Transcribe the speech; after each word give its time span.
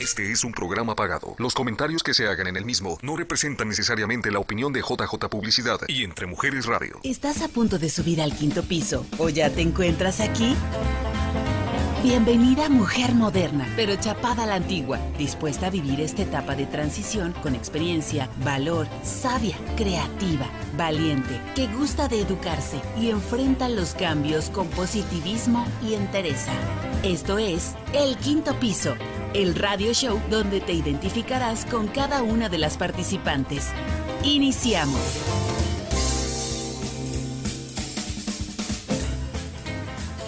Este 0.00 0.32
es 0.32 0.42
un 0.42 0.50
programa 0.50 0.96
pagado. 0.96 1.36
Los 1.38 1.54
comentarios 1.54 2.02
que 2.02 2.14
se 2.14 2.26
hagan 2.26 2.48
en 2.48 2.56
el 2.56 2.64
mismo 2.64 2.98
no 3.00 3.14
representan 3.14 3.68
necesariamente 3.68 4.32
la 4.32 4.40
opinión 4.40 4.72
de 4.72 4.80
JJ 4.80 5.28
Publicidad 5.30 5.78
y 5.86 6.02
Entre 6.02 6.26
Mujeres 6.26 6.66
Radio. 6.66 6.98
¿Estás 7.04 7.42
a 7.42 7.48
punto 7.48 7.78
de 7.78 7.88
subir 7.88 8.20
al 8.20 8.34
quinto 8.34 8.64
piso 8.64 9.06
o 9.18 9.28
ya 9.28 9.50
te 9.50 9.60
encuentras 9.60 10.18
aquí? 10.18 10.56
Bienvenida 12.02 12.68
mujer 12.68 13.14
moderna, 13.14 13.72
pero 13.76 13.94
chapada 13.94 14.42
a 14.42 14.46
la 14.46 14.56
antigua, 14.56 14.98
dispuesta 15.16 15.68
a 15.68 15.70
vivir 15.70 16.00
esta 16.00 16.22
etapa 16.22 16.56
de 16.56 16.66
transición 16.66 17.32
con 17.40 17.54
experiencia, 17.54 18.28
valor, 18.38 18.88
sabia, 19.04 19.56
creativa, 19.76 20.50
valiente, 20.76 21.40
que 21.54 21.68
gusta 21.68 22.08
de 22.08 22.20
educarse 22.20 22.80
y 23.00 23.10
enfrenta 23.10 23.68
los 23.68 23.94
cambios 23.94 24.50
con 24.50 24.66
positivismo 24.70 25.64
y 25.80 25.94
entereza. 25.94 26.52
Esto 27.04 27.38
es 27.38 27.74
El 27.92 28.16
Quinto 28.16 28.58
Piso 28.58 28.96
el 29.34 29.56
radio 29.56 29.92
show 29.92 30.20
donde 30.30 30.60
te 30.60 30.72
identificarás 30.72 31.66
con 31.66 31.88
cada 31.88 32.22
una 32.22 32.48
de 32.48 32.56
las 32.56 32.76
participantes. 32.76 33.66
Iniciamos. 34.22 35.00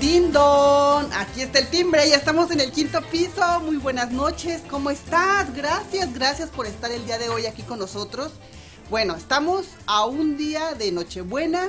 Tindon, 0.00 1.12
aquí 1.12 1.42
está 1.42 1.60
el 1.60 1.68
timbre, 1.68 2.08
ya 2.08 2.16
estamos 2.16 2.50
en 2.50 2.60
el 2.60 2.72
quinto 2.72 3.00
piso. 3.12 3.60
Muy 3.60 3.76
buenas 3.76 4.10
noches, 4.10 4.62
¿cómo 4.68 4.90
estás? 4.90 5.54
Gracias, 5.54 6.12
gracias 6.12 6.50
por 6.50 6.66
estar 6.66 6.90
el 6.90 7.06
día 7.06 7.18
de 7.18 7.28
hoy 7.28 7.46
aquí 7.46 7.62
con 7.62 7.78
nosotros. 7.78 8.32
Bueno, 8.90 9.14
estamos 9.14 9.66
a 9.86 10.04
un 10.04 10.36
día 10.36 10.74
de 10.74 10.90
Nochebuena 10.90 11.68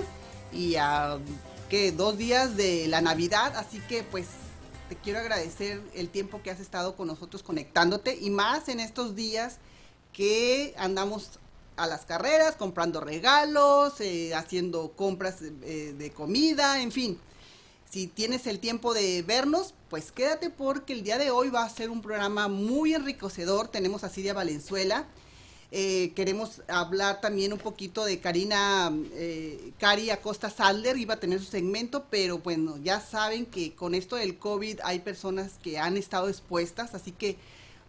y 0.51 0.75
a 0.75 1.19
¿qué? 1.69 1.91
dos 1.91 2.17
días 2.17 2.57
de 2.57 2.87
la 2.87 3.01
Navidad, 3.01 3.55
así 3.55 3.79
que 3.87 4.03
pues 4.03 4.25
te 4.87 4.95
quiero 4.95 5.19
agradecer 5.19 5.81
el 5.93 6.09
tiempo 6.09 6.41
que 6.41 6.51
has 6.51 6.59
estado 6.59 6.95
con 6.95 7.07
nosotros 7.07 7.43
conectándote 7.43 8.17
y 8.19 8.29
más 8.29 8.69
en 8.69 8.79
estos 8.79 9.15
días 9.15 9.57
que 10.13 10.73
andamos 10.77 11.39
a 11.75 11.87
las 11.87 12.05
carreras, 12.05 12.55
comprando 12.55 12.99
regalos, 12.99 14.01
eh, 14.01 14.33
haciendo 14.33 14.93
compras 14.93 15.41
eh, 15.41 15.93
de 15.97 16.11
comida, 16.11 16.81
en 16.81 16.91
fin. 16.91 17.19
Si 17.89 18.07
tienes 18.07 18.47
el 18.47 18.59
tiempo 18.59 18.93
de 18.93 19.21
vernos, 19.21 19.73
pues 19.89 20.11
quédate 20.11 20.49
porque 20.49 20.93
el 20.93 21.03
día 21.03 21.17
de 21.17 21.31
hoy 21.31 21.49
va 21.49 21.63
a 21.63 21.69
ser 21.69 21.89
un 21.89 22.01
programa 22.01 22.47
muy 22.47 22.93
enriquecedor. 22.93 23.69
Tenemos 23.69 24.03
a 24.03 24.09
Siria 24.09 24.33
Valenzuela 24.33 25.05
eh, 25.69 26.13
queremos 26.15 26.61
hablar 26.69 27.19
también 27.19 27.51
un 27.51 27.59
poquito 27.59 28.05
de 28.05 28.19
Karina, 28.19 28.89
eh, 29.13 29.71
Cari 29.77 30.09
Acosta 30.11 30.49
Salder, 30.49 30.97
iba 30.97 31.15
a 31.15 31.19
tener 31.19 31.39
su 31.39 31.45
segmento, 31.45 32.05
pero 32.09 32.39
bueno, 32.39 32.77
ya 32.81 33.01
saben 33.01 33.45
que 33.45 33.75
con 33.75 33.93
esto 33.93 34.15
del 34.15 34.37
COVID 34.37 34.79
hay 34.83 34.99
personas 34.99 35.59
que 35.61 35.77
han 35.77 35.97
estado 35.97 36.29
expuestas, 36.29 36.95
así 36.95 37.11
que 37.11 37.35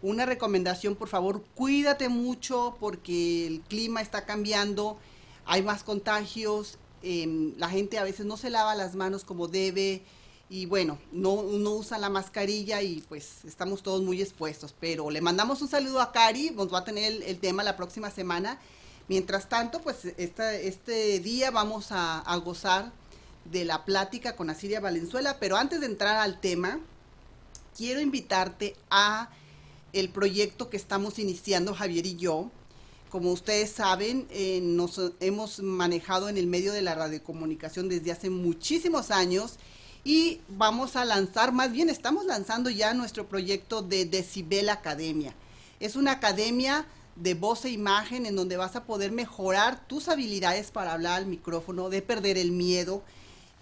una 0.02 0.26
recomendación, 0.26 0.96
por 0.96 1.08
favor, 1.08 1.44
cuídate 1.54 2.08
mucho 2.08 2.76
porque 2.80 3.46
el 3.46 3.60
clima 3.60 4.00
está 4.00 4.26
cambiando, 4.26 4.98
hay 5.44 5.62
más 5.62 5.84
contagios, 5.84 6.78
em, 7.02 7.54
la 7.58 7.68
gente 7.68 7.98
a 7.98 8.04
veces 8.04 8.26
no 8.26 8.36
se 8.36 8.50
lava 8.50 8.74
las 8.74 8.96
manos 8.96 9.22
como 9.24 9.46
debe, 9.46 10.02
y 10.50 10.64
bueno, 10.64 10.98
no, 11.12 11.42
no 11.42 11.72
usan 11.72 12.00
la 12.00 12.08
mascarilla 12.08 12.80
y 12.80 13.04
pues 13.08 13.44
estamos 13.44 13.82
todos 13.82 14.02
muy 14.02 14.22
expuestos. 14.22 14.74
Pero 14.78 15.10
le 15.10 15.20
mandamos 15.20 15.60
un 15.60 15.68
saludo 15.68 16.00
a 16.00 16.10
Cari, 16.10 16.50
nos 16.50 16.72
va 16.72 16.78
a 16.78 16.84
tener 16.84 17.22
el, 17.22 17.38
tema 17.38 17.62
la 17.62 17.76
próxima 17.76 18.10
semana. 18.10 18.58
Mientras 19.08 19.48
tanto, 19.48 19.80
pues 19.82 20.06
esta, 20.16 20.54
este 20.54 21.20
día 21.20 21.50
vamos 21.50 21.92
a, 21.92 22.20
a, 22.20 22.36
gozar 22.36 22.92
de 23.44 23.64
la 23.64 23.84
plática 23.84 24.36
con 24.36 24.48
Asiria 24.48 24.80
Valenzuela, 24.80 25.38
pero 25.38 25.56
antes 25.56 25.80
de 25.80 25.86
entrar 25.86 26.16
al 26.16 26.40
tema, 26.40 26.80
quiero 27.76 28.00
invitarte 28.00 28.74
a 28.90 29.30
el 29.92 30.08
proyecto 30.10 30.70
que 30.70 30.76
estamos 30.76 31.18
iniciando 31.18 31.74
Javier 31.74 32.06
y 32.06 32.16
yo. 32.16 32.50
Como 33.10 33.32
ustedes 33.32 33.70
saben, 33.70 34.26
eh, 34.30 34.60
nos 34.62 35.00
hemos 35.20 35.60
manejado 35.60 36.28
en 36.28 36.36
el 36.36 36.46
medio 36.46 36.72
de 36.72 36.82
la 36.82 36.94
radiocomunicación 36.94 37.88
desde 37.88 38.12
hace 38.12 38.28
muchísimos 38.28 39.10
años 39.10 39.58
y 40.08 40.40
vamos 40.48 40.96
a 40.96 41.04
lanzar, 41.04 41.52
más 41.52 41.70
bien 41.70 41.90
estamos 41.90 42.24
lanzando 42.24 42.70
ya 42.70 42.94
nuestro 42.94 43.28
proyecto 43.28 43.82
de 43.82 44.06
Decibel 44.06 44.70
Academia. 44.70 45.34
Es 45.80 45.96
una 45.96 46.12
academia 46.12 46.86
de 47.14 47.34
voz 47.34 47.66
e 47.66 47.68
imagen 47.68 48.24
en 48.24 48.34
donde 48.34 48.56
vas 48.56 48.74
a 48.74 48.84
poder 48.84 49.12
mejorar 49.12 49.86
tus 49.86 50.08
habilidades 50.08 50.70
para 50.70 50.94
hablar 50.94 51.18
al 51.18 51.26
micrófono, 51.26 51.90
de 51.90 52.00
perder 52.00 52.38
el 52.38 52.52
miedo 52.52 53.02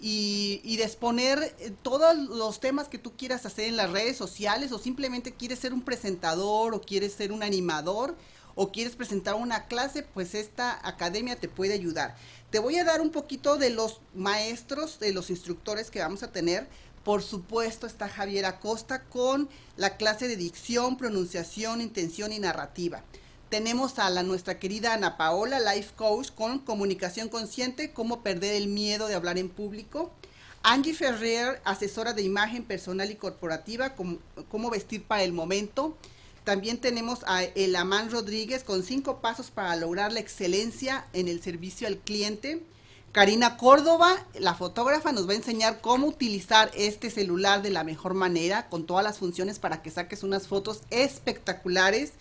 y, 0.01 0.61
y 0.63 0.77
de 0.77 0.85
exponer 0.85 1.53
eh, 1.59 1.73
todos 1.83 2.17
los 2.17 2.61
temas 2.61 2.87
que 2.87 2.99
tú 2.99 3.17
quieras 3.17 3.45
hacer 3.45 3.65
en 3.65 3.77
las 3.77 3.91
redes 3.91 4.17
sociales 4.17 4.71
o 4.71 4.79
simplemente 4.79 5.35
quieres 5.35 5.59
ser 5.59 5.75
un 5.75 5.83
presentador 5.83 6.75
o 6.75 6.81
quieres 6.81 7.13
ser 7.13 7.33
un 7.33 7.43
animador 7.43 8.15
o 8.57 8.73
quieres 8.73 8.97
presentar 8.97 9.35
una 9.35 9.67
clase, 9.67 10.03
pues 10.03 10.35
esta 10.35 10.81
academia 10.87 11.37
te 11.37 11.49
puede 11.49 11.75
ayudar. 11.75 12.17
Te 12.51 12.61
voy 12.61 12.79
a 12.79 12.85
dar 12.85 13.01
un 13.01 13.11
poquito 13.11 13.57
de 13.57 13.71
los 13.71 14.01
maestros, 14.15 15.01
de 15.01 15.13
los 15.13 15.31
instructores 15.31 15.91
que 15.91 15.99
vamos 15.99 16.23
a 16.23 16.31
tener. 16.31 16.69
Por 17.05 17.23
supuesto 17.23 17.87
está 17.87 18.09
Javier 18.09 18.45
Acosta 18.47 19.03
con 19.05 19.49
la 19.77 19.97
clase 19.97 20.29
de 20.29 20.37
dicción, 20.37 20.97
pronunciación, 20.97 21.81
intención 21.81 22.33
y 22.33 22.39
narrativa. 22.39 23.03
Tenemos 23.49 23.99
a 23.99 24.11
la 24.11 24.23
nuestra 24.23 24.59
querida 24.59 24.93
Ana 24.93 25.17
Paola, 25.17 25.61
life 25.61 25.93
coach 25.97 26.31
con 26.31 26.61
comunicación 26.61 27.29
consciente, 27.29 27.93
cómo 27.93 28.23
perder 28.23 28.55
el 28.55 28.69
miedo 28.69 29.09
de 29.09 29.15
hablar 29.15 29.39
en 29.39 29.49
público. 29.49 30.11
Angie 30.63 30.95
Ferrer, 30.95 31.61
asesora 31.65 32.13
de 32.13 32.23
imagen 32.23 32.65
personal 32.65 33.11
y 33.11 33.17
corporativa, 33.17 33.95
cómo, 33.95 34.19
cómo 34.51 34.71
vestir 34.71 35.05
para 35.05 35.23
el 35.23 35.33
momento. 35.33 35.97
También 36.47 36.79
tenemos 36.79 37.25
a 37.27 37.43
Elamán 37.43 38.09
Rodríguez 38.09 38.63
con 38.63 38.85
cinco 38.85 39.21
pasos 39.21 39.51
para 39.51 39.75
lograr 39.75 40.13
la 40.13 40.21
excelencia 40.21 41.05
en 41.13 41.27
el 41.27 41.43
servicio 41.43 41.89
al 41.89 41.99
cliente. 41.99 42.63
Karina 43.11 43.57
Córdoba, 43.57 44.15
la 44.39 44.55
fotógrafa, 44.55 45.11
nos 45.11 45.29
va 45.29 45.33
a 45.33 45.37
enseñar 45.39 45.81
cómo 45.81 46.07
utilizar 46.07 46.71
este 46.77 47.11
celular 47.11 47.63
de 47.63 47.71
la 47.71 47.83
mejor 47.83 48.15
manera, 48.15 48.69
con 48.69 48.87
todas 48.87 49.03
las 49.03 49.19
funciones 49.19 49.59
para 49.59 49.83
que 49.83 49.91
saques 49.91 50.23
unas 50.23 50.47
fotos 50.47 50.83
espectaculares. 50.91 52.13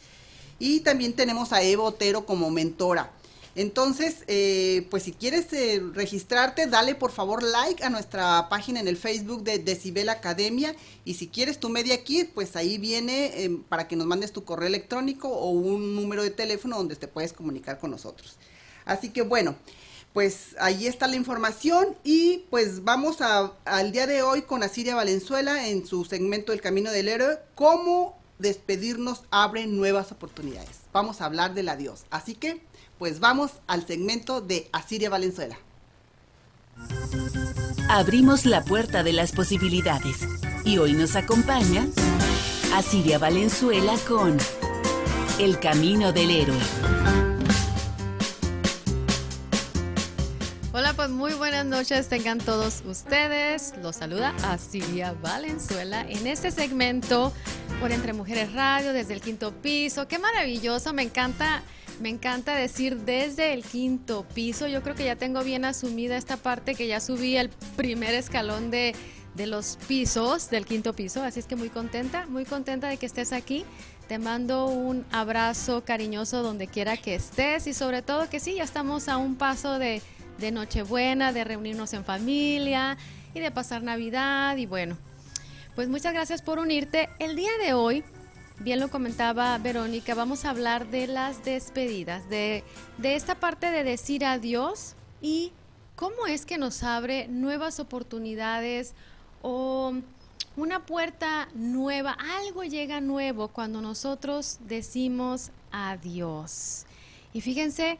Y 0.57 0.79
también 0.79 1.13
tenemos 1.13 1.53
a 1.53 1.61
Evo 1.61 1.83
Otero 1.83 2.25
como 2.25 2.49
mentora. 2.49 3.11
Entonces, 3.55 4.25
eh, 4.27 4.85
pues 4.91 5.03
si 5.03 5.13
quieres 5.13 5.51
eh, 5.53 5.81
registrarte, 5.93 6.67
dale 6.67 6.93
por 6.93 7.11
favor 7.11 7.41
like 7.41 7.83
a 7.85 7.89
nuestra 7.89 8.49
página 8.49 8.81
en 8.81 8.89
el 8.89 8.97
Facebook 8.97 9.43
de 9.43 9.59
Decibel 9.59 10.09
Academia. 10.09 10.75
Y 11.05 11.13
si 11.13 11.27
quieres 11.27 11.59
tu 11.59 11.69
media 11.69 12.03
kit, 12.03 12.31
pues 12.33 12.57
ahí 12.57 12.77
viene 12.77 13.43
em, 13.43 13.63
para 13.63 13.87
que 13.87 13.95
nos 13.95 14.07
mandes 14.07 14.33
tu 14.33 14.43
correo 14.43 14.67
electrónico 14.67 15.29
o 15.29 15.51
un 15.51 15.95
número 15.95 16.21
de 16.21 16.31
teléfono 16.31 16.77
donde 16.77 16.97
te 16.97 17.07
puedes 17.07 17.31
comunicar 17.31 17.79
con 17.79 17.91
nosotros. 17.91 18.35
Así 18.83 19.09
que 19.09 19.21
bueno, 19.21 19.55
pues 20.11 20.55
ahí 20.59 20.85
está 20.85 21.07
la 21.07 21.15
información 21.15 21.95
y 22.03 22.45
pues 22.49 22.83
vamos 22.83 23.17
al 23.21 23.91
día 23.93 24.05
de 24.05 24.21
hoy 24.21 24.41
con 24.41 24.63
Asiria 24.63 24.95
Valenzuela 24.95 25.67
en 25.67 25.85
su 25.85 26.03
segmento 26.03 26.51
El 26.51 26.61
Camino 26.61 26.91
del 26.91 27.07
Héroe, 27.07 27.39
cómo 27.55 28.17
despedirnos 28.37 29.23
abre 29.31 29.65
nuevas 29.65 30.11
oportunidades. 30.11 30.81
Vamos 30.91 31.21
a 31.21 31.25
hablar 31.25 31.53
del 31.53 31.69
adiós. 31.69 32.05
Así 32.09 32.35
que 32.35 32.61
pues 32.97 33.19
vamos 33.19 33.51
al 33.67 33.85
segmento 33.85 34.41
de 34.41 34.69
Asiria 34.71 35.09
Valenzuela. 35.09 35.57
Abrimos 37.89 38.45
la 38.45 38.63
puerta 38.63 39.03
de 39.03 39.13
las 39.13 39.31
posibilidades 39.31 40.27
y 40.63 40.77
hoy 40.77 40.93
nos 40.93 41.15
acompaña 41.15 41.87
Asiria 42.73 43.19
Valenzuela 43.19 43.95
con 44.07 44.37
El 45.39 45.59
Camino 45.59 46.11
del 46.11 46.31
Héroe. 46.31 46.59
Hola, 50.73 50.93
pues 50.93 51.09
muy 51.09 51.33
buenas 51.33 51.65
noches 51.65 52.09
tengan 52.09 52.39
todos 52.39 52.83
ustedes. 52.85 53.73
Los 53.81 53.95
saluda 53.95 54.35
Asiria 54.43 55.13
Valenzuela 55.21 56.01
en 56.01 56.27
este 56.27 56.51
segmento 56.51 57.31
por 57.79 57.91
Entre 57.93 58.11
Mujeres 58.11 58.51
Radio 58.53 58.91
desde 58.91 59.13
el 59.13 59.21
quinto 59.21 59.53
piso. 59.53 60.07
Qué 60.07 60.19
maravilloso, 60.19 60.91
me 60.91 61.03
encanta 61.03 61.63
me 61.99 62.09
encanta 62.09 62.55
decir 62.55 62.97
desde 62.97 63.53
el 63.53 63.63
quinto 63.63 64.25
piso. 64.33 64.67
Yo 64.67 64.81
creo 64.83 64.95
que 64.95 65.05
ya 65.05 65.15
tengo 65.15 65.43
bien 65.43 65.65
asumida 65.65 66.17
esta 66.17 66.37
parte 66.37 66.75
que 66.75 66.87
ya 66.87 66.99
subí 66.99 67.37
el 67.37 67.49
primer 67.75 68.13
escalón 68.13 68.71
de, 68.71 68.95
de 69.35 69.47
los 69.47 69.77
pisos, 69.87 70.49
del 70.49 70.65
quinto 70.65 70.93
piso. 70.93 71.23
Así 71.23 71.39
es 71.39 71.45
que 71.45 71.55
muy 71.55 71.69
contenta, 71.69 72.25
muy 72.27 72.45
contenta 72.45 72.87
de 72.87 72.97
que 72.97 73.05
estés 73.05 73.33
aquí. 73.33 73.65
Te 74.07 74.19
mando 74.19 74.67
un 74.67 75.05
abrazo 75.11 75.83
cariñoso 75.83 76.43
donde 76.43 76.67
quiera 76.67 76.97
que 76.97 77.15
estés 77.15 77.67
y 77.67 77.73
sobre 77.73 78.01
todo 78.01 78.29
que 78.29 78.39
sí, 78.39 78.55
ya 78.55 78.63
estamos 78.63 79.07
a 79.07 79.17
un 79.17 79.35
paso 79.35 79.79
de, 79.79 80.01
de 80.37 80.51
Nochebuena, 80.51 81.33
de 81.33 81.43
reunirnos 81.43 81.93
en 81.93 82.05
familia 82.05 82.97
y 83.33 83.39
de 83.39 83.51
pasar 83.51 83.83
Navidad 83.83 84.57
y 84.57 84.65
bueno. 84.65 84.97
Pues 85.75 85.89
muchas 85.89 86.13
gracias 86.13 86.41
por 86.41 86.59
unirte. 86.59 87.09
El 87.19 87.35
día 87.35 87.51
de 87.63 87.73
hoy 87.73 88.03
bien 88.59 88.79
lo 88.79 88.89
comentaba 88.89 89.57
Verónica, 89.57 90.15
vamos 90.15 90.45
a 90.45 90.49
hablar 90.49 90.89
de 90.89 91.07
las 91.07 91.43
despedidas, 91.43 92.29
de, 92.29 92.63
esta 93.03 93.39
parte 93.39 93.71
de 93.71 93.83
decir 93.83 94.25
adiós 94.25 94.95
y 95.21 95.51
cómo 95.95 96.27
es 96.27 96.45
que 96.45 96.57
nos 96.57 96.83
abre 96.83 97.27
nuevas 97.27 97.79
oportunidades 97.79 98.93
o, 99.41 99.93
una 100.57 100.85
puerta 100.85 101.49
nueva, 101.53 102.11
algo 102.11 102.63
llega 102.63 103.01
nuevo 103.01 103.49
cuando 103.49 103.81
nosotros 103.81 104.59
decimos 104.61 105.51
adiós. 105.71 106.85
Y 107.33 107.41
fíjense, 107.41 107.99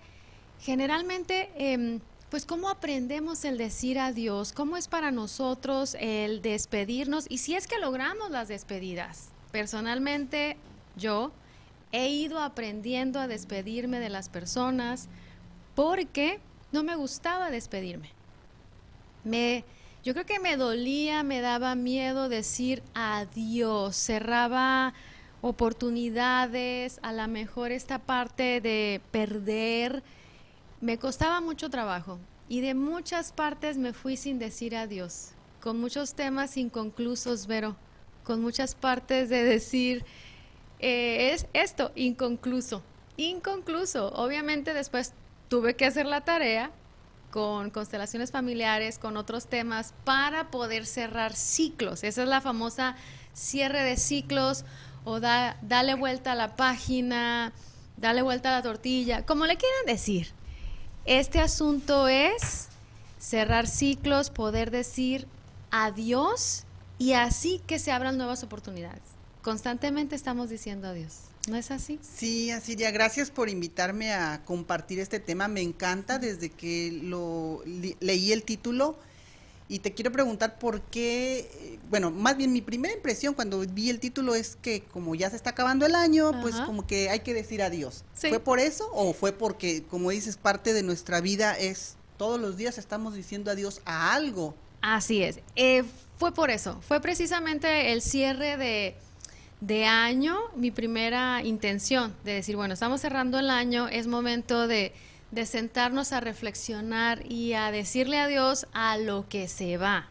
generalmente, 0.62 1.52
em, 1.58 2.00
pues 2.30 2.46
cómo 2.46 2.70
aprendemos 2.70 3.44
el 3.44 3.58
decir 3.58 4.00
adiós, 4.00 4.54
cómo 4.54 4.78
es 4.78 4.88
para 4.88 5.12
nosotros 5.12 5.98
el 6.00 6.42
despedirnos 6.42 7.26
y 7.30 7.40
si 7.40 7.56
es 7.56 7.68
que 7.68 7.78
logramos 7.78 8.32
las 8.32 8.48
despedidas. 8.48 9.35
Personalmente, 9.56 10.58
yo 10.98 11.32
he 11.94 12.10
ido 12.10 12.42
aprendiendo 12.42 13.22
a 13.22 13.28
despedirme 13.30 14.02
de 14.02 14.10
las 14.10 14.28
personas 14.28 15.08
porque 15.76 16.42
no 16.74 16.84
me 16.84 16.98
gustaba 16.98 17.50
despedirme. 17.50 18.10
Me, 19.24 19.64
yo 20.04 20.12
creo 20.12 20.26
que 20.26 20.42
me 20.42 20.58
dolía, 20.58 21.24
me 21.24 21.40
daba 21.40 21.74
miedo 21.76 22.28
decir 22.28 22.84
adiós, 22.96 23.96
cerraba 23.96 24.94
oportunidades, 25.40 27.00
a 27.02 27.14
lo 27.14 27.26
mejor 27.30 27.72
esta 27.72 28.00
parte 28.00 28.60
de 28.60 29.00
perder, 29.12 30.04
me 30.82 30.98
costaba 30.98 31.40
mucho 31.40 31.70
trabajo 31.70 32.20
y 32.50 32.60
de 32.60 32.74
muchas 32.74 33.32
partes 33.32 33.78
me 33.78 33.94
fui 33.94 34.18
sin 34.18 34.38
decir 34.38 34.76
adiós, 34.76 35.32
con 35.62 35.80
muchos 35.80 36.14
temas 36.14 36.58
inconclusos, 36.58 37.48
Vero, 37.48 37.78
con 38.26 38.42
muchas 38.42 38.76
partes 38.76 39.30
de 39.30 39.44
decir, 39.44 40.04
eh, 40.80 41.32
es 41.32 41.48
esto, 41.54 41.92
inconcluso, 41.96 42.84
inconcluso. 43.16 44.12
Obviamente 44.14 44.74
después 44.74 45.14
tuve 45.48 45.76
que 45.76 45.86
hacer 45.86 46.06
la 46.06 46.22
tarea 46.22 46.72
con 47.32 47.70
constelaciones 47.70 48.32
familiares, 48.32 48.98
con 48.98 49.16
otros 49.16 49.48
temas, 49.48 49.94
para 50.04 50.52
poder 50.52 50.86
cerrar 50.86 51.36
ciclos. 51.36 52.04
Esa 52.04 52.24
es 52.24 52.28
la 52.28 52.42
famosa 52.42 52.96
cierre 53.34 53.84
de 53.84 53.98
ciclos 53.98 54.66
o 55.04 55.20
da, 55.20 55.58
dale 55.62 55.94
vuelta 55.94 56.32
a 56.32 56.36
la 56.36 56.56
página, 56.56 57.54
dale 57.98 58.22
vuelta 58.22 58.50
a 58.50 58.54
la 58.54 58.62
tortilla, 58.64 59.26
como 59.26 59.46
le 59.46 59.58
quieran 59.58 59.86
decir. 59.86 60.32
Este 61.06 61.40
asunto 61.40 62.08
es 62.08 62.70
cerrar 63.20 63.68
ciclos, 63.68 64.30
poder 64.30 64.72
decir 64.72 65.28
adiós 65.72 66.65
y 66.98 67.14
así 67.14 67.62
que 67.68 67.80
se 67.80 67.92
abran 67.92 68.18
nuevas 68.18 68.44
oportunidades. 68.44 69.04
Constantemente 69.42 70.16
estamos 70.16 70.50
diciendo 70.50 70.88
adiós. 70.88 71.20
¿No 71.48 71.56
es 71.56 71.70
así? 71.70 72.00
Sí, 72.02 72.50
Asiria, 72.50 72.90
gracias 72.90 73.30
por 73.30 73.50
invitarme 73.50 74.12
a 74.14 74.44
compartir 74.46 75.00
este 75.00 75.20
tema. 75.20 75.48
Me 75.48 75.62
encanta 75.62 76.18
desde 76.18 76.50
que 76.50 77.00
lo 77.04 77.62
leí 78.00 78.32
el 78.32 78.44
título 78.44 78.98
y 79.68 79.80
te 79.80 79.94
quiero 79.94 80.12
preguntar 80.12 80.60
por 80.60 80.82
qué, 80.82 81.80
bueno, 81.90 82.12
más 82.12 82.38
bien 82.38 82.54
mi 82.54 82.62
primera 82.62 82.94
impresión 82.94 83.34
cuando 83.34 83.60
vi 83.60 83.90
el 83.90 84.00
título 84.00 84.36
es 84.36 84.58
que 84.62 84.84
como 84.84 85.16
ya 85.16 85.30
se 85.30 85.36
está 85.36 85.52
acabando 85.52 85.86
el 85.86 85.96
año, 85.96 86.40
pues 86.42 86.56
como 86.62 86.86
que 86.86 87.10
hay 87.10 87.22
que 87.22 87.34
decir 87.34 87.64
adiós. 87.64 88.04
¿Fue 88.14 88.40
por 88.40 88.60
eso 88.60 88.90
o 88.94 89.14
fue 89.14 89.32
porque, 89.32 89.84
como 89.84 90.12
dices, 90.12 90.38
parte 90.38 90.74
de 90.74 90.84
nuestra 90.84 91.20
vida 91.20 91.58
es 91.58 91.96
todos 92.18 92.40
los 92.40 92.58
días 92.58 92.78
estamos 92.78 93.16
diciendo 93.16 93.50
adiós 93.50 93.82
a 93.86 94.14
algo? 94.14 94.56
Así 94.82 95.24
es. 95.24 95.40
Eh, 95.56 95.84
fue 96.18 96.34
por 96.34 96.50
eso. 96.50 96.82
Fue 96.82 97.02
precisamente 97.02 97.92
el 97.92 98.02
cierre 98.02 98.58
de 98.58 98.96
de 99.62 99.86
año, 99.86 100.38
mi 100.56 100.72
primera 100.72 101.42
intención 101.44 102.16
de 102.24 102.34
decir, 102.34 102.56
bueno, 102.56 102.74
estamos 102.74 103.02
cerrando 103.02 103.40
el 103.40 103.50
año, 103.50 103.88
es 103.88 104.06
momento 104.06 104.68
de, 104.68 104.94
de 105.32 105.46
sentarnos 105.46 106.12
a 106.12 106.20
reflexionar 106.20 107.26
y 107.32 107.54
a 107.54 107.72
decirle 107.72 108.20
adiós 108.20 108.68
a 108.74 108.98
lo 108.98 109.28
que 109.28 109.48
se 109.48 109.78
va, 109.78 110.10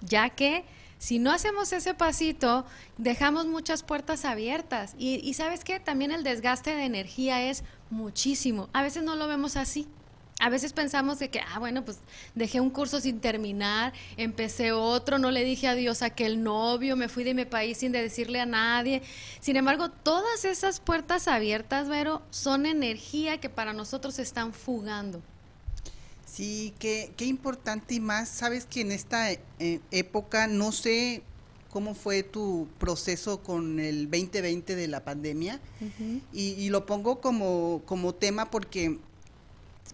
ya 0.00 0.30
que 0.30 0.64
si 0.98 1.18
no 1.18 1.32
hacemos 1.32 1.72
ese 1.72 1.94
pasito, 1.94 2.64
dejamos 2.96 3.46
muchas 3.46 3.82
puertas 3.82 4.24
abiertas. 4.24 4.94
Y, 4.96 5.16
y, 5.16 5.34
sabes 5.34 5.62
qué, 5.62 5.78
también 5.78 6.12
el 6.12 6.24
desgaste 6.24 6.74
de 6.74 6.84
energía 6.84 7.42
es 7.42 7.62
muchísimo. 7.90 8.70
A 8.72 8.82
veces 8.82 9.02
no 9.02 9.14
lo 9.14 9.28
vemos 9.28 9.56
así 9.56 9.86
a 10.40 10.48
veces 10.48 10.72
pensamos 10.72 11.18
de 11.18 11.30
que, 11.30 11.40
ah, 11.40 11.58
bueno, 11.58 11.84
pues 11.84 11.98
dejé 12.34 12.60
un 12.60 12.70
curso 12.70 13.00
sin 13.00 13.20
terminar, 13.20 13.92
empecé 14.16 14.72
otro, 14.72 15.18
no 15.18 15.30
le 15.30 15.44
dije 15.44 15.68
adiós 15.68 16.02
a 16.02 16.06
aquel 16.06 16.42
novio, 16.42 16.96
me 16.96 17.08
fui 17.08 17.24
de 17.24 17.34
mi 17.34 17.44
país 17.44 17.78
sin 17.78 17.92
decirle 17.92 18.40
a 18.40 18.46
nadie. 18.46 19.02
Sin 19.40 19.56
embargo, 19.56 19.90
todas 19.90 20.44
esas 20.44 20.80
puertas 20.80 21.28
abiertas, 21.28 21.88
Vero, 21.88 22.22
son 22.30 22.66
energía 22.66 23.40
que 23.40 23.48
para 23.48 23.72
nosotros 23.72 24.18
están 24.18 24.52
fugando. 24.52 25.22
Sí, 26.26 26.74
qué, 26.80 27.12
qué 27.16 27.26
importante 27.26 27.94
y 27.94 28.00
más, 28.00 28.28
sabes 28.28 28.66
que 28.66 28.80
en 28.80 28.90
esta 28.90 29.30
eh, 29.30 29.38
época, 29.92 30.48
no 30.48 30.72
sé 30.72 31.22
cómo 31.70 31.94
fue 31.94 32.22
tu 32.22 32.68
proceso 32.78 33.42
con 33.42 33.78
el 33.78 34.10
2020 34.10 34.74
de 34.74 34.88
la 34.88 35.04
pandemia, 35.04 35.60
y, 36.32 36.50
y, 36.52 36.68
lo 36.70 36.86
pongo 36.86 37.20
como, 37.20 37.82
como 37.84 38.14
tema 38.14 38.50
porque 38.50 38.98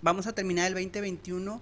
vamos 0.02 0.26
a 0.26 0.34
terminar 0.34 0.66
el 0.66 0.74
2021. 0.74 1.60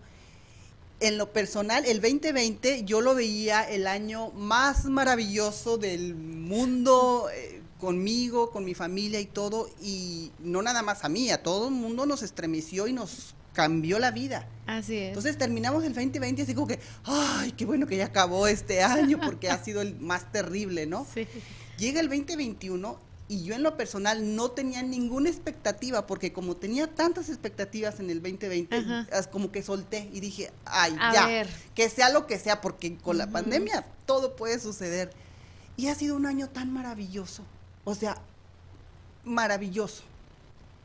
En 1.01 1.17
lo 1.17 1.33
personal, 1.33 1.85
el 1.85 2.01
2020 2.01 2.85
yo 2.85 3.01
lo 3.01 3.15
veía 3.15 3.63
el 3.63 3.87
año 3.87 4.31
más 4.33 4.87
maravilloso 4.87 5.79
del 5.79 6.15
mundo, 6.15 7.29
eh, 7.33 7.63
conmigo, 7.79 8.51
con 8.51 8.65
mi 8.65 8.75
familia 8.75 9.21
y 9.21 9.27
todo, 9.27 9.71
y 9.81 10.33
no 10.41 10.63
nada 10.63 10.83
más 10.83 11.05
a 11.05 11.09
mí, 11.09 11.31
a 11.31 11.43
todo 11.43 11.69
el 11.69 11.75
mundo 11.75 12.05
nos 12.07 12.23
estremeció 12.23 12.89
y 12.89 12.93
nos 12.93 13.37
cambió 13.53 13.99
la 13.99 14.11
vida. 14.11 14.49
Así 14.67 14.97
es. 14.97 15.09
Entonces 15.09 15.39
terminamos 15.39 15.85
el 15.85 15.95
2020 15.95 16.43
así 16.43 16.55
como 16.55 16.67
que, 16.67 16.79
ay, 17.05 17.53
qué 17.53 17.65
bueno 17.65 17.87
que 17.87 17.97
ya 17.97 18.07
acabó 18.07 18.47
este 18.47 18.83
año 18.83 19.19
porque 19.25 19.51
ha 19.51 19.63
sido 19.63 19.81
el 19.83 19.99
más 19.99 20.31
terrible, 20.31 20.87
¿no? 20.87 21.07
Sí. 21.13 21.27
Llega 21.77 22.01
el 22.01 22.09
2021 22.09 23.08
y 23.29 23.45
yo 23.45 23.55
en 23.55 23.63
lo 23.63 23.77
personal 23.77 24.35
no 24.35 24.51
tenía 24.51 24.83
ninguna 24.83 25.29
expectativa, 25.29 26.07
porque 26.07 26.33
como 26.33 26.57
tenía 26.57 26.87
tantas 26.87 27.29
expectativas 27.29 28.01
en 28.01 28.09
el 28.09 28.23
2020, 28.23 29.07
como 29.31 29.53
que 29.53 29.63
solté 29.63 30.09
y 30.13 30.21
dije, 30.21 30.51
ay, 30.65 30.97
ya, 31.13 31.47
que 31.75 31.91
sea 31.91 32.09
lo 32.09 32.27
que 32.27 32.39
sea, 32.39 32.63
porque 32.63 32.97
con 32.97 33.19
la 33.19 33.31
pandemia 33.31 33.85
todo 34.07 34.35
puede 34.35 34.59
suceder. 34.59 35.11
Y 35.77 35.89
ha 35.89 35.95
sido 35.95 36.17
un 36.17 36.25
año 36.25 36.49
tan 36.49 36.73
maravilloso, 36.73 37.45
o 37.85 37.95
sea, 37.95 38.17
maravilloso. 39.25 40.03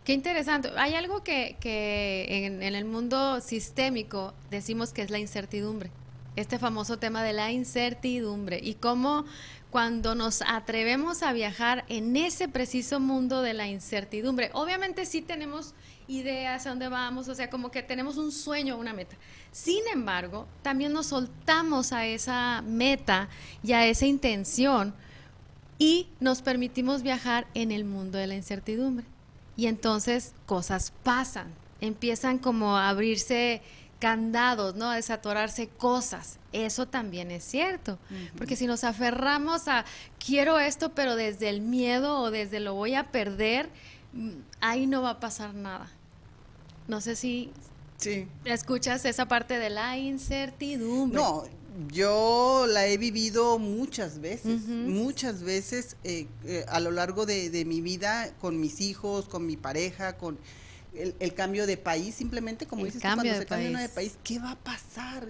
Qué 0.03 0.11
interesante. 0.11 0.69
Hay 0.75 0.95
algo 0.95 1.23
que, 1.23 1.55
que 1.61 2.25
en, 2.45 2.61
en 2.61 2.75
el 2.75 2.83
mundo 2.83 3.39
sistémico 3.39 4.33
decimos 4.51 4.91
que 4.91 5.01
es 5.01 5.09
la 5.09 5.17
incertidumbre 5.17 5.91
este 6.35 6.57
famoso 6.59 6.97
tema 6.97 7.23
de 7.23 7.33
la 7.33 7.51
incertidumbre 7.51 8.59
y 8.61 8.75
cómo 8.75 9.25
cuando 9.73 10.13
nos 10.13 10.43
atrevemos 10.43 11.23
a 11.23 11.33
viajar 11.33 11.83
en 11.89 12.15
ese 12.15 12.47
preciso 12.47 12.99
mundo 12.99 13.41
de 13.41 13.55
la 13.55 13.67
incertidumbre. 13.67 14.51
Obviamente 14.53 15.07
sí 15.07 15.23
tenemos 15.23 15.73
ideas 16.07 16.67
a 16.67 16.69
dónde 16.69 16.89
vamos, 16.89 17.27
o 17.27 17.33
sea, 17.33 17.49
como 17.49 17.71
que 17.71 17.81
tenemos 17.81 18.17
un 18.17 18.31
sueño, 18.31 18.77
una 18.77 18.93
meta. 18.93 19.15
Sin 19.51 19.81
embargo, 19.91 20.47
también 20.61 20.93
nos 20.93 21.07
soltamos 21.07 21.91
a 21.91 22.05
esa 22.05 22.61
meta 22.61 23.29
y 23.63 23.73
a 23.73 23.87
esa 23.87 24.05
intención 24.05 24.93
y 25.79 26.07
nos 26.19 26.43
permitimos 26.43 27.01
viajar 27.01 27.47
en 27.55 27.71
el 27.71 27.83
mundo 27.83 28.19
de 28.19 28.27
la 28.27 28.35
incertidumbre. 28.35 29.07
Y 29.57 29.65
entonces 29.65 30.33
cosas 30.45 30.93
pasan, 31.01 31.47
empiezan 31.81 32.37
como 32.37 32.77
a 32.77 32.89
abrirse 32.89 33.63
candados, 34.03 34.75
¿no? 34.75 34.89
A 34.89 34.97
desatorarse 34.97 35.69
cosas. 35.69 36.37
Eso 36.51 36.85
también 36.85 37.31
es 37.31 37.45
cierto. 37.45 37.97
Porque 38.37 38.57
si 38.57 38.67
nos 38.67 38.83
aferramos 38.83 39.69
a 39.69 39.85
quiero 40.19 40.59
esto, 40.59 40.93
pero 40.93 41.15
desde 41.15 41.47
el 41.47 41.61
miedo 41.61 42.19
o 42.19 42.29
desde 42.29 42.59
lo 42.59 42.73
voy 42.73 42.95
a 42.95 43.13
perder, 43.13 43.69
mm, 44.11 44.31
ahí 44.59 44.87
no 44.87 45.03
va 45.03 45.11
a 45.11 45.19
pasar 45.21 45.53
nada. 45.53 45.89
No 46.89 46.99
sé 46.99 47.15
si 47.15 47.53
sí. 47.95 48.27
escuchas 48.43 49.05
esa 49.05 49.29
parte 49.29 49.57
de 49.57 49.69
la 49.69 49.97
incertidumbre. 49.97 51.21
No, 51.21 51.45
yo 51.89 52.65
la 52.67 52.87
he 52.87 52.97
vivido 52.97 53.57
muchas 53.57 54.19
veces, 54.19 54.67
muchas 54.67 55.43
veces 55.43 55.95
eh, 56.03 56.27
eh, 56.43 56.65
a 56.67 56.81
lo 56.81 56.91
largo 56.91 57.25
de, 57.25 57.49
de 57.49 57.63
mi 57.63 57.79
vida 57.79 58.33
con 58.41 58.59
mis 58.59 58.81
hijos, 58.81 59.29
con 59.29 59.45
mi 59.45 59.55
pareja, 59.55 60.17
con 60.17 60.37
el, 60.95 61.33
cambio 61.33 61.65
de 61.65 61.77
país, 61.77 62.15
simplemente 62.15 62.65
como 62.65 62.85
dices 62.85 63.01
cuando 63.01 63.23
se 63.23 63.45
cambia 63.45 63.79
de 63.79 63.89
país, 63.89 64.17
¿qué 64.23 64.39
va 64.39 64.51
a 64.51 64.55
pasar? 64.55 65.27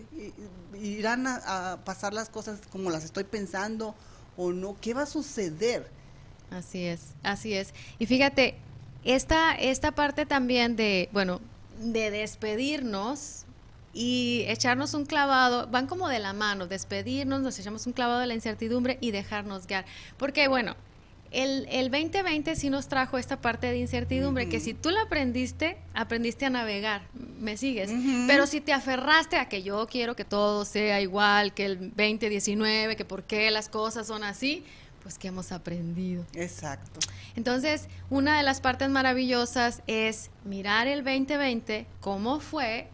¿Irán 0.79 1.25
a, 1.27 1.79
pasar 1.85 2.13
las 2.13 2.29
cosas 2.29 2.59
como 2.71 2.89
las 2.89 3.03
estoy 3.03 3.23
pensando 3.23 3.95
o 4.35 4.51
no? 4.51 4.77
¿Qué 4.81 4.93
va 4.93 5.03
a 5.03 5.05
suceder? 5.05 5.87
Así 6.51 6.83
es, 6.85 7.01
así 7.23 7.53
es. 7.53 7.73
Y 7.97 8.05
fíjate, 8.05 8.55
esta, 9.03 9.53
esta 9.55 9.93
parte 9.93 10.25
también 10.25 10.75
de, 10.75 11.09
bueno, 11.11 11.41
de 11.79 12.11
despedirnos 12.11 13.45
y 13.93 14.45
echarnos 14.47 14.93
un 14.93 15.05
clavado, 15.05 15.67
van 15.67 15.87
como 15.87 16.09
de 16.09 16.19
la 16.19 16.33
mano, 16.33 16.67
despedirnos, 16.67 17.41
nos 17.41 17.57
echamos 17.59 17.85
un 17.87 17.93
clavado 17.93 18.19
de 18.19 18.27
la 18.27 18.33
incertidumbre 18.33 18.97
y 19.01 19.11
dejarnos 19.11 19.67
guiar. 19.67 19.85
Porque, 20.17 20.47
bueno, 20.47 20.75
el, 21.33 21.67
el 21.69 21.91
2020 21.91 22.55
sí 22.55 22.69
nos 22.69 22.87
trajo 22.87 23.17
esta 23.17 23.41
parte 23.41 23.67
de 23.67 23.77
incertidumbre, 23.77 24.47
que 24.47 24.59
si 24.59 24.73
tú 24.73 24.91
la 24.91 25.01
aprendiste, 25.01 25.77
aprendiste 25.93 26.45
a 26.45 26.49
navegar, 26.49 27.01
¿me 27.39 27.57
sigues? 27.57 27.91
Pero 28.27 28.45
si 28.45 28.61
te 28.61 28.71
aferraste 28.71 29.37
a 29.37 29.49
que 29.49 29.63
yo 29.63 29.87
quiero 29.87 30.15
que 30.15 30.25
todo 30.25 30.63
sea 30.63 31.01
igual 31.01 31.53
que 31.53 31.65
el 31.65 31.89
2019, 31.89 32.95
que 32.95 33.03
por 33.03 33.23
qué 33.23 33.49
las 33.51 33.67
cosas 33.67 34.07
son 34.07 34.23
así, 34.23 34.63
pues 35.01 35.17
que 35.17 35.27
hemos 35.27 35.51
aprendido. 35.51 36.23
Exacto. 36.33 36.99
Entonces, 37.35 37.87
una 38.09 38.37
de 38.37 38.43
las 38.43 38.61
partes 38.61 38.89
maravillosas 38.89 39.81
es 39.87 40.29
mirar 40.45 40.87
el 40.87 41.03
2020, 41.03 41.87
cómo 41.99 42.39
fue, 42.39 42.87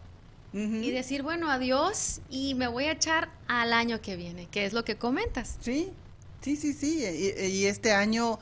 y 0.52 0.90
decir, 0.90 1.22
bueno, 1.22 1.48
adiós 1.48 2.20
y 2.28 2.54
me 2.54 2.66
voy 2.66 2.86
a 2.86 2.92
echar 2.92 3.30
al 3.46 3.72
año 3.72 4.00
que 4.00 4.16
viene, 4.16 4.48
que 4.50 4.64
es 4.64 4.72
lo 4.72 4.84
que 4.84 4.96
comentas. 4.96 5.56
Sí, 5.60 5.92
sí, 6.40 6.56
sí, 6.56 6.72
sí. 6.72 7.04
Y, 7.04 7.66
este 7.66 7.92
año 7.92 8.38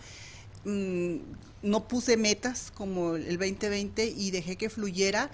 mm, 0.64 1.17
no 1.62 1.88
puse 1.88 2.17
metas 2.17 2.73
como 2.75 3.17
el 3.17 3.38
2020 3.38 4.07
y 4.07 4.31
dejé 4.31 4.57
que 4.57 4.71
fluyera, 4.71 5.31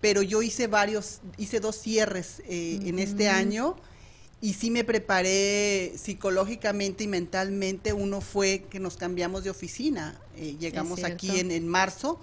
pero 0.00 0.22
yo 0.22 0.42
hice 0.42 0.66
varios, 0.66 1.20
hice 1.38 1.60
dos 1.60 1.80
cierres 1.80 2.42
eh, 2.48 2.80
en 2.84 2.98
este 2.98 3.28
año 3.28 3.76
y 4.40 4.54
sí 4.54 4.72
me 4.72 4.82
preparé 4.82 5.92
psicológicamente 5.96 7.04
y 7.04 7.06
mentalmente. 7.06 7.92
Uno 7.92 8.20
fue 8.20 8.64
que 8.68 8.80
nos 8.80 8.96
cambiamos 8.96 9.44
de 9.44 9.50
oficina. 9.50 10.20
Eh, 10.36 10.56
llegamos 10.58 11.04
aquí 11.04 11.38
en, 11.38 11.52
en, 11.52 11.68
marzo 11.68 12.18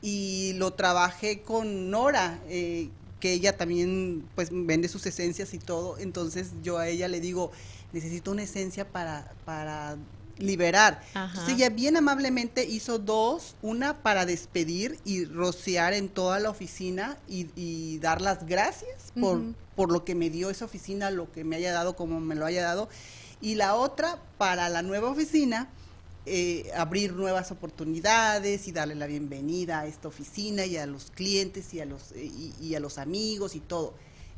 y 0.00 0.54
lo 0.54 0.72
trabajé 0.72 1.40
con 1.40 1.90
Nora, 1.90 2.40
eh, 2.48 2.88
que 3.20 3.32
ella 3.32 3.56
también 3.56 4.24
pues 4.34 4.48
vende 4.50 4.88
sus 4.88 5.04
esencias 5.04 5.52
y 5.52 5.58
todo. 5.58 5.98
Entonces 5.98 6.52
yo 6.62 6.78
a 6.78 6.88
ella 6.88 7.08
le 7.08 7.20
digo, 7.20 7.52
necesito 7.92 8.30
una 8.30 8.42
esencia 8.42 8.88
para, 8.88 9.32
para 9.44 9.96
liberar. 10.38 11.02
Entonces 11.14 11.54
ella 11.54 11.70
bien 11.70 11.96
amablemente 11.96 12.64
hizo 12.64 12.98
dos, 12.98 13.54
una 13.62 14.02
para 14.02 14.26
despedir 14.26 14.98
y 15.04 15.24
rociar 15.24 15.92
en 15.92 16.08
toda 16.08 16.38
la 16.38 16.50
oficina 16.50 17.16
y, 17.28 17.98
dar 17.98 18.20
las 18.20 18.46
gracias 18.46 19.12
por 19.18 19.40
por 19.78 19.92
lo 19.92 20.04
que 20.04 20.16
me 20.16 20.28
dio 20.28 20.50
esa 20.50 20.64
oficina, 20.64 21.12
lo 21.12 21.30
que 21.30 21.44
me 21.44 21.54
haya 21.54 21.70
dado, 21.70 21.94
como 21.94 22.18
me 22.18 22.34
lo 22.34 22.44
haya 22.44 22.62
dado. 22.62 22.88
Y 23.40 23.54
la 23.54 23.76
otra, 23.76 24.20
para 24.36 24.68
la 24.68 24.82
nueva 24.82 25.08
oficina, 25.08 25.68
eh, 26.26 26.68
abrir 26.74 27.12
nuevas 27.12 27.52
oportunidades 27.52 28.66
y 28.66 28.72
darle 28.72 28.96
la 28.96 29.06
bienvenida 29.06 29.78
a 29.78 29.86
esta 29.86 30.08
oficina 30.08 30.66
y 30.66 30.76
a 30.76 30.84
los 30.84 31.12
clientes 31.12 31.72
y 31.74 31.80
a 31.80 31.84
los, 31.84 32.10
eh, 32.16 32.28
y, 32.60 32.74
a 32.74 32.80
los 32.80 32.98
amigos 32.98 33.54
y 33.54 33.60
todo. 33.60 33.94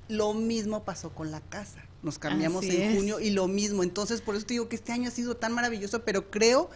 Lo 0.09 0.35
mismo 0.35 0.85
pasó 0.85 1.09
con 1.15 1.31
la 1.31 1.41
casa. 1.41 1.81
Nos 2.03 2.19
cambiamos 2.19 2.65
en 2.65 2.97
junio 2.97 3.21
y 3.21 3.31
lo 3.31 3.47
mismo. 3.47 3.83
Entonces, 3.83 4.21
por 4.21 4.35
eso 4.35 4.47
te 4.47 4.55
digo 4.55 4.69
que 4.69 4.77
este 4.77 4.93
año 4.93 5.09
ha 5.09 5.13
sido 5.13 5.37
tan 5.37 5.53
maravilloso, 5.53 6.03
pero 6.05 6.31
creo 6.31 6.71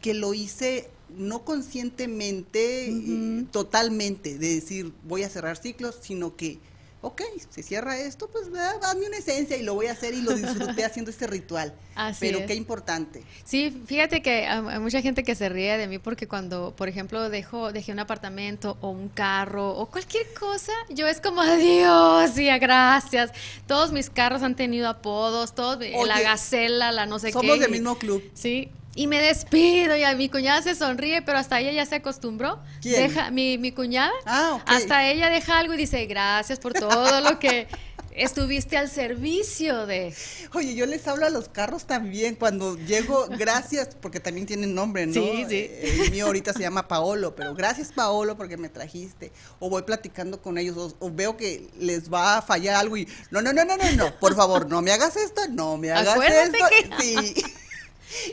que 0.00 0.14
lo 0.14 0.34
hice 0.34 0.90
no 1.16 1.44
conscientemente, 1.44 2.90
eh, 2.90 3.44
totalmente, 3.50 4.38
de 4.38 4.54
decir 4.54 4.92
voy 5.04 5.22
a 5.22 5.28
cerrar 5.28 5.56
ciclos, 5.56 5.98
sino 6.00 6.36
que 6.36 6.58
ok, 7.04 7.22
se 7.50 7.62
cierra 7.62 7.98
esto, 7.98 8.28
pues 8.28 8.50
dame 8.50 9.06
una 9.06 9.18
esencia 9.18 9.56
y 9.56 9.62
lo 9.62 9.74
voy 9.74 9.86
a 9.86 9.92
hacer 9.92 10.14
y 10.14 10.22
lo 10.22 10.34
disfruté 10.34 10.84
haciendo 10.84 11.10
este 11.10 11.26
ritual. 11.26 11.74
Así 11.94 12.26
Pero 12.26 12.46
qué 12.46 12.54
importante. 12.54 13.22
Sí, 13.44 13.82
fíjate 13.86 14.22
que 14.22 14.46
hay 14.46 14.78
mucha 14.80 15.02
gente 15.02 15.22
que 15.22 15.34
se 15.34 15.48
ríe 15.48 15.76
de 15.76 15.86
mí 15.86 15.98
porque 15.98 16.26
cuando, 16.26 16.74
por 16.74 16.88
ejemplo, 16.88 17.28
dejo, 17.28 17.72
dejé 17.72 17.92
un 17.92 17.98
apartamento 17.98 18.78
o 18.80 18.88
un 18.88 19.10
carro 19.10 19.76
o 19.76 19.86
cualquier 19.86 20.26
cosa, 20.32 20.72
yo 20.88 21.06
es 21.06 21.20
como 21.20 21.42
adiós 21.42 22.36
y 22.38 22.46
gracias. 22.58 23.30
Todos 23.66 23.92
mis 23.92 24.08
carros 24.08 24.42
han 24.42 24.56
tenido 24.56 24.88
apodos, 24.88 25.54
todos, 25.54 25.78
la 26.06 26.20
gacela, 26.20 26.90
la 26.90 27.06
no 27.06 27.18
sé 27.18 27.28
qué. 27.28 27.32
Somos 27.34 27.60
del 27.60 27.70
mismo 27.70 27.96
club. 27.98 28.22
Sí, 28.32 28.70
y 28.94 29.06
me 29.06 29.20
despido 29.20 29.96
y 29.96 30.04
a 30.04 30.14
mi 30.14 30.28
cuñada 30.28 30.62
se 30.62 30.74
sonríe, 30.74 31.22
pero 31.22 31.38
hasta 31.38 31.60
ella 31.60 31.72
ya 31.72 31.86
se 31.86 31.96
acostumbró. 31.96 32.60
Deja, 32.82 33.30
mi, 33.30 33.58
mi 33.58 33.72
cuñada, 33.72 34.12
ah, 34.26 34.62
hasta 34.66 35.08
ella 35.10 35.30
deja 35.30 35.58
algo 35.58 35.74
y 35.74 35.78
dice, 35.78 36.06
gracias 36.06 36.58
por 36.58 36.72
todo 36.72 37.20
lo 37.20 37.38
que 37.38 37.66
estuviste 38.14 38.76
al 38.76 38.88
servicio 38.88 39.86
de... 39.86 40.14
Oye, 40.52 40.74
yo 40.74 40.86
les 40.86 41.06
hablo 41.08 41.26
a 41.26 41.30
los 41.30 41.48
carros 41.48 41.84
también 41.84 42.36
cuando 42.36 42.76
llego, 42.76 43.26
gracias, 43.38 43.96
porque 44.00 44.20
también 44.20 44.46
tienen 44.46 44.74
nombre, 44.74 45.06
¿no? 45.06 45.14
Sí, 45.14 45.44
sí. 45.48 45.56
Eh, 45.56 45.98
el 46.04 46.10
mío 46.12 46.26
ahorita 46.26 46.52
se 46.52 46.60
llama 46.60 46.86
Paolo, 46.86 47.34
pero 47.34 47.54
gracias 47.54 47.92
Paolo 47.92 48.36
porque 48.36 48.56
me 48.56 48.68
trajiste. 48.68 49.32
O 49.58 49.68
voy 49.68 49.82
platicando 49.82 50.40
con 50.40 50.58
ellos, 50.58 50.94
o, 50.98 51.10
veo 51.10 51.36
que 51.36 51.68
les 51.78 52.12
va 52.12 52.38
a 52.38 52.42
fallar 52.42 52.76
algo 52.76 52.96
y, 52.96 53.08
no, 53.30 53.42
no, 53.42 53.52
no, 53.52 53.64
no, 53.64 53.76
no, 53.76 53.90
no, 53.92 54.20
por 54.20 54.36
favor, 54.36 54.68
no 54.68 54.80
me 54.80 54.92
hagas 54.92 55.16
esto, 55.16 55.42
no 55.50 55.76
me 55.76 55.90
hagas 55.90 56.18
esto. 56.22 56.66
Sí. 57.00 57.34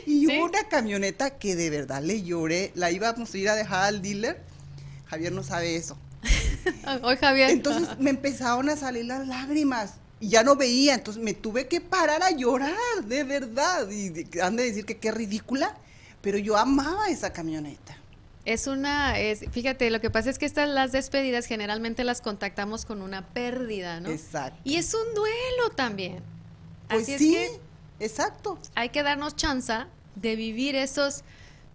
Y 0.06 0.26
hubo 0.26 0.44
una 0.44 0.68
camioneta 0.68 1.38
que 1.38 1.56
de 1.56 1.70
verdad 1.70 2.02
le 2.02 2.22
lloré. 2.22 2.72
La 2.74 2.90
íbamos 2.90 3.32
a 3.32 3.38
ir 3.38 3.48
a 3.48 3.54
dejar 3.54 3.84
al 3.84 4.02
dealer. 4.02 4.42
Javier 5.06 5.32
no 5.32 5.42
sabe 5.42 5.76
eso. 5.76 5.98
Hoy 7.02 7.16
Javier. 7.16 7.50
Entonces 7.50 7.98
me 7.98 8.10
empezaron 8.10 8.68
a 8.68 8.76
salir 8.76 9.04
las 9.06 9.26
lágrimas. 9.26 9.94
Y 10.20 10.28
ya 10.28 10.44
no 10.44 10.54
veía, 10.54 10.94
entonces 10.94 11.20
me 11.20 11.34
tuve 11.34 11.66
que 11.66 11.80
parar 11.80 12.22
a 12.22 12.30
llorar, 12.30 12.76
de 13.06 13.24
verdad. 13.24 13.90
Y 13.90 14.38
han 14.40 14.54
de 14.54 14.62
decir 14.62 14.84
que 14.84 14.98
qué 14.98 15.10
ridícula, 15.10 15.76
pero 16.20 16.38
yo 16.38 16.56
amaba 16.56 17.08
esa 17.08 17.32
camioneta. 17.32 17.96
Es 18.44 18.68
una, 18.68 19.18
es, 19.18 19.44
fíjate, 19.50 19.90
lo 19.90 20.00
que 20.00 20.10
pasa 20.10 20.30
es 20.30 20.38
que 20.38 20.46
estas 20.46 20.68
las 20.68 20.92
despedidas 20.92 21.46
generalmente 21.46 22.04
las 22.04 22.20
contactamos 22.20 22.84
con 22.84 23.02
una 23.02 23.26
pérdida, 23.32 24.00
¿no? 24.00 24.10
Exacto. 24.10 24.60
Y 24.64 24.76
es 24.76 24.94
un 24.94 25.14
duelo 25.14 25.70
también. 25.74 26.22
Pues 26.88 27.06
sí. 27.06 27.14
Es 27.14 27.50
que 27.50 27.60
Exacto. 28.02 28.58
Hay 28.74 28.88
que 28.88 29.02
darnos 29.02 29.36
chance 29.36 29.72
de 30.16 30.36
vivir 30.36 30.74
esos 30.74 31.22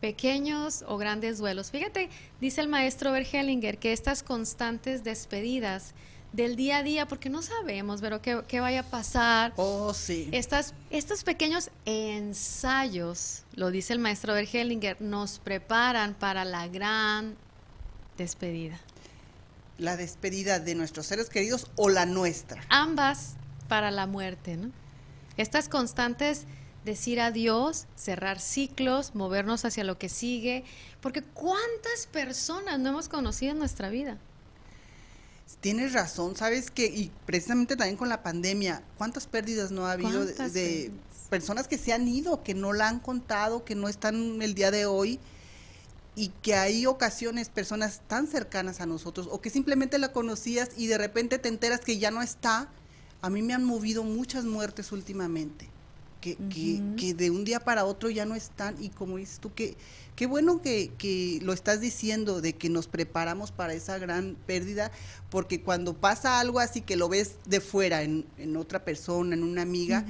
pequeños 0.01 0.83
o 0.87 0.97
grandes 0.97 1.37
duelos. 1.37 1.71
Fíjate, 1.71 2.09
dice 2.41 2.61
el 2.61 2.67
maestro 2.67 3.11
Bergelinger 3.11 3.77
que 3.77 3.93
estas 3.93 4.23
constantes 4.23 5.03
despedidas 5.03 5.93
del 6.33 6.55
día 6.55 6.77
a 6.77 6.83
día, 6.83 7.07
porque 7.07 7.29
no 7.29 7.41
sabemos, 7.41 8.01
pero 8.01 8.21
qué, 8.21 8.59
vaya 8.59 8.81
a 8.81 8.83
pasar. 8.83 9.53
Oh, 9.55 9.93
sí. 9.93 10.29
Estas, 10.33 10.73
estos 10.89 11.23
pequeños 11.23 11.71
ensayos, 11.85 13.43
lo 13.53 13.71
dice 13.71 13.93
el 13.93 13.99
maestro 13.99 14.33
Bergelinger, 14.33 15.01
nos 15.01 15.39
preparan 15.39 16.13
para 16.13 16.45
la 16.45 16.67
gran 16.67 17.35
despedida. 18.17 18.79
La 19.77 19.95
despedida 19.95 20.59
de 20.59 20.75
nuestros 20.75 21.05
seres 21.05 21.29
queridos 21.29 21.67
o 21.75 21.89
la 21.89 22.05
nuestra. 22.05 22.61
Ambas 22.69 23.35
para 23.67 23.91
la 23.91 24.05
muerte, 24.07 24.57
¿no? 24.57 24.71
Estas 25.37 25.69
constantes 25.69 26.45
decir 26.87 27.19
adiós, 27.19 27.85
cerrar 27.95 28.39
ciclos, 28.39 29.13
movernos 29.13 29.65
hacia 29.65 29.83
lo 29.83 29.99
que 29.99 30.09
sigue, 30.09 30.63
porque 31.01 31.21
¿cuántas 31.21 32.07
personas 32.11 32.79
no 32.79 32.89
hemos 32.89 33.09
conocido 33.09 33.51
en 33.51 33.59
nuestra 33.59 33.89
vida? 33.89 34.17
Tienes 35.61 35.93
razón, 35.93 36.35
sabes 36.35 36.71
que, 36.71 36.85
y 36.85 37.11
precisamente 37.25 37.75
también 37.75 37.97
con 37.97 38.09
la 38.09 38.23
pandemia, 38.23 38.83
¿cuántas 38.97 39.27
pérdidas 39.27 39.71
no 39.71 39.85
ha 39.85 39.93
habido 39.93 40.25
de, 40.25 40.91
personas 41.29 41.67
que 41.67 41.77
se 41.77 41.93
han 41.93 42.07
ido, 42.07 42.43
que 42.43 42.53
no 42.53 42.73
la 42.73 42.87
han 42.87 42.99
contado, 42.99 43.63
que 43.63 43.75
no 43.75 43.87
están 43.87 44.41
el 44.41 44.55
día 44.55 44.71
de 44.71 44.85
hoy? 44.85 45.19
y 46.19 46.29
que 46.41 46.55
hay 46.55 46.87
ocasiones 46.87 47.49
personas 47.49 48.01
tan 48.07 48.25
cercanas 48.25 48.81
a 48.81 48.87
nosotros 48.87 49.29
o 49.29 49.39
que 49.39 49.51
simplemente 49.51 49.99
la 49.99 50.11
conocías 50.11 50.69
y 50.75 50.87
de 50.87 50.97
repente 50.97 51.37
te 51.37 51.47
enteras 51.47 51.81
que 51.81 51.99
ya 51.99 52.09
no 52.09 52.23
está 52.23 52.71
a 53.21 53.29
mí 53.29 53.41
me 53.41 53.53
han 53.53 53.63
movido 53.63 54.03
muchas 54.03 54.45
muertes 54.45 54.91
últimamente, 54.91 55.67
que, 56.21 56.37
que, 56.97 57.13
de 57.13 57.31
un 57.31 57.45
día 57.45 57.59
para 57.59 57.85
otro 57.85 58.09
ya 58.09 58.25
no 58.25 58.35
están. 58.35 58.75
Y 58.83 58.89
como 58.89 59.17
dices 59.17 59.39
tú, 59.39 59.53
que 59.53 59.77
qué 60.15 60.25
bueno 60.25 60.61
que, 60.61 60.91
que, 60.97 61.39
lo 61.41 61.53
estás 61.53 61.79
diciendo, 61.79 62.41
de 62.41 62.53
que 62.53 62.69
nos 62.69 62.87
preparamos 62.87 63.51
para 63.51 63.73
esa 63.73 63.97
gran 63.97 64.35
pérdida, 64.45 64.91
porque 65.29 65.61
cuando 65.61 65.93
pasa 65.93 66.39
algo 66.39 66.59
así 66.59 66.81
que 66.81 66.95
lo 66.95 67.07
ves 67.07 67.35
de 67.45 67.61
fuera, 67.61 68.03
en, 68.03 68.25
en 68.37 68.57
otra 68.57 68.83
persona, 68.83 69.35
en 69.35 69.43
una 69.43 69.61
amiga, 69.61 70.05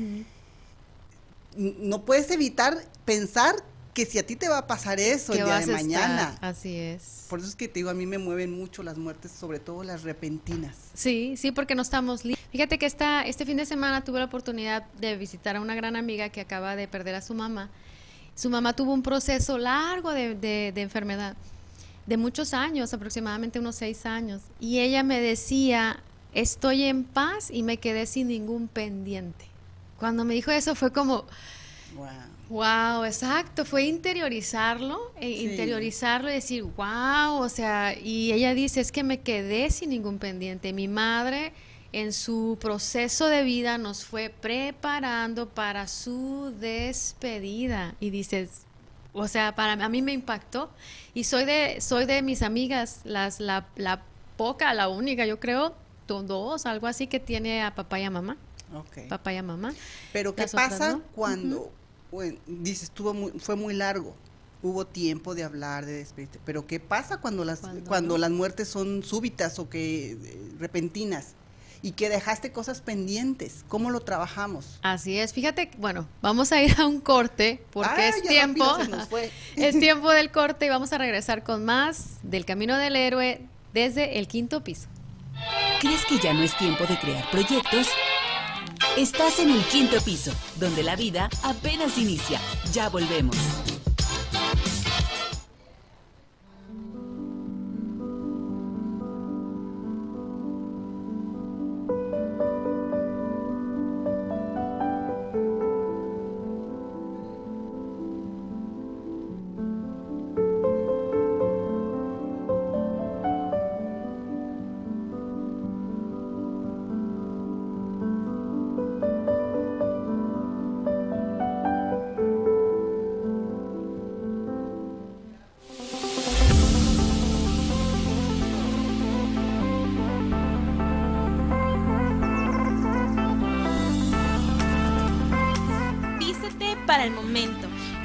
no 1.56 2.06
puedes 2.06 2.32
evitar 2.32 2.88
pensar 3.06 3.56
que 3.98 4.06
si 4.06 4.20
a 4.20 4.24
ti 4.24 4.36
te 4.36 4.48
va 4.48 4.60
a 4.60 4.68
pasar 4.68 5.00
eso 5.00 5.34
el 5.34 5.44
día 5.44 5.58
de 5.58 5.74
mañana. 5.74 6.38
Así 6.40 6.78
es. 6.78 7.26
Por 7.32 7.40
eso 7.40 7.48
es 7.48 7.56
que 7.56 7.68
te 7.68 7.80
digo, 7.80 7.90
a 7.90 7.96
mí 7.96 8.06
me 8.06 8.20
mueven 8.20 8.56
mucho 8.56 8.84
las 8.84 8.96
muertes, 8.96 9.32
sobre 9.32 9.60
todo 9.60 9.82
las 9.82 10.04
repentinas. 10.04 10.76
Sí, 10.94 11.34
sí, 11.36 11.52
porque 11.52 11.74
no 11.74 11.82
estamos 11.82 12.22
Fíjate 12.52 12.78
que 12.78 12.86
esta, 12.86 13.24
este 13.24 13.44
fin 13.44 13.58
de 13.58 13.66
semana 13.66 14.04
tuve 14.04 14.20
la 14.20 14.26
oportunidad 14.26 14.86
de 15.00 15.18
visitar 15.18 15.56
a 15.56 15.62
una 15.62 15.74
gran 15.74 15.96
amiga 15.96 16.30
que 16.30 16.42
acaba 16.42 16.76
de 16.76 16.88
perder 16.88 17.16
a 17.16 17.22
su 17.24 17.34
mamá. 17.34 17.72
Su 18.36 18.52
mamá 18.52 18.76
tuvo 18.76 18.94
un 18.94 19.02
proceso 19.02 19.58
largo 19.58 20.12
de, 20.12 20.36
de 20.36 20.80
enfermedad, 20.80 21.36
de 22.06 22.18
muchos 22.18 22.54
años, 22.54 22.94
aproximadamente 22.94 23.58
unos 23.58 23.78
seis 23.78 24.06
años. 24.06 24.44
Y 24.60 24.78
ella 24.78 25.02
me 25.02 25.20
decía, 25.20 26.04
estoy 26.36 26.84
en 26.84 27.04
paz 27.04 27.50
y 27.50 27.64
me 27.64 27.78
quedé 27.78 28.06
sin 28.06 28.28
ningún 28.28 28.68
pendiente. 28.68 29.46
Cuando 29.98 30.24
me 30.24 30.36
dijo 30.36 30.52
eso 30.52 30.76
fue 30.76 30.94
como, 30.94 31.26
Wow, 31.96 32.06
exacto, 33.06 33.66
fue 33.66 33.84
interiorizarlo, 33.84 35.12
e 35.20 35.30
interiorizarlo 35.30 36.30
y 36.30 36.34
decir, 36.34 36.64
wow, 36.64 37.42
o 37.42 37.50
sea, 37.50 37.94
y 37.98 38.32
ella 38.32 38.54
dice, 38.54 38.80
es 38.80 38.92
que 38.92 39.04
me 39.04 39.20
quedé 39.20 39.70
sin 39.70 39.90
ningún 39.90 40.18
pendiente. 40.18 40.72
Mi 40.74 40.88
madre 40.88 41.52
en 41.92 42.14
su 42.14 42.58
proceso 42.60 43.28
de 43.28 43.44
vida 43.44 43.78
nos 43.78 44.06
fue 44.06 44.30
preparando 44.30 45.50
para 45.50 45.88
su 45.88 46.54
despedida 46.60 47.96
y 48.00 48.10
dices, 48.10 48.64
o 49.14 49.28
sea, 49.28 49.56
para 49.56 49.74
a 49.74 49.90
mí 49.90 50.02
me 50.02 50.14
impactó 50.14 50.70
y 51.14 51.24
soy 51.24 51.46
de 51.46 51.82
soy 51.82 52.06
de 52.06 52.22
mis 52.22 52.42
amigas, 52.44 53.02
las 53.04 53.40
la, 53.40 53.68
la 53.76 54.04
poca, 54.38 54.74
la 54.74 54.90
única, 54.90 55.26
yo 55.26 55.40
creo, 55.40 55.76
dos, 56.08 56.66
algo 56.66 56.88
así 56.88 57.08
que 57.08 57.20
tiene 57.20 57.64
a 57.64 57.76
papá 57.76 58.00
y 58.00 58.04
a 58.04 58.10
mamá. 58.10 58.38
Ok. 58.74 59.08
Papá 59.10 59.34
y 59.34 59.38
a 59.38 59.44
mamá. 59.44 59.74
Pero 60.14 60.36
¿qué 60.36 60.44
otras 60.44 60.70
pasa 60.70 60.92
no. 60.94 61.02
cuando, 61.14 61.72
bueno, 62.12 62.38
dices, 62.48 62.92
tuvo 62.92 63.14
muy- 63.14 63.32
fue 63.40 63.56
muy 63.56 63.74
largo, 63.74 64.16
hubo 64.64 64.86
tiempo 64.86 65.36
de 65.36 65.44
hablar, 65.44 65.86
de 65.86 65.94
despedirte, 65.94 66.40
pero 66.46 66.66
¿qué 66.66 66.80
pasa 66.80 67.18
cuando 67.18 67.44
las, 67.46 67.60
Cuando 67.60 67.84
cuando 67.86 68.14
no. 68.16 68.18
las 68.20 68.32
muertes 68.32 68.68
son 68.68 69.04
súbitas 69.04 69.60
o 69.60 69.70
que 69.70 70.12
eh, 70.12 70.52
repentinas 70.60 71.34
y 71.84 71.92
que 71.92 72.10
dejaste 72.10 72.52
cosas 72.52 72.82
pendientes? 72.82 73.64
¿Cómo 73.68 73.92
lo 73.92 74.00
trabajamos? 74.00 74.80
Así 74.82 75.20
es, 75.20 75.34
fíjate, 75.34 75.70
bueno, 75.78 76.08
vamos 76.22 76.52
a 76.52 76.62
ir 76.62 76.80
a 76.80 76.88
un 76.88 77.02
corte 77.02 77.64
porque 77.72 78.02
Ah, 78.02 78.08
es 78.10 78.22
tiempo, 78.24 78.66
es 79.56 79.80
tiempo 79.80 80.10
del 80.10 80.32
corte 80.32 80.66
y 80.66 80.70
vamos 80.70 80.92
a 80.94 80.98
regresar 80.98 81.44
con 81.44 81.66
más 81.66 82.18
del 82.24 82.46
Camino 82.46 82.78
del 82.78 82.96
Héroe 82.96 83.42
desde 83.74 84.18
el 84.18 84.28
quinto 84.28 84.64
piso. 84.64 84.88
¿Crees 85.82 86.04
que 86.06 86.18
ya 86.18 86.34
no 86.34 86.42
es 86.42 86.58
tiempo 86.58 86.84
de 86.88 86.98
crear 87.00 87.30
proyectos? 87.30 87.88
Estás 88.98 89.38
en 89.38 89.52
el 89.52 89.64
quinto 89.66 90.02
piso, 90.02 90.32
donde 90.56 90.82
la 90.82 90.96
vida 90.96 91.30
apenas 91.44 92.00
inicia. 92.00 92.42
Ya 92.74 92.90
volvemos. 92.90 93.38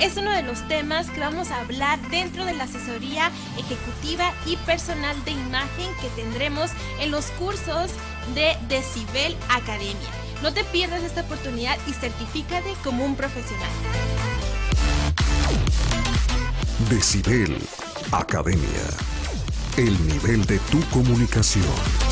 Es 0.02 0.16
uno 0.16 0.32
de 0.32 0.42
los 0.42 0.66
temas 0.66 1.08
que 1.10 1.20
vamos 1.20 1.52
a 1.52 1.60
hablar 1.60 1.96
dentro 2.10 2.44
de 2.44 2.52
la 2.54 2.64
asesoría 2.64 3.30
ejecutiva 3.56 4.32
y 4.46 4.56
personal 4.56 5.14
de 5.24 5.30
imagen 5.30 5.94
que 6.00 6.08
tendremos 6.20 6.72
en 6.98 7.12
los 7.12 7.26
cursos 7.26 7.92
de 8.34 8.56
Decibel 8.68 9.36
Academia. 9.48 10.10
No 10.42 10.52
te 10.52 10.64
pierdas 10.64 11.04
esta 11.04 11.20
oportunidad 11.20 11.78
y 11.86 11.92
certifícate 11.92 12.74
como 12.82 13.04
un 13.04 13.14
profesional. 13.14 13.70
Decibel 16.90 17.56
Academia. 18.10 18.82
El 19.76 20.04
nivel 20.08 20.44
de 20.46 20.58
tu 20.58 20.80
comunicación. 20.90 22.11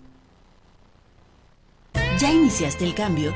¿Ya 2.19 2.33
iniciaste 2.33 2.85
el 2.85 2.95
cambio? 2.95 3.33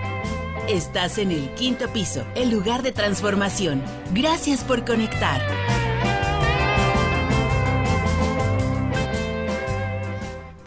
Estás 0.67 1.17
en 1.17 1.31
el 1.31 1.49
quinto 1.55 1.91
piso, 1.91 2.25
el 2.35 2.49
lugar 2.49 2.83
de 2.83 2.91
transformación. 2.91 3.81
Gracias 4.13 4.63
por 4.63 4.85
conectar. 4.85 5.41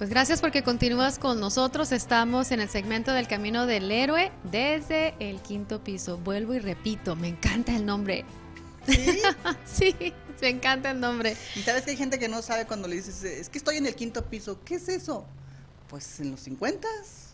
Pues 0.06 0.14
gracias 0.14 0.40
porque 0.40 0.62
continúas 0.62 1.18
con 1.18 1.40
nosotros. 1.40 1.90
Estamos 1.90 2.52
en 2.52 2.60
el 2.60 2.68
segmento 2.68 3.12
del 3.12 3.26
Camino 3.26 3.66
del 3.66 3.90
Héroe 3.90 4.30
desde 4.44 5.16
el 5.18 5.40
quinto 5.40 5.82
piso. 5.82 6.16
Vuelvo 6.16 6.54
y 6.54 6.60
repito, 6.60 7.16
me 7.16 7.26
encanta 7.26 7.74
el 7.74 7.84
nombre. 7.84 8.24
¿Sí? 8.86 9.20
sí, 9.64 9.96
me 10.40 10.48
encanta 10.50 10.92
el 10.92 11.00
nombre. 11.00 11.36
Y 11.56 11.62
sabes 11.62 11.82
que 11.82 11.90
hay 11.90 11.96
gente 11.96 12.20
que 12.20 12.28
no 12.28 12.40
sabe 12.40 12.66
cuando 12.66 12.86
le 12.86 12.94
dices, 12.94 13.24
es 13.24 13.48
que 13.48 13.58
estoy 13.58 13.78
en 13.78 13.86
el 13.86 13.96
quinto 13.96 14.24
piso. 14.26 14.60
¿Qué 14.64 14.76
es 14.76 14.88
eso? 14.88 15.26
Pues 15.88 16.20
en 16.20 16.30
los 16.30 16.38
50 16.38 16.86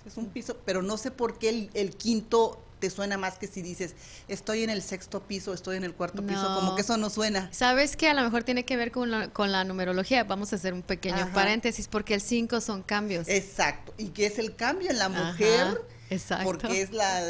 es 0.06 0.16
un 0.16 0.30
piso, 0.30 0.56
pero 0.64 0.80
no 0.80 0.96
sé 0.96 1.11
por 1.11 1.38
qué 1.38 1.50
el, 1.50 1.70
el 1.74 1.94
quinto 1.94 2.58
te 2.83 2.90
suena 2.90 3.16
más 3.16 3.38
que 3.38 3.47
si 3.47 3.62
dices, 3.62 3.95
estoy 4.27 4.64
en 4.64 4.71
el 4.71 4.83
sexto 4.83 5.23
piso, 5.23 5.55
estoy 5.55 5.77
en 5.77 5.85
el 5.85 5.95
cuarto 5.95 6.21
piso, 6.27 6.42
como 6.57 6.75
que 6.75 6.83
eso 6.83 6.97
no 6.97 7.11
suena. 7.11 7.49
Sabes 7.53 7.97
que 7.97 8.09
a 8.09 8.14
lo 8.14 8.23
mejor 8.23 8.42
tiene 8.42 8.64
que 8.64 8.77
ver 8.77 8.90
con 8.90 9.12
la, 9.12 9.29
con 9.29 9.53
la 9.53 9.62
numerología. 9.62 10.25
Vamos 10.25 10.53
a 10.53 10.57
hacer 10.57 10.75
un 10.75 10.83
pequeño 10.83 11.14
Ajá. 11.23 11.33
paréntesis 11.33 11.87
porque 11.87 12.14
el 12.14 12.21
5 12.21 12.61
son 12.61 12.83
cambios. 12.83 13.29
Exacto. 13.29 13.95
Y 13.99 14.09
que 14.09 14.27
es 14.27 14.40
el 14.40 14.57
cambio 14.57 14.90
en 14.90 14.99
la 14.99 15.05
Ajá, 15.07 15.23
mujer, 15.31 15.81
exacto. 16.11 16.45
porque 16.45 16.83
es 16.83 16.90
la 16.90 17.23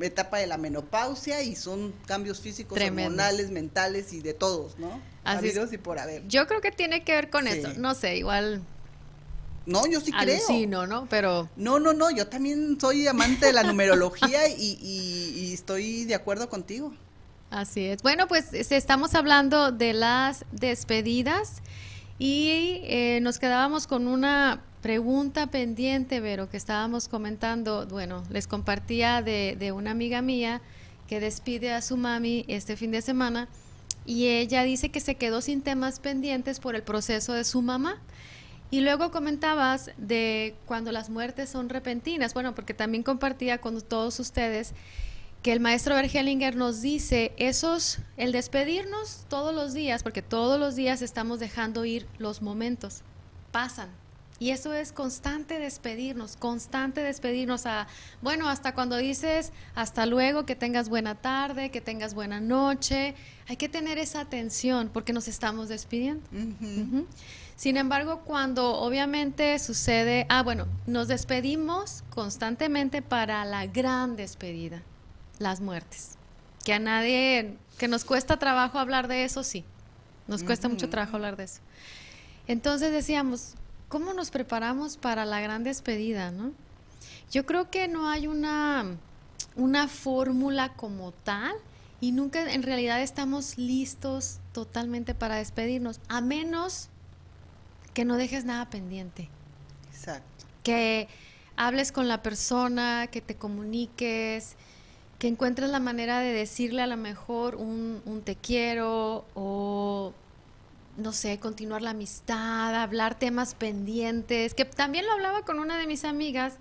etapa 0.00 0.38
de 0.38 0.48
la 0.48 0.58
menopausia 0.58 1.40
y 1.44 1.54
son 1.54 1.92
cambios 2.06 2.40
físicos, 2.40 2.74
Tremendo. 2.76 3.10
hormonales, 3.12 3.52
mentales 3.52 4.12
y 4.12 4.20
de 4.22 4.34
todos, 4.34 4.76
¿no? 4.80 5.00
Así 5.22 5.46
es. 5.50 5.72
Y 5.72 5.78
por 5.78 6.00
haber. 6.00 6.26
Yo 6.26 6.48
creo 6.48 6.60
que 6.60 6.72
tiene 6.72 7.04
que 7.04 7.12
ver 7.12 7.30
con 7.30 7.46
Sí. 7.46 7.52
esto. 7.52 7.74
No 7.76 7.94
sé, 7.94 8.16
igual 8.16 8.64
No, 9.70 9.86
yo 9.86 10.00
sí 10.00 10.10
creo. 10.12 10.36
alucino, 10.36 10.86
¿no? 10.86 11.06
Pero 11.08 11.48
No, 11.56 11.78
no, 11.78 11.92
no, 11.92 12.10
yo 12.10 12.26
también 12.26 12.78
soy 12.80 13.06
amante 13.06 13.46
de 13.46 13.52
la 13.52 13.62
numerología 13.62 14.48
y, 14.48 14.78
y- 14.82 15.40
y 15.40 15.52
estoy 15.54 16.04
de 16.04 16.14
acuerdo 16.14 16.48
contigo. 16.48 16.92
Así 17.50 17.84
es. 17.86 18.02
Bueno, 18.02 18.28
pues 18.28 18.52
este, 18.52 18.76
estamos 18.76 19.14
hablando 19.14 19.72
de 19.72 19.92
las 19.92 20.44
despedidas 20.52 21.62
y 22.18 22.80
eh, 22.84 23.18
nos 23.22 23.38
quedábamos 23.38 23.86
con 23.86 24.06
una 24.06 24.62
pregunta 24.82 25.48
pendiente, 25.48 26.20
Vero, 26.20 26.48
que 26.48 26.56
estábamos 26.56 27.08
comentando. 27.08 27.86
Bueno, 27.86 28.22
les 28.30 28.46
compartía 28.46 29.20
de, 29.22 29.56
de 29.58 29.72
una 29.72 29.90
amiga 29.90 30.22
mía 30.22 30.60
que 31.08 31.20
despide 31.20 31.72
a 31.72 31.82
su 31.82 31.96
mami 31.96 32.44
este 32.48 32.76
fin 32.76 32.90
de 32.92 33.02
semana 33.02 33.48
y 34.06 34.28
ella 34.28 34.62
dice 34.62 34.90
que 34.90 35.00
se 35.00 35.16
quedó 35.16 35.40
sin 35.40 35.60
temas 35.62 35.98
pendientes 36.00 36.60
por 36.60 36.74
el 36.76 36.82
proceso 36.82 37.32
de 37.32 37.44
su 37.44 37.62
mamá. 37.62 38.00
Y 38.70 38.80
luego 38.80 39.10
comentabas 39.10 39.90
de 39.96 40.54
cuando 40.66 40.92
las 40.92 41.10
muertes 41.10 41.50
son 41.50 41.68
repentinas, 41.68 42.34
bueno, 42.34 42.54
porque 42.54 42.74
también 42.74 43.02
compartía 43.02 43.58
con 43.58 43.80
todos 43.80 44.20
ustedes 44.20 44.74
que 45.42 45.52
el 45.52 45.60
maestro 45.60 45.94
Bergelinger 45.94 46.54
nos 46.54 46.82
dice, 46.82 47.32
esos, 47.38 47.98
el 48.16 48.30
despedirnos 48.30 49.24
todos 49.28 49.54
los 49.54 49.72
días, 49.72 50.02
porque 50.02 50.22
todos 50.22 50.60
los 50.60 50.76
días 50.76 51.00
estamos 51.02 51.40
dejando 51.40 51.84
ir 51.84 52.06
los 52.18 52.42
momentos, 52.42 53.02
pasan. 53.50 53.88
Y 54.38 54.52
eso 54.52 54.72
es 54.72 54.92
constante 54.92 55.58
despedirnos, 55.58 56.36
constante 56.36 57.02
despedirnos 57.02 57.66
a, 57.66 57.88
bueno, 58.22 58.48
hasta 58.48 58.74
cuando 58.74 58.96
dices 58.96 59.52
hasta 59.74 60.06
luego, 60.06 60.46
que 60.46 60.56
tengas 60.56 60.88
buena 60.88 61.14
tarde, 61.14 61.70
que 61.70 61.82
tengas 61.82 62.14
buena 62.14 62.40
noche, 62.40 63.14
hay 63.48 63.56
que 63.56 63.68
tener 63.68 63.98
esa 63.98 64.20
atención 64.20 64.88
porque 64.90 65.12
nos 65.12 65.28
estamos 65.28 65.68
despidiendo. 65.68 66.26
Sin 67.60 67.76
embargo, 67.76 68.22
cuando 68.24 68.80
obviamente 68.80 69.58
sucede, 69.58 70.24
ah, 70.30 70.42
bueno, 70.42 70.66
nos 70.86 71.08
despedimos 71.08 72.04
constantemente 72.08 73.02
para 73.02 73.44
la 73.44 73.66
gran 73.66 74.16
despedida, 74.16 74.80
las 75.38 75.60
muertes. 75.60 76.16
Que 76.64 76.72
a 76.72 76.78
nadie, 76.78 77.58
que 77.76 77.86
nos 77.86 78.06
cuesta 78.06 78.38
trabajo 78.38 78.78
hablar 78.78 79.08
de 79.08 79.24
eso, 79.24 79.44
sí. 79.44 79.66
Nos 80.26 80.42
cuesta 80.42 80.70
mucho 80.70 80.88
trabajo 80.88 81.16
hablar 81.16 81.36
de 81.36 81.44
eso. 81.44 81.60
Entonces 82.48 82.92
decíamos, 82.92 83.56
¿cómo 83.90 84.14
nos 84.14 84.30
preparamos 84.30 84.96
para 84.96 85.26
la 85.26 85.42
gran 85.42 85.62
despedida, 85.62 86.30
no? 86.30 86.52
Yo 87.30 87.44
creo 87.44 87.70
que 87.70 87.88
no 87.88 88.08
hay 88.08 88.26
una, 88.26 88.86
una 89.54 89.86
fórmula 89.86 90.72
como 90.72 91.12
tal 91.12 91.52
y 92.00 92.12
nunca 92.12 92.50
en 92.54 92.62
realidad 92.62 93.02
estamos 93.02 93.58
listos 93.58 94.38
totalmente 94.52 95.14
para 95.14 95.36
despedirnos, 95.36 96.00
a 96.08 96.22
menos 96.22 96.88
que 97.94 98.04
no 98.04 98.16
dejes 98.16 98.44
nada 98.44 98.70
pendiente. 98.70 99.28
Exacto. 99.92 100.46
Que 100.62 101.08
hables 101.56 101.92
con 101.92 102.08
la 102.08 102.22
persona, 102.22 103.08
que 103.10 103.20
te 103.20 103.34
comuniques, 103.34 104.56
que 105.18 105.28
encuentres 105.28 105.70
la 105.70 105.80
manera 105.80 106.20
de 106.20 106.32
decirle 106.32 106.82
a 106.82 106.86
lo 106.86 106.96
mejor 106.96 107.56
un, 107.56 108.02
un 108.06 108.22
te 108.22 108.36
quiero 108.36 109.26
o 109.34 110.14
no 110.96 111.12
sé, 111.12 111.38
continuar 111.38 111.82
la 111.82 111.90
amistad, 111.90 112.74
hablar 112.74 113.18
temas 113.18 113.54
pendientes, 113.54 114.54
que 114.54 114.64
también 114.64 115.06
lo 115.06 115.12
hablaba 115.12 115.44
con 115.44 115.58
una 115.58 115.78
de 115.78 115.86
mis 115.86 116.04
amigas, 116.04 116.56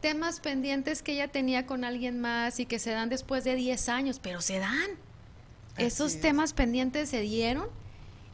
temas 0.00 0.40
pendientes 0.40 1.02
que 1.02 1.12
ella 1.12 1.28
tenía 1.28 1.66
con 1.66 1.84
alguien 1.84 2.20
más 2.20 2.60
y 2.60 2.66
que 2.66 2.78
se 2.78 2.90
dan 2.90 3.08
después 3.08 3.44
de 3.44 3.56
10 3.56 3.88
años, 3.88 4.20
pero 4.22 4.40
se 4.40 4.58
dan. 4.58 4.90
Esos 5.76 6.20
temas 6.20 6.52
pendientes 6.52 7.08
se 7.08 7.20
dieron 7.20 7.68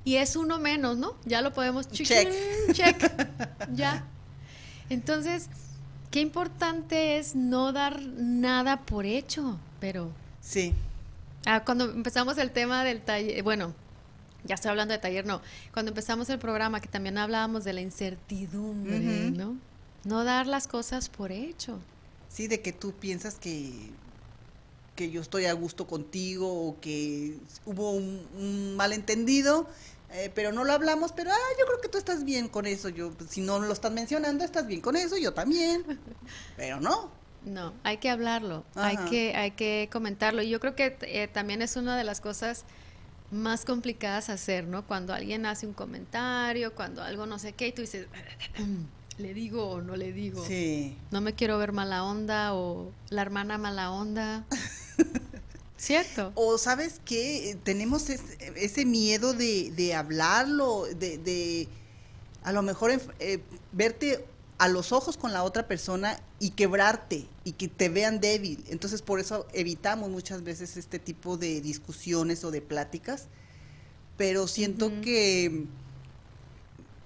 y 0.04 0.16
es 0.16 0.36
uno 0.36 0.58
menos, 0.58 0.96
¿no? 0.96 1.16
Ya 1.24 1.42
lo 1.42 1.52
podemos 1.52 1.88
check. 1.90 2.28
check. 2.72 3.12
ya. 3.74 4.04
Entonces, 4.88 5.48
qué 6.10 6.20
importante 6.20 7.18
es 7.18 7.34
no 7.34 7.72
dar 7.72 8.02
nada 8.02 8.80
por 8.80 9.06
hecho, 9.06 9.58
pero 9.78 10.12
Sí. 10.40 10.74
Ah, 11.46 11.64
cuando 11.64 11.84
empezamos 11.84 12.38
el 12.38 12.50
tema 12.50 12.84
del 12.84 13.00
taller, 13.00 13.42
bueno, 13.42 13.74
ya 14.44 14.54
estoy 14.54 14.70
hablando 14.70 14.92
de 14.92 14.98
taller, 14.98 15.26
no. 15.26 15.40
Cuando 15.72 15.90
empezamos 15.90 16.28
el 16.30 16.38
programa, 16.38 16.80
que 16.80 16.88
también 16.88 17.18
hablábamos 17.18 17.64
de 17.64 17.72
la 17.72 17.80
incertidumbre. 17.80 19.30
¿no? 19.30 19.56
No 20.04 20.24
dar 20.24 20.46
las 20.46 20.66
cosas 20.66 21.08
por 21.08 21.32
hecho. 21.32 21.78
Sí, 22.28 22.46
de 22.46 22.60
que 22.60 22.72
tú 22.72 22.92
piensas 22.92 23.36
que, 23.36 23.90
que 25.00 25.10
yo 25.10 25.22
estoy 25.22 25.46
a 25.46 25.54
gusto 25.54 25.86
contigo 25.86 26.46
o 26.46 26.78
que 26.78 27.38
hubo 27.64 27.92
un, 27.92 28.20
un 28.36 28.76
malentendido, 28.76 29.66
eh, 30.10 30.30
pero 30.34 30.52
no 30.52 30.62
lo 30.62 30.74
hablamos, 30.74 31.12
pero 31.12 31.30
ah, 31.30 31.52
yo 31.58 31.64
creo 31.64 31.80
que 31.80 31.88
tú 31.88 31.96
estás 31.96 32.22
bien 32.22 32.48
con 32.48 32.66
eso. 32.66 32.90
Yo, 32.90 33.10
pues, 33.12 33.30
si 33.30 33.40
no 33.40 33.58
lo 33.60 33.72
estás 33.72 33.92
mencionando, 33.92 34.44
estás 34.44 34.66
bien 34.66 34.82
con 34.82 34.96
eso, 34.96 35.16
yo 35.16 35.32
también. 35.32 35.84
Pero 36.58 36.80
no. 36.80 37.10
No, 37.46 37.72
hay 37.82 37.96
que 37.96 38.10
hablarlo, 38.10 38.62
hay 38.74 38.98
que, 39.08 39.34
hay 39.34 39.52
que 39.52 39.88
comentarlo. 39.90 40.42
Y 40.42 40.50
yo 40.50 40.60
creo 40.60 40.76
que 40.76 40.98
eh, 41.00 41.28
también 41.32 41.62
es 41.62 41.76
una 41.76 41.96
de 41.96 42.04
las 42.04 42.20
cosas 42.20 42.66
más 43.30 43.64
complicadas 43.64 44.28
hacer, 44.28 44.66
¿no? 44.66 44.86
Cuando 44.86 45.14
alguien 45.14 45.46
hace 45.46 45.66
un 45.66 45.72
comentario, 45.72 46.74
cuando 46.74 47.02
algo 47.02 47.24
no 47.24 47.38
sé 47.38 47.54
qué, 47.54 47.68
y 47.68 47.72
tú 47.72 47.80
dices, 47.80 48.06
¿le 49.16 49.32
digo 49.32 49.70
o 49.70 49.80
no 49.80 49.96
le 49.96 50.12
digo? 50.12 50.44
Sí. 50.44 50.98
No 51.10 51.22
me 51.22 51.34
quiero 51.34 51.56
ver 51.56 51.72
mala 51.72 52.04
onda 52.04 52.52
o 52.52 52.92
la 53.08 53.22
hermana 53.22 53.56
mala 53.56 53.90
onda. 53.92 54.44
¿Cierto? 55.76 56.32
O 56.34 56.58
sabes 56.58 57.00
que 57.04 57.56
tenemos 57.64 58.10
es- 58.10 58.20
ese 58.56 58.84
miedo 58.84 59.32
de, 59.32 59.70
de 59.70 59.94
hablarlo, 59.94 60.84
de, 60.84 61.16
de 61.18 61.68
a 62.42 62.52
lo 62.52 62.62
mejor 62.62 62.90
eh, 63.18 63.40
verte 63.72 64.24
a 64.58 64.68
los 64.68 64.92
ojos 64.92 65.16
con 65.16 65.32
la 65.32 65.42
otra 65.42 65.66
persona 65.66 66.20
y 66.38 66.50
quebrarte 66.50 67.26
y 67.44 67.52
que 67.52 67.68
te 67.68 67.88
vean 67.88 68.20
débil. 68.20 68.62
Entonces 68.68 69.00
por 69.00 69.20
eso 69.20 69.46
evitamos 69.54 70.10
muchas 70.10 70.42
veces 70.44 70.76
este 70.76 70.98
tipo 70.98 71.38
de 71.38 71.62
discusiones 71.62 72.44
o 72.44 72.50
de 72.50 72.60
pláticas. 72.60 73.28
Pero 74.18 74.46
siento 74.48 74.90
que 75.00 75.64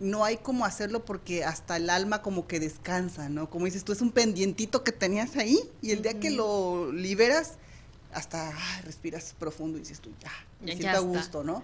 no 0.01 0.25
hay 0.25 0.37
como 0.39 0.65
hacerlo 0.65 1.05
porque 1.05 1.45
hasta 1.45 1.77
el 1.77 1.89
alma 1.91 2.23
como 2.23 2.49
que 2.49 2.59
descansa, 2.59 3.29
¿no? 3.29 3.49
Como 3.51 3.67
dices 3.67 3.85
tú, 3.85 3.93
es 3.93 4.01
un 4.01 4.11
pendientito 4.11 4.83
que 4.83 4.91
tenías 4.91 5.37
ahí 5.37 5.61
y 5.81 5.93
el 5.93 6.03
día 6.03 6.19
que 6.19 6.31
lo 6.31 6.91
liberas, 6.91 7.53
hasta 8.14 8.48
ay, 8.48 8.83
respiras 8.85 9.35
profundo 9.38 9.77
y 9.79 9.81
dices 9.83 10.00
tú, 10.00 10.11
ya, 10.22 10.31
me 10.61 10.68
Ya- 10.68 10.77
siento 10.77 10.83
ya 10.85 10.90
a 10.92 10.94
está. 10.94 11.07
gusto, 11.09 11.44
¿no? 11.44 11.62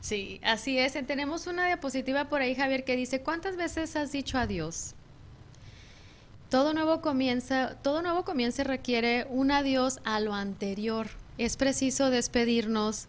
Sí, 0.00 0.40
así 0.42 0.78
es. 0.78 0.94
Tenemos 1.06 1.46
una 1.46 1.66
diapositiva 1.66 2.28
por 2.28 2.40
ahí, 2.40 2.54
Javier, 2.54 2.84
que 2.84 2.96
dice, 2.96 3.20
¿cuántas 3.22 3.56
veces 3.56 3.96
has 3.96 4.12
dicho 4.12 4.38
adiós? 4.38 4.94
Todo 6.48 6.72
nuevo 6.74 7.00
comienza, 7.00 7.76
todo 7.82 8.02
nuevo 8.02 8.24
comienzo 8.24 8.64
requiere 8.64 9.26
un 9.30 9.50
adiós 9.52 10.00
a 10.04 10.18
lo 10.20 10.34
anterior. 10.34 11.08
Es 11.38 11.56
preciso 11.56 12.10
despedirnos 12.10 13.06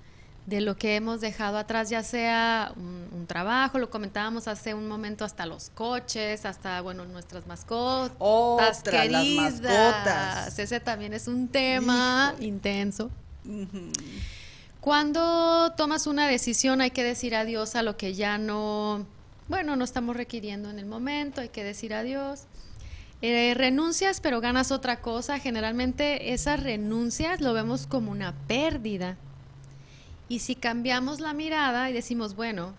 de 0.52 0.60
lo 0.60 0.76
que 0.76 0.98
hemos 0.98 1.22
dejado 1.22 1.58
atrás, 1.58 1.90
ya 1.90 2.04
sea 2.04 2.74
un, 2.76 3.08
un 3.14 3.26
trabajo, 3.26 3.80
lo 3.80 3.90
comentábamos 3.90 4.50
hace 4.50 4.74
un 4.74 4.86
momento, 4.86 5.24
hasta 5.24 5.46
los 5.46 5.70
coches, 5.70 6.46
hasta, 6.46 6.82
bueno, 6.82 7.06
nuestras 7.06 7.48
mascotas 7.48 8.16
Otra, 8.20 8.68
las 8.68 8.84
queridas. 8.84 9.62
mascotas. 9.62 10.60
Ese 10.60 10.82
también 10.82 11.14
es 11.14 11.30
un 11.30 11.48
tema 11.48 12.36
intenso. 12.42 13.10
Cuando 14.82 15.72
tomas 15.78 16.06
una 16.06 16.28
decisión 16.28 16.82
hay 16.82 16.92
que 16.92 17.04
decir 17.04 17.34
adiós 17.34 17.76
a 17.76 17.82
lo 17.82 17.96
que 17.96 18.14
ya 18.14 18.38
no, 18.38 19.06
bueno, 19.48 19.78
no 19.78 19.86
estamos 19.86 20.18
requiriendo 20.18 20.70
en 20.70 20.80
el 20.80 20.86
momento, 20.86 21.40
hay 21.40 21.50
que 21.50 21.64
decir 21.64 21.94
adiós. 21.94 22.42
Eh, 23.22 23.54
renuncias 23.56 24.20
pero 24.20 24.42
ganas 24.42 24.72
otra 24.72 25.00
cosa, 25.00 25.40
generalmente 25.40 26.34
esas 26.34 26.62
renuncias 26.62 27.40
lo 27.40 27.54
vemos 27.54 27.88
como 27.88 28.12
una 28.12 28.34
pérdida. 28.48 29.16
Y 30.32 30.39
si 30.39 30.56
cambiamos 30.56 31.20
la 31.20 31.34
mirada 31.34 31.89
y 31.89 31.94
decimos, 31.94 32.36
bueno, 32.38 32.74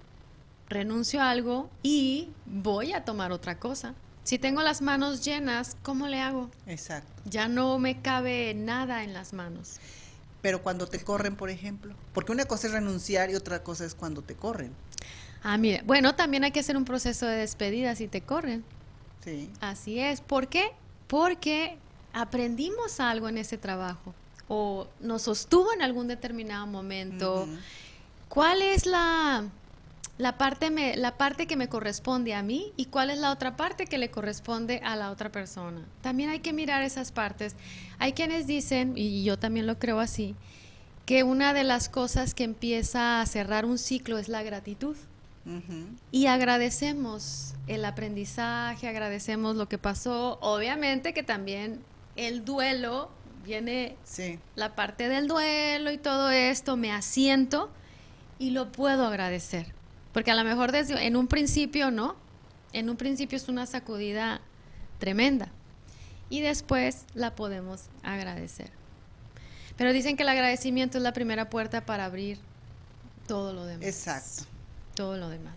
renuncio 0.71 1.21
a 1.21 1.29
algo 1.29 1.69
y 1.83 2.31
voy 2.47 2.95
a 2.95 3.05
tomar 3.05 3.31
otra 3.31 3.59
cosa. 3.59 3.95
Si 4.25 4.39
tengo 4.39 4.63
las 4.63 4.81
manos 4.81 5.23
llenas, 5.23 5.77
¿cómo 5.83 6.09
le 6.09 6.19
hago? 6.19 6.51
Exacto. 6.67 7.13
Ya 7.27 7.49
no 7.49 7.79
me 7.79 8.01
cabe 8.01 8.55
nada 8.55 9.05
en 9.05 9.13
las 9.13 9.35
manos. 9.35 9.77
Pero 10.41 10.63
cuando 10.63 10.87
te 10.87 11.05
corren, 11.05 11.37
por 11.37 11.51
ejemplo, 11.51 11.95
porque 12.15 12.33
una 12.33 12.47
cosa 12.47 12.69
es 12.69 12.73
renunciar 12.73 13.29
y 13.29 13.35
otra 13.35 13.63
cosa 13.63 13.85
es 13.85 13.95
cuando 13.95 14.23
te 14.23 14.35
corren. 14.35 14.73
Ah, 15.43 15.59
mira, 15.59 15.83
bueno, 15.85 16.15
también 16.15 16.45
hay 16.45 16.53
que 16.53 16.61
hacer 16.61 16.79
un 16.79 16.87
proceso 16.87 17.27
de 17.27 17.37
despedida 17.37 17.95
si 17.97 18.09
te 18.09 18.23
corren. 18.23 18.65
Sí. 19.23 19.51
Así 19.61 19.99
es. 19.99 20.23
¿Por 20.23 20.49
qué? 20.49 20.71
Porque 21.07 21.77
aprendimos 22.15 22.99
algo 22.99 23.29
en 23.29 23.37
ese 23.37 23.59
trabajo 23.59 24.15
o 24.55 24.87
nos 25.01 25.23
sostuvo 25.23 25.73
en 25.73 25.81
algún 25.81 26.09
determinado 26.09 26.67
momento. 26.67 27.49
¿Cuál 28.29 28.61
es 28.61 28.85
la, 28.85 29.45
la, 30.19 30.37
parte 30.37 30.69
me- 30.71 30.95
la 30.97 31.17
parte 31.17 31.47
que 31.47 31.57
me 31.57 31.69
corresponde 31.71 32.35
a 32.35 32.43
mí 32.43 32.71
y 32.77 32.85
cuál 32.87 33.09
es 33.09 33.19
la 33.19 33.31
otra 33.31 33.57
parte 33.57 33.87
que 33.87 33.97
le 33.97 34.11
corresponde 34.11 34.81
a 34.85 34.95
la 34.95 35.11
otra 35.11 35.33
persona? 35.33 35.81
También 36.03 36.29
hay 36.29 36.41
que 36.41 36.53
mirar 36.53 36.83
esas 36.83 37.13
partes. 37.13 37.57
Hay 37.99 38.13
quienes 38.13 38.47
dicen, 38.47 38.93
y 38.95 39.25
yo 39.25 39.39
también 39.39 39.67
lo 39.67 39.79
creo 39.79 40.01
así, 40.01 40.35
que 41.07 41.23
una 41.25 41.55
de 41.55 41.65
las 41.65 41.89
cosas 41.89 42.35
que 42.35 42.45
empieza 42.45 43.23
a 43.23 43.27
cerrar 43.27 43.65
un 43.65 43.79
ciclo 43.79 44.19
es 44.19 44.29
la 44.29 44.43
gratitud. 44.43 44.97
Y 46.13 46.27
agradecemos 46.27 47.55
el 47.69 47.85
aprendizaje, 47.87 48.87
agradecemos 48.87 49.57
lo 49.57 49.67
que 49.69 49.79
pasó. 49.79 50.39
Obviamente 50.43 51.15
que 51.15 51.23
también 51.23 51.81
el 52.17 52.45
duelo, 52.45 53.11
viene 53.45 53.97
Sí. 54.05 54.39
la 54.57 54.75
parte 54.75 55.09
del 55.09 55.27
duelo 55.29 55.91
y 55.91 55.99
todo 55.99 56.31
esto, 56.31 56.77
me 56.77 56.93
asiento 56.93 57.71
y 58.39 58.51
lo 58.51 58.71
puedo 58.73 59.07
agradecer. 59.07 59.67
Porque 60.13 60.31
a 60.31 60.35
lo 60.35 60.45
mejor 60.45 60.73
desde, 60.73 61.07
en 61.07 61.17
un 61.17 61.27
principio 61.27 61.91
no, 61.91 62.17
en 62.73 62.91
un 62.91 62.97
principio 62.97 63.37
es 63.37 63.49
una 63.49 63.67
sacudida 63.67 64.41
tremenda 64.99 65.49
y 66.31 66.41
después 66.41 67.05
la 67.15 67.35
podemos 67.35 67.83
agradecer. 68.03 68.71
Pero 69.77 69.93
dicen 69.93 70.17
que 70.17 70.23
el 70.23 70.29
agradecimiento 70.29 70.99
es 70.99 71.05
la 71.05 71.13
primera 71.13 71.49
puerta 71.51 71.85
para 71.87 72.05
abrir 72.05 72.39
todo 73.27 73.53
lo 73.53 73.65
demás 73.65 73.87
Exacto. 73.87 74.45
todo 74.95 75.17
lo 75.17 75.29
demás. 75.29 75.55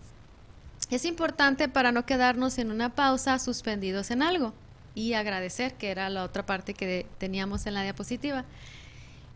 Es 0.90 1.04
importante 1.04 1.68
para 1.68 1.92
no 1.92 2.06
quedarnos 2.06 2.58
en 2.58 2.70
una 2.70 2.94
pausa 2.94 3.38
suspendidos 3.38 4.10
en 4.10 4.22
algo 4.22 4.54
y 4.96 5.12
agradecer, 5.12 5.74
que 5.74 5.90
era 5.90 6.08
la 6.10 6.24
otra 6.24 6.44
parte 6.44 6.74
que 6.74 7.06
teníamos 7.18 7.66
en 7.66 7.74
la 7.74 7.82
diapositiva. 7.84 8.44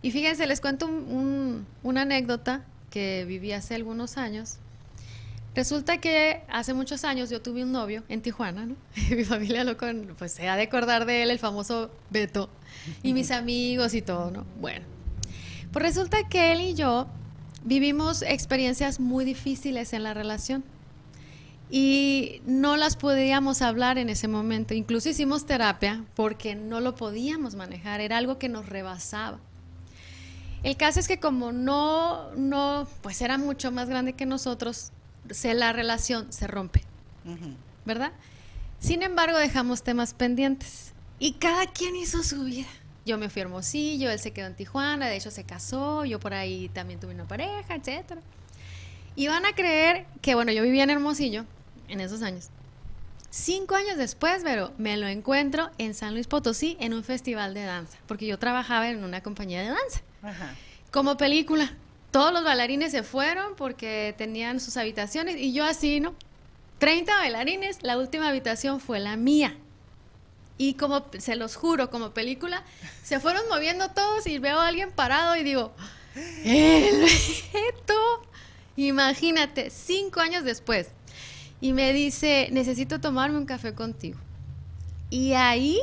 Y 0.03 0.11
fíjense, 0.11 0.47
les 0.49 0.61
cuento 0.61 0.87
un- 0.87 1.05
un- 1.13 1.67
una 1.85 2.03
anécdota 2.03 2.65
que 2.91 3.25
viví 3.29 3.53
hace 3.53 3.77
algunos 3.77 4.17
años. 4.17 4.57
Resulta 5.55 5.99
que 5.99 6.43
hace 6.49 6.75
muchos 6.75 7.05
años 7.05 7.29
yo 7.29 7.43
tuve 7.43 7.63
un 7.65 7.73
novio 7.73 8.05
en 8.09 8.23
Tijuana, 8.23 8.67
¿no? 8.67 8.77
Y 9.11 9.15
mi 9.17 9.25
familia 9.25 9.63
lo 9.65 9.77
con, 9.77 10.15
pues 10.19 10.33
se 10.33 10.49
ha 10.49 10.57
de 10.57 10.63
acordar 10.63 11.05
de 11.07 11.23
él, 11.23 11.31
el 11.31 11.39
famoso 11.39 11.91
Beto, 12.09 12.49
y 13.03 13.13
mis 13.13 13.31
amigos 13.31 13.95
y 13.95 14.01
todo, 14.03 14.31
¿no? 14.31 14.47
Bueno, 14.61 14.87
pues 15.73 15.85
resulta 15.85 16.27
que 16.29 16.53
él 16.53 16.61
y 16.63 16.75
yo 16.75 17.07
vivimos 17.65 18.23
experiencias 18.23 18.99
muy 19.01 19.25
difíciles 19.27 19.93
en 19.93 20.05
la 20.05 20.15
relación 20.15 20.65
y 21.71 22.43
no 22.47 22.77
las 22.77 22.97
podíamos 22.97 23.63
hablar 23.63 23.97
en 23.97 24.09
ese 24.09 24.27
momento. 24.27 24.75
Incluso 24.75 25.09
hicimos 25.09 25.47
terapia 25.47 26.05
porque 26.15 26.57
no 26.57 26.81
lo 26.81 26.97
podíamos 26.97 27.55
manejar, 27.55 28.01
era 28.01 28.19
algo 28.19 28.39
que 28.39 28.49
nos 28.49 28.69
rebasaba. 28.69 29.39
El 30.63 30.77
caso 30.77 31.01
es 31.01 31.09
que 31.09 31.21
como 31.21 31.53
no, 31.53 32.35
no, 32.35 32.87
pues 33.03 33.23
era 33.23 33.39
mucho 33.39 33.71
más 33.71 33.89
grande 33.89 34.15
que 34.15 34.27
nosotros, 34.27 34.91
se, 35.31 35.55
la 35.55 35.73
relación 35.73 36.33
se 36.33 36.47
rompe. 36.47 36.85
¿verdad? 37.85 38.13
Sin 38.81 39.03
embargo, 39.03 39.39
dejamos 39.39 39.83
temas 39.83 40.15
pendientes 40.15 40.93
y 41.19 41.35
cada 41.35 41.67
quien 41.67 41.97
hizo 41.97 42.23
su 42.23 42.45
vida. 42.45 42.69
Yo 43.07 43.17
me 43.17 43.31
fui 43.31 43.41
a 43.41 43.45
Hermosillo, 43.45 44.11
él 44.11 44.19
se 44.19 44.33
quedó 44.33 44.47
en 44.47 44.57
Tijuana, 44.57 45.07
de 45.07 45.17
hecho 45.17 45.31
se 45.31 45.45
casó, 45.45 46.05
yo 46.05 46.21
por 46.21 46.35
ahí 46.35 46.69
también 46.71 47.01
tuve 47.01 47.15
una 47.15 47.27
pareja, 47.27 47.75
etcétera. 47.75 48.21
Y 49.17 49.29
van 49.29 49.47
a 49.47 49.55
creer 49.55 50.07
que, 50.21 50.35
bueno, 50.35 50.53
yo 50.53 50.63
vivía 50.63 50.85
en 50.85 50.91
Hermosillo 50.91 51.45
en 51.91 52.01
esos 52.01 52.23
años. 52.23 52.49
Cinco 53.31 53.77
años 53.77 53.97
después, 53.97 54.43
pero 54.43 54.73
me 54.77 54.97
lo 54.97 55.07
encuentro 55.07 55.71
en 55.79 55.95
San 55.95 56.15
Luis 56.15 56.27
Potosí 56.27 56.77
en 56.81 56.95
un 56.95 57.05
festival 57.05 57.55
de 57.55 57.63
danza, 57.63 57.99
porque 58.07 58.27
yo 58.27 58.39
trabajaba 58.39 58.89
en 58.89 59.05
una 59.05 59.23
compañía 59.23 59.61
de 59.61 59.69
danza. 59.69 60.01
Ajá. 60.23 60.55
Como 60.91 61.17
película. 61.17 61.73
Todos 62.11 62.33
los 62.33 62.43
bailarines 62.43 62.91
se 62.91 63.05
fueron 63.05 63.55
porque 63.55 64.17
tenían 64.19 64.59
sus 64.59 64.77
habitaciones 64.77 65.37
y 65.37 65.53
yo 65.53 65.65
así, 65.65 66.01
¿no? 66.01 66.15
30 66.79 67.15
bailarines, 67.15 67.83
la 67.83 67.99
última 67.99 68.29
habitación 68.29 68.81
fue 68.81 68.99
la 68.99 69.17
mía. 69.17 69.57
Y 70.59 70.75
como, 70.75 71.07
se 71.19 71.37
los 71.37 71.55
juro, 71.55 71.89
como 71.89 72.11
película, 72.11 72.65
se 73.05 73.21
fueron 73.21 73.43
moviendo 73.49 73.91
todos 73.91 74.27
y 74.27 74.39
veo 74.39 74.59
a 74.59 74.67
alguien 74.67 74.91
parado 74.91 75.37
y 75.37 75.45
digo, 75.45 75.73
¡El 76.45 77.01
Beto! 77.53 78.23
Imagínate, 78.77 79.71
cinco 79.71 80.21
años 80.21 80.43
después. 80.45 80.89
Y 81.61 81.73
me 81.73 81.93
dice, 81.93 82.49
necesito 82.53 83.01
tomarme 83.01 83.39
un 83.39 83.47
café 83.47 83.75
contigo. 83.75 84.19
Y 85.11 85.33
ahí, 85.33 85.79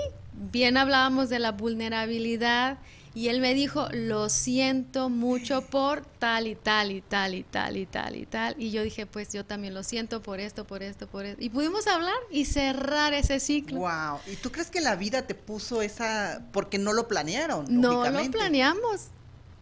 bien 0.52 0.78
hablábamos 0.78 1.30
de 1.30 1.40
la 1.40 1.52
vulnerabilidad 1.52 2.78
y 3.18 3.30
él 3.30 3.42
me 3.42 3.56
dijo, 3.56 3.88
lo 3.94 4.30
siento 4.30 5.10
mucho 5.10 5.63
por 5.63 6.06
tal 6.06 6.46
y 6.46 6.54
tal 6.54 6.92
y 6.92 7.02
tal 7.02 7.34
y 7.34 7.42
tal 7.42 7.76
y 7.76 7.88
tal 7.88 8.16
y 8.16 8.28
tal. 8.28 8.56
Y 8.60 8.70
yo 8.70 8.84
dije, 8.84 9.08
pues 9.08 9.34
yo 9.34 9.44
también 9.44 9.74
lo 9.74 9.82
siento 9.82 10.22
por 10.22 10.40
esto, 10.40 10.68
por 10.68 10.84
esto, 10.84 11.08
por 11.08 11.26
esto. 11.26 11.44
Y 11.44 11.50
pudimos 11.50 11.88
hablar 11.88 12.13
y 12.30 12.46
cerrar 12.46 13.16
ese 13.16 13.40
ciclo. 13.40 13.80
Wow. 13.80 14.20
¿Y 14.32 14.36
tú 14.36 14.52
crees 14.52 14.70
que 14.70 14.82
la 14.82 14.96
vida 14.96 15.26
te 15.26 15.34
puso 15.34 15.82
esa 15.82 16.44
porque 16.52 16.78
no 16.78 16.94
lo 16.94 17.08
planearon? 17.08 17.66
No 17.70 18.08
lo 18.08 18.32
planeamos. 18.32 19.08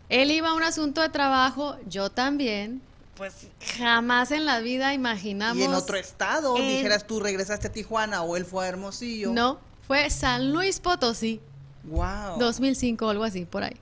Él 0.10 0.32
iba 0.32 0.49
a 0.49 0.54
un 0.54 0.63
asunto 0.63 0.99
de 0.99 1.08
trabajo, 1.08 1.78
yo 1.88 2.10
también. 2.10 2.82
Pues 3.15 3.47
jamás 3.78 4.32
en 4.32 4.45
la 4.45 4.60
vida 4.60 4.93
imaginamos. 4.93 5.58
Y 5.58 5.63
en 5.63 5.73
otro 5.73 5.95
estado, 5.97 6.58
en- 6.58 6.67
dijeras 6.67 7.08
tú, 7.08 7.19
regresaste 7.19 7.67
a 7.67 7.71
Tijuana 7.71 8.21
o 8.23 8.36
él 8.36 8.45
fue 8.45 8.65
a 8.65 8.67
Hermosillo. 8.69 9.32
No, 9.32 9.60
fue 9.88 10.10
San 10.10 10.51
Luis 10.51 10.80
Potosí. 10.80 11.39
Wow. 11.84 12.38
2005 12.39 13.06
o 13.06 13.10
algo 13.10 13.23
así, 13.23 13.45
por 13.45 13.63
ahí. 13.63 13.78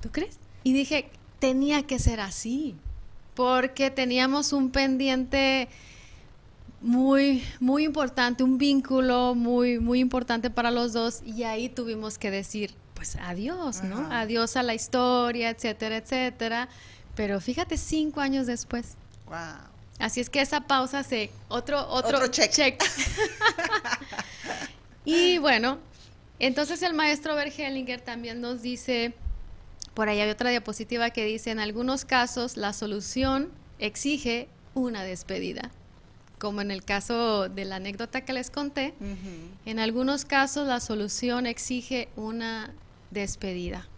¿Tú 0.00 0.10
crees? 0.10 0.38
Y 0.64 0.72
dije, 0.72 1.10
tenía 1.40 1.82
que 1.82 1.98
ser 1.98 2.20
así, 2.20 2.74
porque 3.34 3.90
teníamos 3.90 4.52
un 4.52 4.70
pendiente 4.70 5.68
muy, 6.80 7.44
muy 7.60 7.84
importante, 7.84 8.42
un 8.42 8.56
vínculo 8.56 9.34
muy, 9.34 9.78
muy 9.78 10.00
importante 10.00 10.48
para 10.50 10.70
los 10.70 10.92
dos, 10.92 11.22
y 11.24 11.42
ahí 11.42 11.68
tuvimos 11.68 12.16
que 12.18 12.30
decir, 12.30 12.74
pues 12.94 13.16
adiós, 13.16 13.82
¿no? 13.82 13.98
Ajá. 13.98 14.20
Adiós 14.20 14.56
a 14.56 14.62
la 14.62 14.74
historia, 14.74 15.50
etcétera, 15.50 15.96
etcétera. 15.98 16.68
Pero 17.20 17.38
fíjate, 17.38 17.76
cinco 17.76 18.22
años 18.22 18.46
después. 18.46 18.94
Wow. 19.26 19.36
Así 19.98 20.22
es 20.22 20.30
que 20.30 20.40
esa 20.40 20.62
pausa 20.62 21.02
se 21.02 21.30
otro 21.48 21.86
otro, 21.90 22.16
Otro 22.16 22.28
check. 22.28 22.82
y 25.04 25.36
bueno, 25.36 25.76
entonces 26.38 26.80
el 26.80 26.94
maestro 26.94 27.34
Bergelinger 27.34 28.00
también 28.00 28.40
nos 28.40 28.62
dice 28.62 29.12
por 29.92 30.08
ahí 30.08 30.18
hay 30.18 30.30
otra 30.30 30.48
diapositiva 30.48 31.10
que 31.10 31.26
dice 31.26 31.50
en 31.50 31.60
algunos 31.60 32.06
casos 32.06 32.56
la 32.56 32.72
solución 32.72 33.50
exige 33.78 34.48
una 34.72 35.04
despedida. 35.04 35.72
Como 36.38 36.62
en 36.62 36.70
el 36.70 36.82
caso 36.82 37.50
de 37.50 37.66
la 37.66 37.76
anécdota 37.76 38.22
que 38.22 38.32
les 38.32 38.48
conté, 38.48 38.94
en 39.66 39.78
algunos 39.78 40.24
casos 40.24 40.66
la 40.66 40.80
solución 40.80 41.44
exige 41.44 42.08
una 42.16 42.72
despedida. 43.10 43.89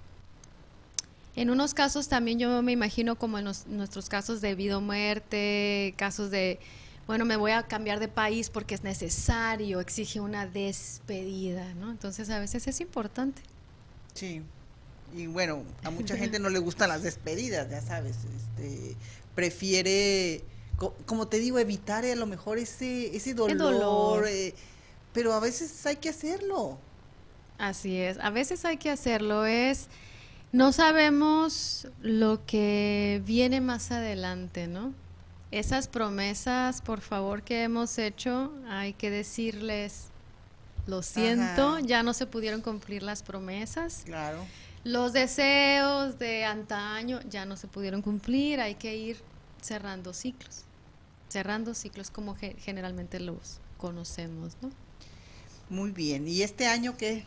En 1.34 1.50
unos 1.50 1.72
casos 1.74 2.08
también 2.08 2.38
yo 2.38 2.60
me 2.62 2.72
imagino 2.72 3.16
como 3.16 3.38
en 3.38 3.44
los- 3.44 3.66
nuestros 3.66 4.08
casos 4.08 4.40
de 4.40 4.54
vida 4.54 4.76
o 4.76 4.80
muerte, 4.80 5.94
casos 5.96 6.30
de, 6.30 6.58
bueno, 7.06 7.24
me 7.24 7.36
voy 7.36 7.52
a 7.52 7.62
cambiar 7.62 8.00
de 8.00 8.08
país 8.08 8.50
porque 8.50 8.74
es 8.74 8.84
necesario, 8.84 9.80
exige 9.80 10.20
una 10.20 10.46
despedida, 10.46 11.72
¿no? 11.74 11.90
Entonces 11.90 12.28
a 12.30 12.38
veces 12.38 12.66
es 12.66 12.80
importante. 12.80 13.40
Sí. 14.14 14.42
Y 15.16 15.26
bueno, 15.26 15.62
a 15.84 15.90
mucha 15.90 16.16
gente 16.16 16.38
no 16.38 16.48
le 16.50 16.58
gustan 16.58 16.88
las 16.90 17.02
despedidas, 17.02 17.68
ya 17.70 17.80
sabes. 17.80 18.16
Este, 18.36 18.94
prefiere, 19.34 20.42
co- 20.76 20.94
como 21.06 21.28
te 21.28 21.38
digo, 21.38 21.58
evitar 21.58 22.04
a 22.04 22.14
lo 22.14 22.26
mejor 22.26 22.58
ese, 22.58 23.14
ese 23.16 23.32
dolor. 23.34 23.56
dolor. 23.58 24.26
eh, 24.28 24.54
pero 25.14 25.34
a 25.34 25.40
veces 25.40 25.84
hay 25.86 25.96
que 25.96 26.08
hacerlo. 26.08 26.78
Así 27.58 27.96
es, 27.98 28.18
a 28.18 28.30
veces 28.30 28.64
hay 28.64 28.78
que 28.78 28.90
hacerlo, 28.90 29.44
es, 29.44 29.88
no 30.52 30.72
sabemos 30.72 31.88
lo 32.02 32.44
que 32.46 33.22
viene 33.24 33.60
más 33.60 33.90
adelante, 33.90 34.66
¿no? 34.66 34.92
Esas 35.50 35.88
promesas, 35.88 36.80
por 36.80 37.00
favor, 37.00 37.42
que 37.42 37.62
hemos 37.62 37.98
hecho, 37.98 38.52
hay 38.68 38.92
que 38.94 39.10
decirles, 39.10 40.06
lo 40.86 41.02
siento, 41.02 41.72
Ajá. 41.74 41.80
ya 41.80 42.02
no 42.02 42.14
se 42.14 42.26
pudieron 42.26 42.60
cumplir 42.62 43.02
las 43.02 43.22
promesas, 43.22 44.02
Claro. 44.04 44.44
los 44.84 45.12
deseos 45.12 46.18
de 46.18 46.44
antaño 46.44 47.20
ya 47.28 47.44
no 47.44 47.56
se 47.56 47.66
pudieron 47.68 48.02
cumplir, 48.02 48.60
hay 48.60 48.74
que 48.76 48.96
ir 48.96 49.18
cerrando 49.60 50.12
ciclos, 50.14 50.64
cerrando 51.28 51.74
ciclos 51.74 52.10
como 52.10 52.34
ge- 52.34 52.56
generalmente 52.58 53.20
los 53.20 53.58
conocemos, 53.78 54.56
¿no? 54.62 54.70
Muy 55.68 55.90
bien. 55.92 56.26
¿Y 56.28 56.42
este 56.42 56.66
año 56.66 56.96
qué? 56.96 57.24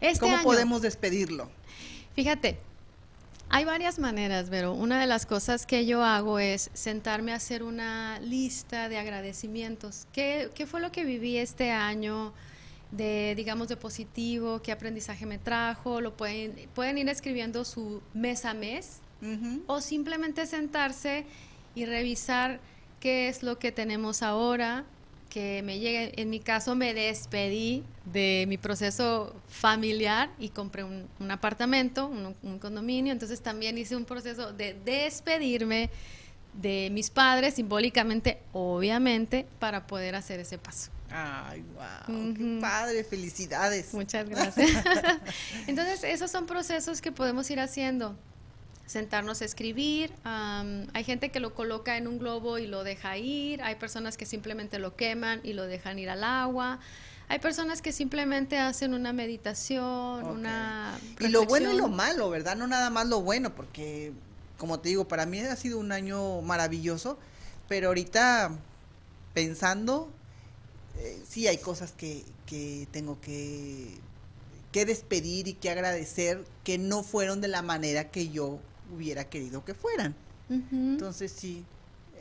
Este 0.00 0.20
¿Cómo 0.20 0.34
año- 0.36 0.44
podemos 0.44 0.82
despedirlo? 0.82 1.50
Fíjate, 2.16 2.56
hay 3.50 3.66
varias 3.66 3.98
maneras, 3.98 4.46
pero 4.48 4.72
una 4.72 4.98
de 4.98 5.06
las 5.06 5.26
cosas 5.26 5.66
que 5.66 5.84
yo 5.84 6.02
hago 6.02 6.38
es 6.38 6.70
sentarme 6.72 7.32
a 7.32 7.36
hacer 7.36 7.62
una 7.62 8.18
lista 8.20 8.88
de 8.88 8.96
agradecimientos. 8.96 10.08
¿Qué, 10.14 10.50
qué 10.54 10.66
fue 10.66 10.80
lo 10.80 10.90
que 10.90 11.04
viví 11.04 11.36
este 11.36 11.70
año 11.70 12.32
de, 12.90 13.34
digamos, 13.36 13.68
de 13.68 13.76
positivo? 13.76 14.62
¿Qué 14.62 14.72
aprendizaje 14.72 15.26
me 15.26 15.36
trajo? 15.36 16.00
Lo 16.00 16.16
pueden, 16.16 16.70
pueden 16.74 16.96
ir 16.96 17.06
escribiendo 17.10 17.66
su 17.66 18.00
mes 18.14 18.46
a 18.46 18.54
mes 18.54 19.00
o 19.66 19.82
simplemente 19.82 20.46
sentarse 20.46 21.26
y 21.74 21.84
revisar 21.84 22.60
qué 22.98 23.28
es 23.28 23.42
lo 23.42 23.58
que 23.58 23.72
tenemos 23.72 24.22
ahora, 24.22 24.86
que 25.36 25.60
me 25.62 25.78
llegue. 25.78 26.14
En 26.16 26.30
mi 26.30 26.40
caso 26.40 26.74
me 26.74 26.94
despedí 26.94 27.84
de 28.06 28.46
mi 28.48 28.56
proceso 28.56 29.36
familiar 29.48 30.30
y 30.38 30.48
compré 30.48 30.82
un, 30.82 31.06
un 31.20 31.30
apartamento, 31.30 32.06
un, 32.06 32.34
un 32.42 32.58
condominio, 32.58 33.12
entonces 33.12 33.42
también 33.42 33.76
hice 33.76 33.96
un 33.96 34.06
proceso 34.06 34.54
de 34.54 34.74
despedirme 34.82 35.90
de 36.54 36.88
mis 36.90 37.10
padres 37.10 37.52
simbólicamente, 37.52 38.38
obviamente, 38.54 39.44
para 39.58 39.86
poder 39.86 40.14
hacer 40.14 40.40
ese 40.40 40.56
paso. 40.56 40.90
Ay, 41.10 41.62
wow. 41.74 42.34
Qué 42.34 42.58
padre. 42.58 43.04
Felicidades. 43.04 43.92
Muchas 43.92 44.26
gracias. 44.30 44.70
Entonces, 45.66 46.02
esos 46.04 46.30
son 46.30 46.46
procesos 46.46 47.02
que 47.02 47.12
podemos 47.12 47.50
ir 47.50 47.60
haciendo. 47.60 48.16
Sentarnos 48.86 49.42
a 49.42 49.44
escribir. 49.44 50.12
am, 50.24 50.86
hay 50.94 51.04
gente 51.04 51.30
que 51.30 51.40
lo 51.40 51.54
coloca 51.54 51.96
en 51.96 52.06
un 52.06 52.18
globo 52.18 52.58
y 52.58 52.66
lo 52.66 52.84
deja 52.84 53.16
ir. 53.18 53.62
Hay 53.62 53.74
personas 53.76 54.16
que 54.16 54.26
simplemente 54.26 54.78
lo 54.78 54.94
queman 54.96 55.40
y 55.42 55.52
lo 55.52 55.66
dejan 55.66 55.98
ir 55.98 56.08
al 56.08 56.22
agua. 56.22 56.78
Hay 57.28 57.40
personas 57.40 57.82
que 57.82 57.90
simplemente 57.90 58.58
hacen 58.58 58.94
una 58.94 59.12
meditación, 59.12 60.24
una... 60.24 60.96
Y 61.18 61.28
lo 61.28 61.44
bueno 61.44 61.72
y 61.72 61.76
lo 61.76 61.88
malo, 61.88 62.30
¿verdad? 62.30 62.54
No 62.54 62.68
nada 62.68 62.88
más 62.90 63.06
lo 63.06 63.20
bueno, 63.20 63.52
porque, 63.52 64.12
como 64.58 64.78
te 64.78 64.90
digo, 64.90 65.08
para 65.08 65.26
mí 65.26 65.40
ha 65.40 65.56
sido 65.56 65.80
un 65.80 65.90
año 65.90 66.40
maravilloso, 66.42 67.18
pero 67.68 67.88
ahorita 67.88 68.52
pensando, 69.34 70.08
eh, 70.98 71.20
sí 71.28 71.48
hay 71.48 71.58
cosas 71.58 71.90
que, 71.90 72.24
que 72.46 72.86
tengo 72.92 73.20
que, 73.20 73.98
que 74.70 74.86
despedir 74.86 75.48
y 75.48 75.54
que 75.54 75.70
agradecer 75.70 76.44
que 76.62 76.78
no 76.78 77.02
fueron 77.02 77.40
de 77.40 77.48
la 77.48 77.62
manera 77.62 78.12
que 78.12 78.28
yo 78.28 78.60
hubiera 78.94 79.24
querido 79.24 79.64
que 79.64 79.74
fueran. 79.74 80.14
Entonces 80.48 81.32
sí, 81.32 81.64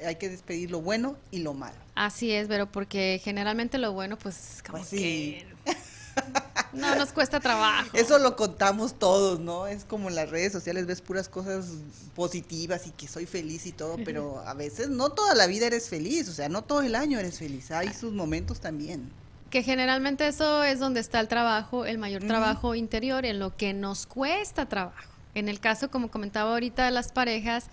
hay 0.05 0.15
que 0.15 0.29
despedir 0.29 0.71
lo 0.71 0.81
bueno 0.81 1.15
y 1.31 1.39
lo 1.39 1.53
malo. 1.53 1.77
Así 1.95 2.31
es, 2.31 2.47
pero 2.47 2.71
porque 2.71 3.21
generalmente 3.23 3.77
lo 3.77 3.93
bueno, 3.93 4.17
pues, 4.17 4.61
como 4.65 4.79
Pues 4.79 4.89
sí. 4.89 4.97
que 4.97 5.45
no 6.73 6.95
nos 6.95 7.11
cuesta 7.11 7.39
trabajo. 7.39 7.89
Eso 7.93 8.17
lo 8.19 8.35
contamos 8.35 8.97
todos, 8.97 9.39
¿no? 9.39 9.67
Es 9.67 9.85
como 9.85 10.09
en 10.09 10.15
las 10.15 10.29
redes 10.29 10.51
sociales 10.51 10.85
ves 10.87 11.01
puras 11.01 11.29
cosas 11.29 11.67
positivas 12.15 12.87
y 12.87 12.91
que 12.91 13.07
soy 13.07 13.25
feliz 13.25 13.65
y 13.65 13.71
todo, 13.71 13.97
pero 14.03 14.39
a 14.39 14.53
veces 14.53 14.89
no 14.89 15.09
toda 15.09 15.35
la 15.35 15.47
vida 15.47 15.67
eres 15.67 15.87
feliz, 15.89 16.27
o 16.29 16.33
sea, 16.33 16.49
no 16.49 16.63
todo 16.63 16.81
el 16.81 16.95
año 16.95 17.19
eres 17.19 17.39
feliz, 17.39 17.71
hay 17.71 17.93
sus 17.93 18.11
momentos 18.13 18.59
también. 18.59 19.11
Que 19.49 19.63
generalmente 19.63 20.27
eso 20.27 20.63
es 20.63 20.79
donde 20.79 20.99
está 20.99 21.19
el 21.19 21.27
trabajo, 21.27 21.85
el 21.85 21.97
mayor 21.97 22.23
trabajo 22.23 22.75
interior, 22.75 23.25
en 23.25 23.39
lo 23.39 23.55
que 23.55 23.73
nos 23.73 24.05
cuesta 24.05 24.65
trabajo. 24.67 25.14
En 25.35 25.49
el 25.49 25.59
caso, 25.59 25.91
como 25.91 26.09
comentaba 26.09 26.51
ahorita, 26.51 26.85
de 26.85 26.91
las 26.91 27.11
parejas, 27.11 27.67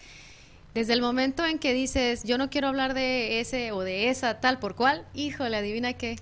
desde 0.75 0.93
el 0.93 1.01
momento 1.01 1.45
en 1.47 1.59
que 1.59 1.73
dices, 1.73 2.25
yo 2.25 2.39
no 2.39 2.51
quiero 2.51 2.69
hablar 2.69 2.95
de 2.95 3.41
ese 3.41 3.73
o 3.73 3.81
de 3.81 4.09
esa 4.09 4.41
tal 4.41 4.59
por 4.59 4.75
cual, 4.75 5.07
híjole, 5.15 5.57
adivina 5.57 5.93
qué, 5.95 6.19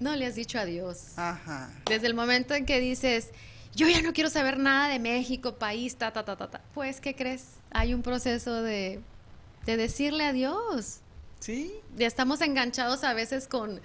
no 0.00 0.14
le 0.16 0.26
has 0.26 0.34
dicho 0.34 0.58
adiós. 0.58 1.18
Ajá. 1.18 1.70
Desde 1.86 2.06
el 2.06 2.14
momento 2.14 2.54
en 2.54 2.66
que 2.66 2.80
dices, 2.80 3.30
yo 3.74 3.88
ya 3.88 4.00
no 4.02 4.12
quiero 4.12 4.30
saber 4.30 4.58
nada 4.58 4.88
de 4.88 4.98
México, 4.98 5.56
país, 5.56 5.96
ta, 5.96 6.12
ta, 6.12 6.24
ta, 6.24 6.36
ta, 6.36 6.50
ta. 6.50 6.60
Pues, 6.72 7.00
¿qué 7.00 7.14
crees? 7.14 7.56
Hay 7.70 7.94
un 7.94 8.02
proceso 8.02 8.62
de, 8.62 9.00
de 9.66 9.76
decirle 9.76 10.24
adiós. 10.24 11.00
Sí. 11.40 11.72
Ya 11.96 12.06
estamos 12.06 12.40
enganchados 12.40 13.04
a 13.04 13.12
veces 13.12 13.48
con, 13.48 13.80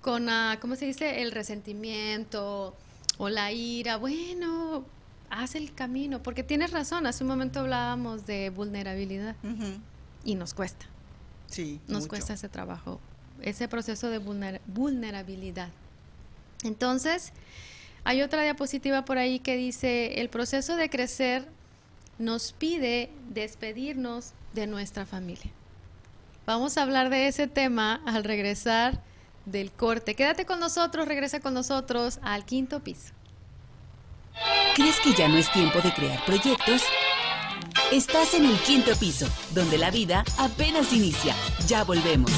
con 0.00 0.28
ah, 0.28 0.58
¿cómo 0.60 0.76
se 0.76 0.86
dice? 0.86 1.22
El 1.22 1.32
resentimiento 1.32 2.76
o 3.18 3.28
la 3.28 3.52
ira. 3.52 3.96
Bueno, 3.96 4.84
haz 5.42 5.54
el 5.54 5.72
camino, 5.74 6.22
porque 6.22 6.42
tienes 6.42 6.70
razón, 6.70 7.06
hace 7.06 7.24
un 7.24 7.28
momento 7.28 7.60
hablábamos 7.60 8.26
de 8.26 8.50
vulnerabilidad 8.50 9.36
y 10.24 10.34
nos 10.34 10.54
cuesta, 10.54 10.86
Sí. 11.46 11.80
nos 11.88 12.00
mucho. 12.02 12.08
cuesta 12.08 12.34
ese 12.34 12.48
trabajo, 12.48 13.00
ese 13.42 13.68
proceso 13.68 14.08
de 14.10 14.18
vulner- 14.20 14.60
vulnerabilidad. 14.66 15.68
Entonces, 16.64 17.32
hay 18.04 18.22
otra 18.22 18.42
diapositiva 18.42 19.04
por 19.04 19.18
ahí 19.18 19.38
que 19.40 19.56
dice, 19.56 20.20
el 20.20 20.28
proceso 20.28 20.76
de 20.76 20.88
crecer 20.90 21.46
nos 22.18 22.52
pide 22.52 23.10
despedirnos 23.30 24.32
de 24.54 24.66
nuestra 24.66 25.04
familia. 25.06 25.50
Vamos 26.46 26.78
a 26.78 26.82
hablar 26.82 27.10
de 27.10 27.26
ese 27.28 27.46
tema 27.46 28.00
al 28.06 28.24
regresar 28.24 29.02
del 29.44 29.70
corte. 29.70 30.14
Quédate 30.14 30.46
con 30.46 30.60
nosotros, 30.60 31.06
regresa 31.06 31.40
con 31.40 31.52
nosotros 31.54 32.18
al 32.22 32.44
quinto 32.46 32.80
piso. 32.80 33.12
¿Crees 34.74 35.00
que 35.00 35.12
ya 35.14 35.28
no 35.28 35.36
es 35.36 35.50
tiempo 35.52 35.80
de 35.80 35.92
crear 35.92 36.24
proyectos? 36.24 36.82
Estás 37.92 38.34
en 38.34 38.46
el 38.46 38.58
quinto 38.60 38.94
piso, 38.96 39.26
donde 39.50 39.78
la 39.78 39.90
vida 39.90 40.24
apenas 40.38 40.92
inicia. 40.92 41.34
Ya 41.66 41.84
volvemos. 41.84 42.32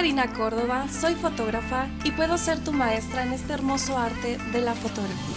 Karina 0.00 0.32
Córdoba, 0.32 0.86
soy 0.88 1.14
fotógrafa 1.14 1.86
y 2.04 2.12
puedo 2.12 2.38
ser 2.38 2.58
tu 2.64 2.72
maestra 2.72 3.22
en 3.22 3.34
este 3.34 3.52
hermoso 3.52 3.98
arte 3.98 4.38
de 4.50 4.62
la 4.62 4.72
fotografía. 4.72 5.36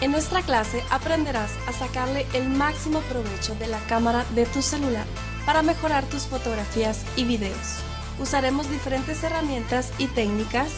En 0.00 0.10
nuestra 0.10 0.42
clase 0.42 0.82
aprenderás 0.90 1.52
a 1.68 1.72
sacarle 1.72 2.26
el 2.32 2.48
máximo 2.48 3.02
provecho 3.02 3.54
de 3.54 3.68
la 3.68 3.78
cámara 3.86 4.24
de 4.34 4.46
tu 4.46 4.62
celular 4.62 5.06
para 5.46 5.62
mejorar 5.62 6.04
tus 6.06 6.26
fotografías 6.26 7.04
y 7.14 7.22
videos. 7.22 7.84
Usaremos 8.18 8.68
diferentes 8.68 9.22
herramientas 9.22 9.92
y 9.96 10.08
técnicas 10.08 10.72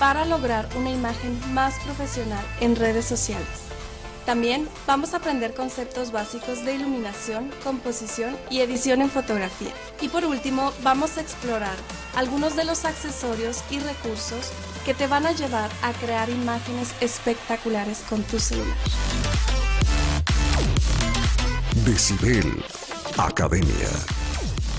para 0.00 0.24
lograr 0.24 0.68
una 0.76 0.90
imagen 0.90 1.38
más 1.54 1.78
profesional 1.84 2.44
en 2.60 2.74
redes 2.74 3.04
sociales. 3.04 3.46
También 4.26 4.68
vamos 4.84 5.14
a 5.14 5.18
aprender 5.18 5.54
conceptos 5.54 6.10
básicos 6.10 6.64
de 6.64 6.74
iluminación, 6.74 7.52
composición 7.62 8.36
y 8.50 8.62
edición 8.62 9.00
en 9.00 9.10
fotografía. 9.10 9.70
Y 10.00 10.08
por 10.08 10.24
último, 10.24 10.72
vamos 10.82 11.18
a 11.18 11.20
explorar 11.20 11.76
algunos 12.16 12.56
de 12.56 12.64
los 12.64 12.84
accesorios 12.84 13.62
y 13.70 13.78
recursos 13.80 14.50
que 14.84 14.94
te 14.94 15.06
van 15.06 15.26
a 15.26 15.32
llevar 15.32 15.70
a 15.82 15.92
crear 15.92 16.30
imágenes 16.30 16.94
espectaculares 17.00 18.04
con 18.08 18.22
tu 18.22 18.38
celular. 18.38 18.76
Decibel 21.84 22.62
Academia. 23.18 23.88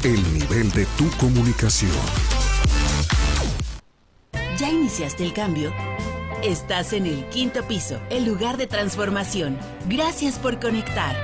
El 0.03 0.21
nivel 0.33 0.71
de 0.71 0.85
tu 0.97 1.09
comunicación. 1.17 1.91
¿Ya 4.57 4.69
iniciaste 4.69 5.23
el 5.23 5.33
cambio? 5.33 5.73
Estás 6.43 6.93
en 6.93 7.07
el 7.07 7.27
quinto 7.29 7.67
piso, 7.67 7.99
el 8.09 8.25
lugar 8.25 8.57
de 8.57 8.67
transformación. 8.67 9.57
Gracias 9.87 10.37
por 10.37 10.59
conectar. 10.59 11.15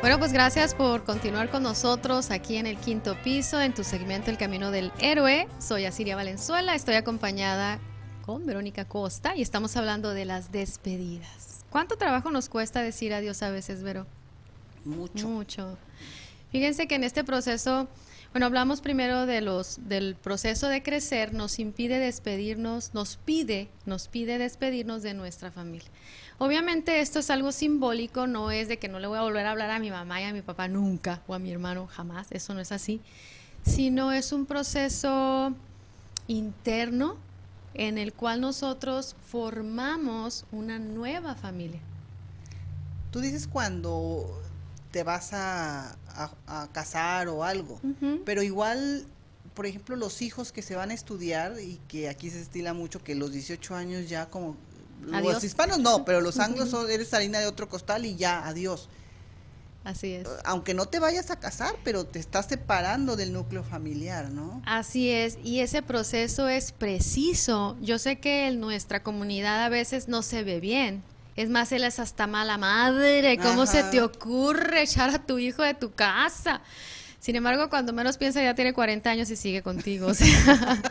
Bueno, 0.00 0.18
pues 0.18 0.32
gracias 0.32 0.74
por 0.74 1.04
continuar 1.04 1.50
con 1.50 1.62
nosotros 1.62 2.30
aquí 2.30 2.56
en 2.56 2.66
el 2.66 2.78
quinto 2.78 3.20
piso, 3.22 3.60
en 3.60 3.74
tu 3.74 3.84
segmento 3.84 4.30
El 4.30 4.38
Camino 4.38 4.70
del 4.70 4.92
Héroe. 4.98 5.46
Soy 5.58 5.84
Asiria 5.84 6.16
Valenzuela, 6.16 6.74
estoy 6.74 6.94
acompañada 6.94 7.78
con 8.24 8.46
Verónica 8.46 8.86
Costa 8.86 9.36
y 9.36 9.42
estamos 9.42 9.76
hablando 9.76 10.14
de 10.14 10.24
las 10.24 10.52
despedidas. 10.52 11.66
¿Cuánto 11.68 11.96
trabajo 11.96 12.30
nos 12.30 12.48
cuesta 12.48 12.80
decir 12.80 13.12
adiós 13.12 13.42
a 13.42 13.50
veces, 13.50 13.82
Vero? 13.82 14.06
Mucho. 14.86 15.28
Mucho. 15.28 15.76
Fíjense 16.50 16.88
que 16.88 16.94
en 16.94 17.04
este 17.04 17.22
proceso, 17.22 17.86
bueno, 18.32 18.46
hablamos 18.46 18.80
primero 18.80 19.26
de 19.26 19.42
los 19.42 19.86
del 19.86 20.16
proceso 20.16 20.68
de 20.68 20.82
crecer, 20.82 21.34
nos 21.34 21.58
impide 21.58 21.98
despedirnos, 21.98 22.94
nos 22.94 23.18
pide, 23.18 23.68
nos 23.84 24.08
pide 24.08 24.38
despedirnos 24.38 25.02
de 25.02 25.12
nuestra 25.12 25.50
familia. 25.50 25.90
Obviamente 26.42 27.00
esto 27.00 27.18
es 27.18 27.28
algo 27.28 27.52
simbólico, 27.52 28.26
no 28.26 28.50
es 28.50 28.66
de 28.66 28.78
que 28.78 28.88
no 28.88 28.98
le 28.98 29.06
voy 29.06 29.18
a 29.18 29.22
volver 29.22 29.44
a 29.44 29.50
hablar 29.50 29.70
a 29.70 29.78
mi 29.78 29.90
mamá 29.90 30.22
y 30.22 30.24
a 30.24 30.32
mi 30.32 30.40
papá 30.40 30.68
nunca 30.68 31.20
o 31.26 31.34
a 31.34 31.38
mi 31.38 31.52
hermano 31.52 31.86
jamás, 31.86 32.28
eso 32.30 32.54
no 32.54 32.60
es 32.60 32.72
así, 32.72 33.02
sino 33.62 34.10
es 34.10 34.32
un 34.32 34.46
proceso 34.46 35.54
interno 36.28 37.16
en 37.74 37.98
el 37.98 38.14
cual 38.14 38.40
nosotros 38.40 39.16
formamos 39.26 40.46
una 40.50 40.78
nueva 40.78 41.34
familia. 41.34 41.80
Tú 43.10 43.20
dices 43.20 43.46
cuando 43.46 44.40
te 44.92 45.02
vas 45.02 45.34
a, 45.34 45.90
a- 46.08 46.30
a 46.46 46.68
casar 46.72 47.28
o 47.28 47.44
algo, 47.44 47.78
pero 48.24 48.42
igual, 48.42 49.04
por 49.52 49.66
ejemplo, 49.66 49.94
los 49.94 50.22
hijos 50.22 50.52
que 50.52 50.62
se 50.62 50.74
van 50.74 50.90
a 50.90 50.94
estudiar 50.94 51.60
y 51.60 51.78
que 51.86 52.08
aquí 52.08 52.30
se 52.30 52.40
estila 52.40 52.72
mucho 52.72 53.04
que 53.04 53.14
los 53.14 53.30
18 53.30 53.74
años 53.74 54.08
ya 54.08 54.30
como... 54.30 54.56
Adiós. 55.12 55.34
Los 55.34 55.44
hispanos 55.44 55.78
no, 55.78 56.04
pero 56.04 56.20
los 56.20 56.38
anglos 56.38 56.70
son, 56.70 56.90
eres 56.90 57.12
harina 57.14 57.38
de 57.40 57.46
otro 57.46 57.68
costal 57.68 58.04
y 58.04 58.16
ya, 58.16 58.46
adiós. 58.46 58.88
Así 59.82 60.12
es. 60.12 60.28
Aunque 60.44 60.74
no 60.74 60.86
te 60.86 60.98
vayas 60.98 61.30
a 61.30 61.40
casar, 61.40 61.74
pero 61.84 62.04
te 62.04 62.18
estás 62.18 62.46
separando 62.46 63.16
del 63.16 63.32
núcleo 63.32 63.64
familiar, 63.64 64.30
¿no? 64.30 64.62
Así 64.66 65.10
es, 65.10 65.38
y 65.42 65.60
ese 65.60 65.82
proceso 65.82 66.48
es 66.48 66.72
preciso. 66.72 67.76
Yo 67.80 67.98
sé 67.98 68.18
que 68.18 68.48
en 68.48 68.60
nuestra 68.60 69.02
comunidad 69.02 69.64
a 69.64 69.68
veces 69.68 70.08
no 70.08 70.22
se 70.22 70.44
ve 70.44 70.60
bien. 70.60 71.02
Es 71.36 71.48
más, 71.48 71.72
él 71.72 71.84
es 71.84 71.98
hasta 71.98 72.26
mala 72.26 72.58
madre. 72.58 73.38
¿Cómo 73.38 73.64
se 73.64 73.82
te 73.84 74.02
ocurre 74.02 74.82
echar 74.82 75.10
a 75.10 75.24
tu 75.24 75.38
hijo 75.38 75.62
de 75.62 75.72
tu 75.72 75.92
casa? 75.92 76.60
Sin 77.18 77.36
embargo, 77.36 77.70
cuando 77.70 77.94
menos 77.94 78.18
piensa 78.18 78.42
ya 78.42 78.54
tiene 78.54 78.74
40 78.74 79.08
años 79.08 79.30
y 79.30 79.36
sigue 79.36 79.62
contigo. 79.62 80.08
o 80.08 80.14
sea. 80.14 80.82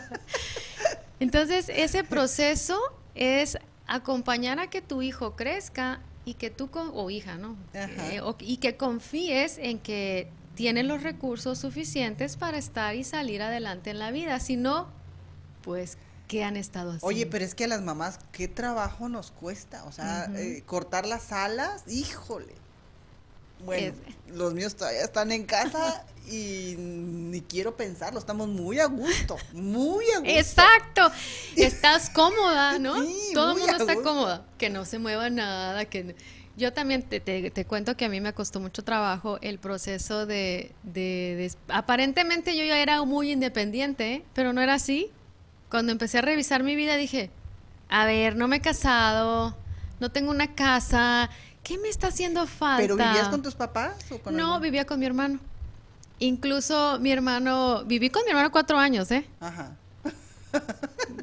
Entonces, 1.19 1.67
ese 1.69 2.03
proceso 2.03 2.79
es 3.13 3.59
acompañar 3.89 4.59
a 4.59 4.69
que 4.69 4.81
tu 4.81 5.01
hijo 5.01 5.35
crezca 5.35 5.99
y 6.25 6.35
que 6.35 6.49
tú, 6.49 6.69
con- 6.69 6.91
o 6.93 7.09
hija, 7.09 7.37
¿no? 7.37 7.55
Eh, 8.11 8.21
o- 8.21 8.35
y 8.39 8.57
que 8.57 8.77
confíes 8.77 9.57
en 9.57 9.79
que 9.79 10.29
tiene 10.55 10.83
los 10.83 11.01
recursos 11.03 11.57
suficientes 11.59 12.35
para 12.37 12.57
estar 12.57 12.95
y 12.95 13.03
salir 13.03 13.41
adelante 13.41 13.89
en 13.89 13.99
la 13.99 14.11
vida. 14.11 14.39
Si 14.39 14.55
no, 14.57 14.87
pues, 15.63 15.97
¿qué 16.27 16.43
han 16.43 16.57
estado 16.57 16.89
haciendo? 16.91 17.07
Oye, 17.07 17.25
pero 17.25 17.45
es 17.45 17.55
que 17.55 17.63
a 17.63 17.67
las 17.67 17.81
mamás, 17.81 18.19
¿qué 18.31 18.47
trabajo 18.47 19.09
nos 19.09 19.31
cuesta? 19.31 19.83
O 19.85 19.91
sea, 19.91 20.25
eh, 20.35 20.63
cortar 20.65 21.05
las 21.05 21.31
alas, 21.31 21.83
híjole. 21.87 22.53
Bueno, 23.63 23.93
Es- 24.27 24.33
los 24.35 24.53
míos 24.53 24.75
todavía 24.75 25.01
están 25.03 25.31
en 25.31 25.45
casa 25.45 26.05
y 26.31 26.75
ni 26.77 27.41
quiero 27.41 27.75
pensarlo, 27.75 28.19
estamos 28.19 28.47
muy 28.47 28.79
a 28.79 28.85
gusto, 28.85 29.37
muy 29.53 30.05
a 30.15 30.19
gusto. 30.19 30.29
Exacto, 30.33 31.11
estás 31.55 32.09
cómoda, 32.11 32.77
¿no? 32.79 32.95
Sí, 33.03 33.31
Todo 33.33 33.53
el 33.53 33.57
mundo 33.59 33.73
está 33.77 33.95
cómoda, 34.03 34.45
que 34.57 34.69
no 34.69 34.85
se 34.85 34.99
mueva 34.99 35.29
nada, 35.29 35.85
que 35.85 36.15
yo 36.57 36.73
también 36.73 37.01
te, 37.03 37.19
te- 37.19 37.49
te 37.51 37.65
cuento 37.65 37.95
que 37.97 38.05
a 38.05 38.09
mí 38.09 38.21
me 38.21 38.33
costó 38.33 38.59
mucho 38.59 38.83
trabajo 38.83 39.39
el 39.41 39.59
proceso 39.59 40.25
de, 40.25 40.71
de- 40.83 41.35
de- 41.37 41.51
aparentemente 41.69 42.55
yo 42.55 42.63
ya 42.65 42.79
era 42.79 43.03
muy 43.03 43.31
independiente, 43.31 44.13
¿eh? 44.13 44.23
pero 44.33 44.53
no 44.53 44.61
era 44.61 44.75
así. 44.75 45.09
Cuando 45.71 45.91
empecé 45.91 46.17
a 46.19 46.21
revisar 46.21 46.63
mi 46.63 46.75
vida 46.75 46.95
dije, 46.95 47.31
a 47.89 48.05
ver, 48.05 48.35
no 48.35 48.47
me 48.47 48.57
he 48.57 48.61
casado, 48.61 49.55
no 49.99 50.11
tengo 50.11 50.31
una 50.31 50.53
casa, 50.53 51.29
¿qué 51.69 51.77
me 51.77 51.87
está 51.87 52.07
haciendo 52.07 52.47
falta? 52.47 52.81
¿Pero 52.81 52.95
vivías 52.97 53.27
con 53.29 53.43
tus 53.43 53.53
papás 53.53 53.93
o 54.09 54.17
con 54.17 54.35
No, 54.35 54.59
vivía 54.59 54.85
con 54.85 54.99
mi 54.99 55.05
hermano. 55.05 55.39
Incluso 56.17 56.97
mi 56.99 57.11
hermano, 57.11 57.83
viví 57.85 58.09
con 58.09 58.23
mi 58.25 58.31
hermano 58.31 58.51
cuatro 58.51 58.77
años, 58.79 59.09
¿eh? 59.11 59.23
Ajá. 59.39 59.71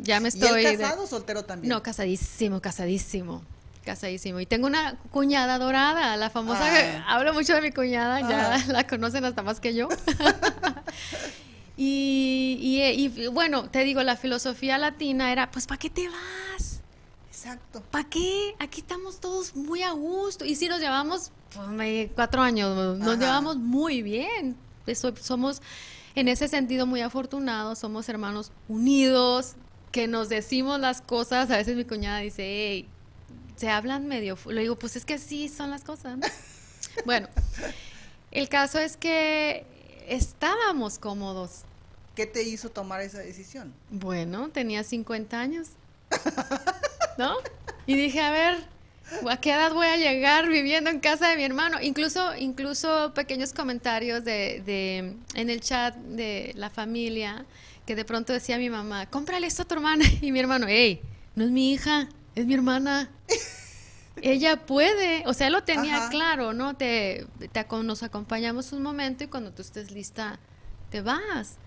Ya 0.02 0.20
me 0.20 0.28
¿Y 0.32 0.38
estoy... 0.38 0.62
de- 0.64 0.78
casado 0.78 1.02
o 1.02 1.06
soltero 1.08 1.44
también? 1.44 1.68
No, 1.68 1.82
casadísimo, 1.82 2.60
casadísimo. 2.60 3.42
casadísimo. 3.84 4.38
Y 4.40 4.46
tengo 4.46 4.66
una 4.68 4.94
cuñada 5.10 5.58
dorada, 5.58 6.16
la 6.16 6.30
famosa, 6.30 6.62
Ah. 6.64 7.04
hablo 7.08 7.34
mucho 7.34 7.54
de 7.54 7.60
mi 7.60 7.72
cuñada, 7.72 8.20
ya 8.20 8.54
Ajá. 8.54 8.72
la 8.72 8.86
conocen 8.86 9.24
hasta 9.24 9.42
más 9.42 9.58
que 9.60 9.74
yo. 9.74 9.88
y, 11.76 12.58
y- 12.62 13.22
y, 13.24 13.26
bueno, 13.28 13.68
te 13.68 13.80
digo, 13.84 14.02
la 14.02 14.16
filosofía 14.16 14.78
latina 14.78 15.32
era, 15.32 15.50
pues, 15.50 15.66
¿para 15.66 15.78
qué 15.78 15.90
te 15.90 16.08
vas? 16.08 16.75
Exacto. 17.36 17.82
¿Para 17.90 18.08
qué? 18.08 18.54
Aquí 18.58 18.80
estamos 18.80 19.20
todos 19.20 19.54
muy 19.54 19.82
a 19.82 19.90
gusto. 19.90 20.46
Y 20.46 20.56
si 20.56 20.68
nos 20.68 20.80
llevamos, 20.80 21.32
pues, 21.76 22.10
cuatro 22.14 22.40
años, 22.40 22.74
nos 22.98 23.16
Ajá. 23.16 23.20
llevamos 23.20 23.56
muy 23.58 24.00
bien. 24.00 24.56
Eso- 24.86 25.14
somos, 25.20 25.60
en 26.14 26.28
ese 26.28 26.48
sentido, 26.48 26.86
muy 26.86 27.02
afortunados. 27.02 27.78
Somos 27.78 28.08
hermanos 28.08 28.52
unidos, 28.68 29.52
que 29.92 30.08
nos 30.08 30.30
decimos 30.30 30.80
las 30.80 31.02
cosas. 31.02 31.50
A 31.50 31.58
veces 31.58 31.76
mi 31.76 31.84
cuñada 31.84 32.20
dice, 32.20 32.42
hey, 32.42 32.88
se 33.56 33.68
hablan 33.68 34.06
medio... 34.08 34.36
fu-". 34.36 34.50
Le 34.50 34.62
digo, 34.62 34.78
pues 34.78 34.96
es 34.96 35.04
que 35.04 35.14
así 35.14 35.50
son 35.50 35.70
las 35.70 35.84
cosas. 35.84 36.16
¿no?". 36.16 36.26
bueno, 37.04 37.28
el 38.30 38.48
caso 38.48 38.78
es 38.78 38.96
que 38.96 39.66
estábamos 40.08 40.98
cómodos. 40.98 41.64
¿Qué 42.14 42.24
te 42.24 42.44
hizo 42.44 42.70
tomar 42.70 43.02
esa 43.02 43.18
decisión? 43.18 43.74
Bueno, 43.90 44.48
tenía 44.48 44.82
50 44.84 45.38
años. 45.38 45.68
¿No? 47.18 47.36
Y 47.86 47.94
dije, 47.94 48.20
a 48.20 48.30
ver, 48.30 48.58
¿a 49.28 49.36
qué 49.38 49.52
edad 49.52 49.72
voy 49.72 49.86
a 49.86 49.96
llegar 49.96 50.48
viviendo 50.48 50.90
en 50.90 51.00
casa 51.00 51.28
de 51.28 51.36
mi 51.36 51.44
hermano? 51.44 51.80
Incluso, 51.80 52.34
incluso 52.36 53.12
pequeños 53.14 53.52
comentarios 53.52 54.24
de, 54.24 54.62
de- 54.66 55.16
en 55.34 55.50
el 55.50 55.60
chat 55.60 55.94
de 55.96 56.52
la 56.56 56.70
familia 56.70 57.46
que 57.86 57.94
de 57.94 58.04
pronto 58.04 58.32
decía 58.32 58.58
mi 58.58 58.68
mamá, 58.68 59.06
cómprale 59.06 59.46
esto 59.46 59.62
a 59.62 59.64
tu 59.64 59.74
hermana. 59.74 60.04
Y 60.20 60.32
mi 60.32 60.40
hermano, 60.40 60.66
hey, 60.68 61.00
no 61.36 61.44
es 61.44 61.50
mi 61.50 61.72
hija, 61.72 62.08
es 62.34 62.44
mi 62.46 62.54
hermana. 62.54 63.08
Ella 64.22 64.64
puede, 64.64 65.22
o 65.26 65.34
sea, 65.34 65.48
él 65.48 65.52
lo 65.52 65.62
tenía 65.62 65.96
Ajá. 65.98 66.08
claro, 66.08 66.52
¿no? 66.54 66.74
Te, 66.74 67.26
te 67.52 67.66
nos 67.82 68.02
acompañamos 68.02 68.72
un 68.72 68.82
momento 68.82 69.24
y 69.24 69.26
cuando 69.26 69.52
tú 69.52 69.60
estés 69.62 69.90
lista, 69.90 70.38
te 70.90 71.02
vas. 71.02 71.58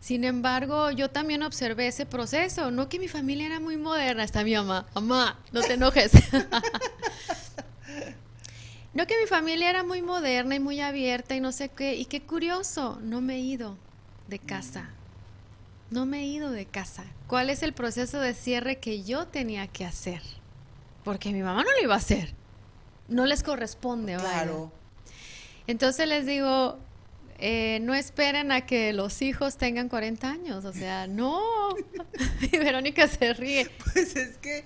Sin 0.00 0.24
embargo, 0.24 0.90
yo 0.90 1.10
también 1.10 1.42
observé 1.42 1.86
ese 1.86 2.06
proceso. 2.06 2.70
No 2.70 2.88
que 2.88 2.98
mi 2.98 3.06
familia 3.06 3.46
era 3.46 3.60
muy 3.60 3.76
moderna, 3.76 4.24
está 4.24 4.42
mi 4.42 4.54
mamá. 4.54 4.86
Mamá, 4.94 5.38
no 5.52 5.60
te 5.60 5.74
enojes. 5.74 6.12
no 8.94 9.06
que 9.06 9.20
mi 9.20 9.26
familia 9.26 9.68
era 9.68 9.84
muy 9.84 10.00
moderna 10.00 10.54
y 10.54 10.60
muy 10.60 10.80
abierta 10.80 11.36
y 11.36 11.40
no 11.40 11.52
sé 11.52 11.68
qué. 11.68 11.96
Y 11.96 12.06
qué 12.06 12.22
curioso, 12.22 12.98
no 13.02 13.20
me 13.20 13.36
he 13.36 13.40
ido 13.40 13.76
de 14.28 14.38
casa. 14.38 14.88
No 15.90 16.06
me 16.06 16.20
he 16.20 16.24
ido 16.24 16.50
de 16.50 16.64
casa. 16.64 17.04
¿Cuál 17.26 17.50
es 17.50 17.62
el 17.62 17.74
proceso 17.74 18.20
de 18.20 18.32
cierre 18.32 18.78
que 18.78 19.02
yo 19.02 19.26
tenía 19.26 19.66
que 19.66 19.84
hacer? 19.84 20.22
Porque 21.04 21.32
mi 21.32 21.42
mamá 21.42 21.62
no 21.62 21.70
lo 21.70 21.82
iba 21.82 21.94
a 21.94 21.98
hacer. 21.98 22.34
No 23.08 23.26
les 23.26 23.42
corresponde. 23.42 24.16
Claro. 24.16 24.72
Entonces 25.66 26.08
les 26.08 26.26
digo, 26.26 26.78
eh, 27.40 27.78
no 27.80 27.94
esperen 27.94 28.52
a 28.52 28.66
que 28.66 28.92
los 28.92 29.22
hijos 29.22 29.56
tengan 29.56 29.88
40 29.88 30.30
años, 30.30 30.64
o 30.64 30.72
sea, 30.72 31.06
no. 31.06 31.40
Y 32.52 32.56
Verónica 32.58 33.08
se 33.08 33.32
ríe. 33.32 33.70
Pues 33.92 34.16
es 34.16 34.36
que, 34.38 34.64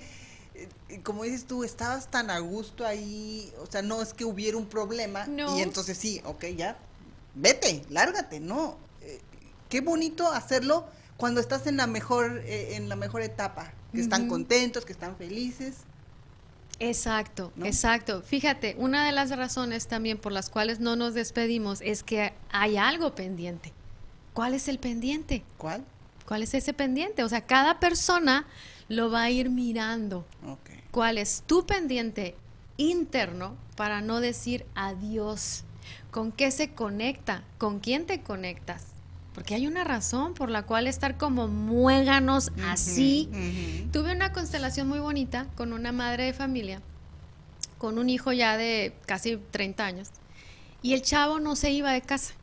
eh, 0.55 1.01
como 1.03 1.25
dices 1.25 1.45
tú, 1.45 1.65
estabas 1.65 2.11
tan 2.11 2.31
a 2.31 2.39
gusto 2.41 2.87
ahí, 2.87 3.53
o 3.61 3.67
sea, 3.67 3.83
no 3.83 4.03
es 4.03 4.13
que 4.13 4.25
hubiera 4.25 4.57
un 4.57 4.67
problema. 4.67 5.27
No. 5.27 5.57
Y 5.57 5.63
entonces 5.63 5.97
sí, 5.97 6.21
ok, 6.25 6.47
ya, 6.57 6.77
vete, 7.35 7.83
lárgate, 7.91 8.41
¿no? 8.41 8.77
Eh, 9.03 9.21
qué 9.69 9.81
bonito 9.81 10.31
hacerlo 10.33 10.87
cuando 11.17 11.41
estás 11.41 11.67
en 11.67 11.77
la 11.77 11.87
mejor, 11.87 12.43
eh, 12.45 12.77
en 12.77 12.89
la 12.89 12.97
mejor 12.97 13.23
etapa, 13.23 13.73
que 13.93 14.01
están 14.01 14.29
contentos, 14.29 14.85
que 14.85 14.93
están 14.93 15.17
felices. 15.17 15.77
Exacto, 16.79 17.53
¿No? 17.57 17.67
exacto. 17.67 18.23
Fíjate, 18.23 18.75
una 18.79 19.07
de 19.07 19.13
las 19.13 19.31
razones 19.31 19.87
también 19.87 20.19
por 20.19 20.33
las 20.33 20.51
cuales 20.51 20.81
no 20.81 20.97
nos 20.97 21.15
despedimos 21.15 21.81
es 21.81 22.03
que 22.03 22.33
hay 22.51 22.77
algo 22.77 23.15
pendiente. 23.15 23.73
¿Cuál 24.33 24.55
es 24.55 24.69
el 24.69 24.79
pendiente? 24.79 25.45
¿Cuál? 25.57 25.85
¿Cuál 26.27 26.43
es 26.43 26.55
ese 26.55 26.73
pendiente? 26.73 27.23
O 27.23 27.29
sea, 27.29 27.43
cada 27.43 27.79
persona 27.79 28.47
lo 28.89 29.11
va 29.11 29.23
a 29.23 29.31
ir 29.31 29.51
mirando. 29.51 30.27
Cuál 30.91 31.19
es 31.19 31.43
tu 31.47 31.67
pendiente 31.67 32.35
interno 32.77 33.57
para 33.77 34.01
no 34.01 34.21
decir 34.21 34.67
adiós. 34.75 35.65
¿Con 36.11 36.33
qué 36.33 36.51
se 36.51 36.73
conecta? 36.73 37.45
¿Con 37.59 37.81
quién 37.81 38.07
te 38.07 38.23
conectas? 38.23 38.94
Porque 39.35 39.55
hay 39.55 39.67
una 39.67 39.83
razón 39.83 40.33
por 40.35 40.49
la 40.49 40.63
cual 40.63 40.87
estar 40.87 41.17
como 41.17 41.49
muéganos 41.49 42.53
así. 42.69 43.29
Tuve 43.93 44.13
una 44.13 44.33
constelación 44.33 44.89
muy 44.89 45.01
bonita 45.01 45.49
con 45.57 45.73
una 45.73 45.91
madre 45.91 46.25
de 46.25 46.33
familia, 46.33 46.81
con 47.79 47.99
un 47.99 48.09
hijo 48.09 48.33
ya 48.33 48.57
de 48.57 48.95
casi 49.07 49.37
30 49.37 49.85
años, 49.85 50.11
y 50.83 50.95
el 50.95 51.03
chavo 51.03 51.41
no 51.41 51.57
se 51.57 51.71
iba 51.73 51.93
de 51.93 52.03
casa. 52.03 52.35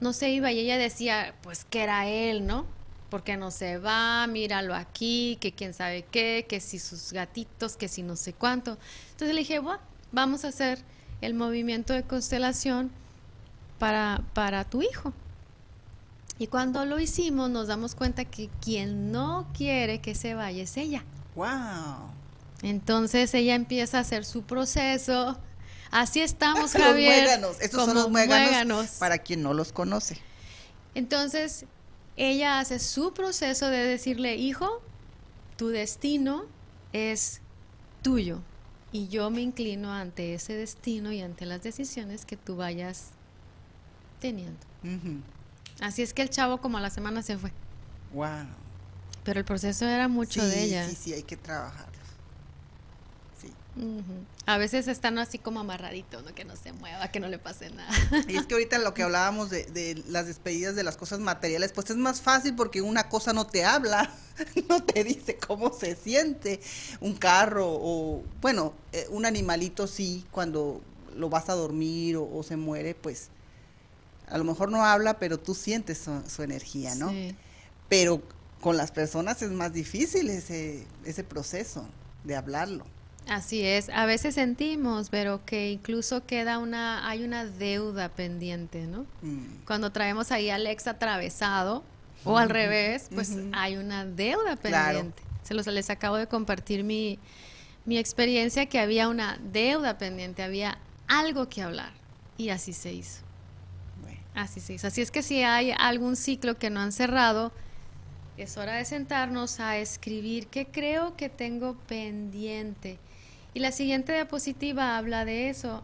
No 0.00 0.12
se 0.12 0.30
iba 0.30 0.50
y 0.52 0.58
ella 0.58 0.78
decía, 0.78 1.34
pues 1.42 1.64
que 1.64 1.82
era 1.82 2.08
él, 2.08 2.46
¿no? 2.46 2.66
Porque 3.10 3.36
no 3.36 3.50
se 3.50 3.78
va, 3.78 4.26
míralo 4.26 4.74
aquí, 4.74 5.36
que 5.40 5.52
quién 5.52 5.74
sabe 5.74 6.04
qué, 6.10 6.46
que 6.48 6.60
si 6.60 6.78
sus 6.78 7.12
gatitos, 7.12 7.76
que 7.76 7.88
si 7.88 8.02
no 8.02 8.16
sé 8.16 8.32
cuánto. 8.32 8.78
Entonces 9.12 9.34
le 9.34 9.40
dije, 9.40 9.58
bueno, 9.58 9.80
vamos 10.12 10.44
a 10.44 10.48
hacer 10.48 10.78
el 11.20 11.34
movimiento 11.34 11.92
de 11.92 12.02
constelación 12.02 12.90
para, 13.78 14.22
para 14.32 14.64
tu 14.64 14.82
hijo. 14.82 15.12
Y 16.38 16.48
cuando 16.48 16.84
lo 16.84 16.98
hicimos 16.98 17.48
nos 17.50 17.68
damos 17.68 17.94
cuenta 17.94 18.24
que 18.24 18.50
quien 18.60 19.12
no 19.12 19.46
quiere 19.56 20.00
que 20.00 20.14
se 20.14 20.34
vaya 20.34 20.62
es 20.64 20.76
ella. 20.76 21.04
Wow. 21.36 22.10
Entonces 22.62 23.32
ella 23.34 23.54
empieza 23.54 23.98
a 23.98 24.00
hacer 24.00 24.24
su 24.24 24.42
proceso. 24.42 25.38
Así 25.90 26.20
estamos, 26.20 26.74
Los 26.74 26.82
Javier. 26.82 27.22
muéganos, 27.22 27.60
estos 27.60 27.84
son 27.84 27.94
los 27.94 28.10
muéganos, 28.10 28.48
muéganos. 28.48 28.90
para 28.98 29.18
quien 29.18 29.42
no 29.42 29.54
los 29.54 29.72
conoce. 29.72 30.18
Entonces 30.94 31.66
ella 32.16 32.58
hace 32.58 32.78
su 32.78 33.12
proceso 33.12 33.68
de 33.68 33.78
decirle, 33.84 34.36
hijo, 34.36 34.80
tu 35.56 35.68
destino 35.68 36.46
es 36.92 37.40
tuyo. 38.02 38.40
Y 38.92 39.08
yo 39.08 39.30
me 39.30 39.40
inclino 39.40 39.92
ante 39.92 40.34
ese 40.34 40.54
destino 40.54 41.10
y 41.12 41.20
ante 41.20 41.46
las 41.46 41.62
decisiones 41.62 42.24
que 42.24 42.36
tú 42.36 42.56
vayas 42.56 43.08
teniendo. 44.20 44.58
Ujú. 44.84 45.20
Así 45.84 46.00
es 46.00 46.14
que 46.14 46.22
el 46.22 46.30
chavo 46.30 46.62
como 46.62 46.78
a 46.78 46.80
la 46.80 46.88
semana 46.88 47.22
se 47.22 47.36
fue. 47.36 47.52
Wow. 48.14 48.46
Pero 49.22 49.40
el 49.40 49.44
proceso 49.44 49.86
era 49.86 50.08
mucho 50.08 50.40
sí, 50.40 50.46
de 50.46 50.62
ella. 50.64 50.88
Sí, 50.88 50.96
sí, 50.96 51.12
hay 51.12 51.24
que 51.24 51.36
trabajarlos. 51.36 51.94
Sí. 53.38 53.52
A 54.46 54.56
veces 54.56 54.88
están 54.88 55.18
así 55.18 55.38
como 55.38 55.60
amarraditos, 55.60 56.24
¿no? 56.24 56.34
que 56.34 56.46
no 56.46 56.56
se 56.56 56.72
mueva, 56.72 57.08
que 57.08 57.20
no 57.20 57.28
le 57.28 57.38
pase 57.38 57.68
nada. 57.68 57.92
Y 58.28 58.36
es 58.38 58.46
que 58.46 58.54
ahorita 58.54 58.78
lo 58.78 58.94
que 58.94 59.02
hablábamos 59.02 59.50
de, 59.50 59.66
de 59.66 60.02
las 60.08 60.26
despedidas 60.26 60.74
de 60.74 60.84
las 60.84 60.96
cosas 60.96 61.20
materiales, 61.20 61.72
pues 61.72 61.90
es 61.90 61.96
más 61.96 62.22
fácil 62.22 62.54
porque 62.54 62.80
una 62.80 63.10
cosa 63.10 63.34
no 63.34 63.46
te 63.46 63.66
habla, 63.66 64.10
no 64.70 64.82
te 64.82 65.04
dice 65.04 65.36
cómo 65.36 65.70
se 65.70 65.96
siente. 65.96 66.60
Un 67.00 67.14
carro 67.14 67.66
o, 67.68 68.22
bueno, 68.40 68.72
eh, 68.92 69.06
un 69.10 69.26
animalito 69.26 69.86
sí, 69.86 70.24
cuando 70.30 70.80
lo 71.14 71.28
vas 71.28 71.50
a 71.50 71.54
dormir 71.54 72.16
o, 72.16 72.26
o 72.26 72.42
se 72.42 72.56
muere, 72.56 72.94
pues 72.94 73.28
a 74.28 74.38
lo 74.38 74.44
mejor 74.44 74.70
no 74.70 74.84
habla, 74.84 75.18
pero 75.18 75.38
tú 75.38 75.54
sientes 75.54 75.98
su, 75.98 76.22
su 76.28 76.42
energía, 76.42 76.94
¿no? 76.94 77.10
Sí. 77.10 77.34
Pero 77.88 78.22
con 78.60 78.76
las 78.76 78.90
personas 78.90 79.42
es 79.42 79.50
más 79.50 79.72
difícil 79.72 80.30
ese, 80.30 80.86
ese 81.04 81.24
proceso 81.24 81.86
de 82.24 82.36
hablarlo. 82.36 82.86
Así 83.26 83.62
es, 83.64 83.88
a 83.88 84.04
veces 84.04 84.34
sentimos, 84.34 85.08
pero 85.08 85.44
que 85.46 85.70
incluso 85.70 86.26
queda 86.26 86.58
una, 86.58 87.08
hay 87.08 87.24
una 87.24 87.46
deuda 87.46 88.10
pendiente, 88.10 88.86
¿no? 88.86 89.06
Mm. 89.22 89.64
Cuando 89.66 89.92
traemos 89.92 90.30
ahí 90.30 90.50
al 90.50 90.66
ex 90.66 90.86
atravesado, 90.86 91.82
o 92.26 92.38
al 92.38 92.48
revés, 92.48 93.08
pues 93.14 93.32
hay 93.52 93.76
una 93.76 94.06
deuda 94.06 94.56
Claro. 94.56 94.98
pendiente. 94.98 95.22
Se 95.42 95.52
los 95.52 95.66
les 95.66 95.90
acabo 95.90 96.16
de 96.16 96.26
compartir 96.26 96.82
mi, 96.82 97.18
mi 97.84 97.98
experiencia 97.98 98.64
que 98.66 98.78
había 98.78 99.08
una 99.08 99.38
deuda 99.52 99.98
pendiente, 99.98 100.42
había 100.42 100.78
algo 101.06 101.50
que 101.50 101.60
hablar. 101.60 101.92
Y 102.38 102.48
así 102.48 102.72
se 102.72 102.94
hizo. 102.94 103.20
Así 104.34 104.60
hizo. 104.72 104.88
Así 104.88 105.00
es 105.00 105.10
que 105.10 105.22
si 105.22 105.42
hay 105.42 105.72
algún 105.78 106.16
ciclo 106.16 106.58
que 106.58 106.70
no 106.70 106.80
han 106.80 106.92
cerrado, 106.92 107.52
es 108.36 108.56
hora 108.56 108.74
de 108.74 108.84
sentarnos 108.84 109.60
a 109.60 109.78
escribir 109.78 110.48
qué 110.48 110.66
creo 110.66 111.16
que 111.16 111.28
tengo 111.28 111.74
pendiente. 111.86 112.98
Y 113.54 113.60
la 113.60 113.70
siguiente 113.70 114.12
diapositiva 114.12 114.98
habla 114.98 115.24
de 115.24 115.50
eso. 115.50 115.82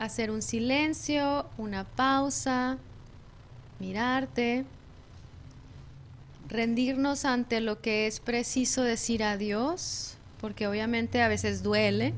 Hacer 0.00 0.32
un 0.32 0.42
silencio, 0.42 1.46
una 1.56 1.84
pausa, 1.84 2.78
mirarte, 3.78 4.64
rendirnos 6.48 7.24
ante 7.24 7.60
lo 7.60 7.80
que 7.80 8.08
es 8.08 8.18
preciso 8.18 8.82
decir 8.82 9.22
adiós, 9.22 10.16
porque 10.40 10.66
obviamente 10.66 11.22
a 11.22 11.28
veces 11.28 11.62
duele. 11.62 12.12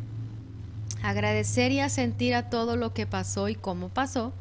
Agradecer 1.03 1.71
y 1.73 1.81
asentir 1.81 2.35
a 2.35 2.49
todo 2.49 2.77
lo 2.77 2.95
que 2.95 3.07
pasó 3.07 3.51
y 3.51 3.55
cómo 3.55 3.91
pasó 3.91 4.33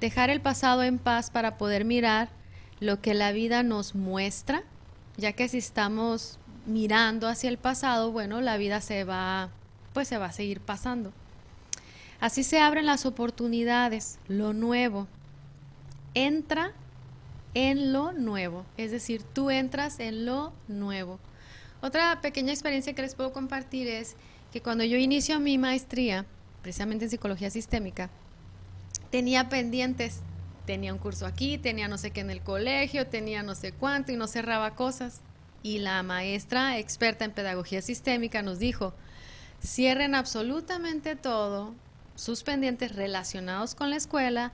dejar 0.00 0.30
el 0.30 0.40
pasado 0.40 0.82
en 0.82 0.98
paz 0.98 1.30
para 1.30 1.58
poder 1.58 1.84
mirar 1.84 2.28
lo 2.80 3.00
que 3.00 3.14
la 3.14 3.32
vida 3.32 3.62
nos 3.62 3.94
muestra, 3.94 4.62
ya 5.16 5.32
que 5.32 5.48
si 5.48 5.58
estamos 5.58 6.38
mirando 6.66 7.28
hacia 7.28 7.50
el 7.50 7.58
pasado, 7.58 8.10
bueno, 8.10 8.40
la 8.40 8.56
vida 8.56 8.80
se 8.80 9.04
va, 9.04 9.50
pues 9.92 10.08
se 10.08 10.18
va 10.18 10.26
a 10.26 10.32
seguir 10.32 10.60
pasando. 10.60 11.12
Así 12.20 12.42
se 12.42 12.60
abren 12.60 12.86
las 12.86 13.06
oportunidades, 13.06 14.18
lo 14.28 14.52
nuevo. 14.52 15.06
Entra 16.14 16.72
en 17.54 17.92
lo 17.92 18.12
nuevo, 18.12 18.64
es 18.76 18.90
decir, 18.90 19.22
tú 19.22 19.50
entras 19.50 20.00
en 20.00 20.26
lo 20.26 20.52
nuevo. 20.68 21.18
Otra 21.82 22.20
pequeña 22.20 22.52
experiencia 22.52 22.94
que 22.94 23.02
les 23.02 23.14
puedo 23.14 23.32
compartir 23.32 23.88
es 23.88 24.16
que 24.52 24.60
cuando 24.60 24.84
yo 24.84 24.96
inicio 24.96 25.40
mi 25.40 25.56
maestría, 25.56 26.26
precisamente 26.62 27.06
en 27.06 27.10
psicología 27.10 27.50
sistémica, 27.50 28.10
tenía 29.10 29.48
pendientes. 29.48 30.20
Tenía 30.66 30.92
un 30.92 30.98
curso 30.98 31.26
aquí, 31.26 31.58
tenía 31.58 31.88
no 31.88 31.98
sé 31.98 32.12
qué 32.12 32.20
en 32.20 32.30
el 32.30 32.42
colegio, 32.42 33.06
tenía 33.06 33.42
no 33.42 33.54
sé 33.54 33.72
cuánto 33.72 34.12
y 34.12 34.16
no 34.16 34.28
cerraba 34.28 34.74
cosas. 34.74 35.20
Y 35.62 35.78
la 35.78 36.02
maestra 36.02 36.78
experta 36.78 37.24
en 37.24 37.32
pedagogía 37.32 37.82
sistémica 37.82 38.42
nos 38.42 38.58
dijo, 38.58 38.94
cierren 39.64 40.14
absolutamente 40.14 41.16
todo, 41.16 41.74
sus 42.14 42.42
pendientes 42.42 42.94
relacionados 42.94 43.74
con 43.74 43.90
la 43.90 43.96
escuela, 43.96 44.52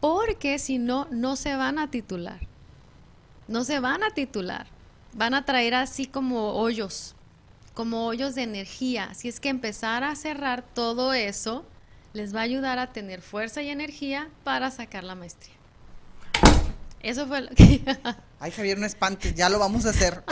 porque 0.00 0.58
si 0.58 0.78
no, 0.78 1.08
no 1.10 1.36
se 1.36 1.56
van 1.56 1.78
a 1.78 1.90
titular. 1.90 2.40
No 3.48 3.64
se 3.64 3.80
van 3.80 4.04
a 4.04 4.10
titular. 4.10 4.66
Van 5.12 5.34
a 5.34 5.44
traer 5.44 5.74
así 5.74 6.06
como 6.06 6.52
hoyos, 6.52 7.16
como 7.74 8.06
hoyos 8.06 8.34
de 8.34 8.42
energía. 8.42 9.08
Así 9.10 9.28
es 9.28 9.40
que 9.40 9.48
empezar 9.48 10.04
a 10.04 10.14
cerrar 10.14 10.62
todo 10.62 11.12
eso 11.14 11.64
les 12.16 12.34
va 12.34 12.40
a 12.40 12.44
ayudar 12.44 12.78
a 12.78 12.92
tener 12.92 13.20
fuerza 13.20 13.60
y 13.60 13.68
energía 13.68 14.30
para 14.42 14.70
sacar 14.70 15.04
la 15.04 15.14
maestría. 15.14 15.54
Eso 17.00 17.26
fue 17.26 17.42
lo 17.42 17.50
que... 17.50 17.82
Ay, 18.40 18.50
Javier, 18.50 18.78
no 18.78 18.86
espantes, 18.86 19.34
ya 19.34 19.50
lo 19.50 19.58
vamos 19.58 19.84
a 19.84 19.90
hacer. 19.90 20.24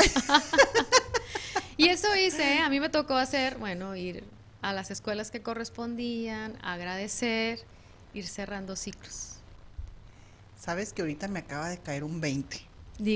y 1.77 1.89
eso 1.89 2.09
hice, 2.17 2.61
a 2.61 2.71
mí 2.71 2.81
me 2.81 2.89
tocó 2.89 3.15
hacer, 3.15 3.59
bueno, 3.59 3.95
ir 3.95 4.25
a 4.63 4.73
las 4.73 4.91
escuelas 4.91 5.31
que 5.31 5.43
correspondían, 5.43 6.59
agradecer, 6.63 7.61
ir 8.15 8.27
cerrando 8.27 8.77
ciclos. 8.77 9.35
Sabes 10.59 10.95
que 10.95 11.03
ahorita 11.03 11.29
me 11.29 11.41
acaba 11.41 11.69
de 11.69 11.77
caer 11.79 12.03
un 12.03 12.21
20. 12.21 12.67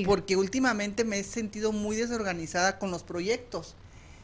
Porque 0.05 0.35
últimamente 0.35 1.03
me 1.05 1.19
he 1.19 1.23
sentido 1.23 1.71
muy 1.71 1.95
desorganizada 1.95 2.77
con 2.77 2.91
los 2.91 3.01
proyectos. 3.01 3.75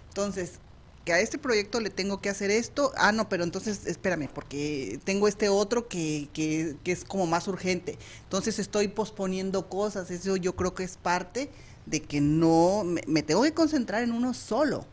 Entonces, 0.10 0.60
que 1.06 1.14
a 1.14 1.20
este 1.20 1.38
proyecto 1.38 1.80
le 1.80 1.92
tengo 1.92 2.20
que 2.20 2.30
hacer 2.30 2.50
esto, 2.50 2.92
ah, 2.98 3.12
no, 3.12 3.30
pero 3.30 3.44
entonces 3.44 3.86
espérame, 3.86 4.28
porque 4.28 5.00
tengo 5.04 5.28
este 5.28 5.50
otro 5.50 5.88
que, 5.88 6.28
que, 6.34 6.76
que 6.84 6.92
es 6.92 7.06
como 7.06 7.28
más 7.28 7.48
urgente. 7.48 7.98
Entonces 8.24 8.58
estoy 8.58 8.88
posponiendo 8.88 9.70
cosas, 9.70 10.10
eso 10.10 10.36
yo 10.36 10.56
creo 10.56 10.74
que 10.74 10.84
es 10.84 10.98
parte 10.98 11.52
de 11.86 12.02
que 12.02 12.22
no, 12.22 12.84
me, 12.84 13.22
tengo 13.24 13.44
que 13.44 13.54
concentrar 13.54 14.04
en 14.04 14.12
uno 14.12 14.34
solo. 14.34 14.86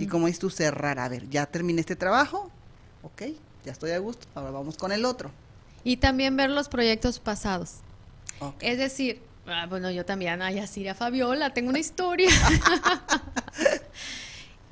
Y 0.00 0.06
como 0.06 0.28
dices 0.28 0.40
tú, 0.40 0.48
cerrar, 0.48 0.98
a 0.98 1.06
ver, 1.10 1.28
ya 1.28 1.44
terminé 1.44 1.80
este 1.80 1.94
trabajo, 1.94 2.50
ok, 3.02 3.22
ya 3.66 3.72
estoy 3.72 3.90
a 3.90 3.98
gusto, 3.98 4.26
ahora 4.34 4.50
vamos 4.50 4.78
con 4.78 4.92
el 4.92 5.04
otro. 5.04 5.30
Y 5.84 5.98
también 5.98 6.38
ver 6.38 6.48
los 6.48 6.70
proyectos 6.70 7.18
pasados. 7.18 7.80
Es 8.60 8.78
decir, 8.78 9.20
ah, 9.46 9.66
bueno, 9.68 9.90
yo 9.90 10.06
también, 10.06 10.40
ay, 10.40 10.58
así 10.58 10.88
a 10.88 10.94
Fabiola, 10.94 11.52
tengo 11.52 11.68
una 11.68 11.80
historia. 11.80 12.30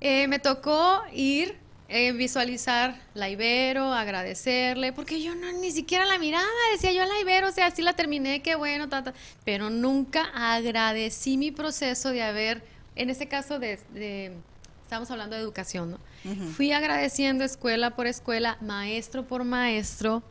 Eh, 0.00 0.26
me 0.28 0.38
tocó 0.38 1.02
ir, 1.12 1.58
eh, 1.88 2.12
visualizar 2.12 2.98
la 3.12 3.28
Ibero, 3.28 3.92
agradecerle, 3.92 4.92
porque 4.92 5.22
yo 5.22 5.34
no 5.34 5.52
ni 5.52 5.70
siquiera 5.72 6.06
la 6.06 6.18
miraba, 6.18 6.46
decía 6.72 6.92
yo 6.92 7.02
a 7.02 7.06
la 7.06 7.20
Ibero, 7.20 7.48
o 7.48 7.52
sea, 7.52 7.66
así 7.66 7.82
la 7.82 7.92
terminé, 7.92 8.40
qué 8.40 8.54
bueno, 8.54 8.88
pero 9.44 9.68
nunca 9.68 10.30
agradecí 10.34 11.36
mi 11.36 11.50
proceso 11.50 12.12
de 12.12 12.22
haber, 12.22 12.64
en 12.96 13.10
este 13.10 13.28
caso 13.28 13.58
de, 13.58 13.78
estamos 14.82 15.10
hablando 15.10 15.36
de 15.36 15.42
educación, 15.42 15.90
¿no? 15.92 15.98
Fui 16.56 16.72
agradeciendo 16.72 17.44
escuela 17.44 17.94
por 17.94 18.06
escuela, 18.06 18.56
maestro 18.60 19.26
por 19.26 19.44
maestro, 19.44 20.22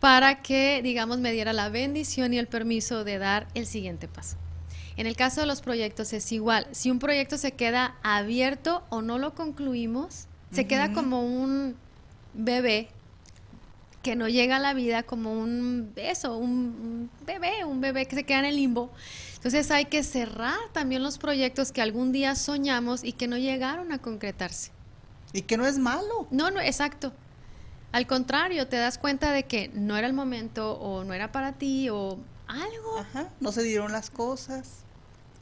para 0.00 0.42
que, 0.42 0.80
digamos, 0.82 1.18
me 1.18 1.32
diera 1.32 1.52
la 1.52 1.68
bendición 1.68 2.32
y 2.32 2.38
el 2.38 2.46
permiso 2.46 3.04
de 3.04 3.18
dar 3.18 3.46
el 3.54 3.66
siguiente 3.66 4.08
paso. 4.08 4.36
En 4.96 5.06
el 5.06 5.16
caso 5.16 5.40
de 5.40 5.46
los 5.46 5.60
proyectos 5.60 6.12
es 6.12 6.32
igual. 6.32 6.66
Si 6.72 6.90
un 6.90 6.98
proyecto 6.98 7.36
se 7.36 7.52
queda 7.52 7.96
abierto 8.02 8.84
o 8.88 9.02
no 9.02 9.18
lo 9.18 9.34
concluimos, 9.34 10.26
se 10.52 10.66
queda 10.66 10.92
como 10.92 11.22
un 11.22 11.76
bebé 12.32 12.88
que 14.02 14.14
no 14.14 14.28
llega 14.28 14.56
a 14.56 14.60
la 14.60 14.72
vida 14.72 15.02
como 15.02 15.32
un 15.32 15.92
beso, 15.94 16.38
un 16.38 17.10
bebé, 17.26 17.64
un 17.64 17.80
bebé 17.80 18.06
que 18.06 18.14
se 18.14 18.24
queda 18.24 18.38
en 18.38 18.44
el 18.46 18.56
limbo. 18.56 18.90
Entonces 19.34 19.70
hay 19.70 19.86
que 19.86 20.02
cerrar 20.02 20.58
también 20.72 21.02
los 21.02 21.18
proyectos 21.18 21.72
que 21.72 21.82
algún 21.82 22.12
día 22.12 22.36
soñamos 22.36 23.04
y 23.04 23.12
que 23.12 23.26
no 23.26 23.36
llegaron 23.36 23.92
a 23.92 23.98
concretarse. 23.98 24.70
Y 25.32 25.42
que 25.42 25.56
no 25.56 25.66
es 25.66 25.78
malo. 25.78 26.28
No, 26.30 26.50
no, 26.50 26.60
exacto. 26.60 27.12
Al 27.92 28.06
contrario, 28.06 28.68
te 28.68 28.76
das 28.76 28.96
cuenta 28.96 29.32
de 29.32 29.42
que 29.42 29.70
no 29.74 29.96
era 29.96 30.06
el 30.06 30.12
momento 30.12 30.74
o 30.74 31.04
no 31.04 31.12
era 31.12 31.32
para 31.32 31.52
ti 31.54 31.88
o 31.90 32.18
algo. 32.46 32.98
Ajá, 32.98 33.30
no 33.40 33.52
se 33.52 33.62
dieron 33.62 33.90
las 33.90 34.08
cosas. 34.08 34.85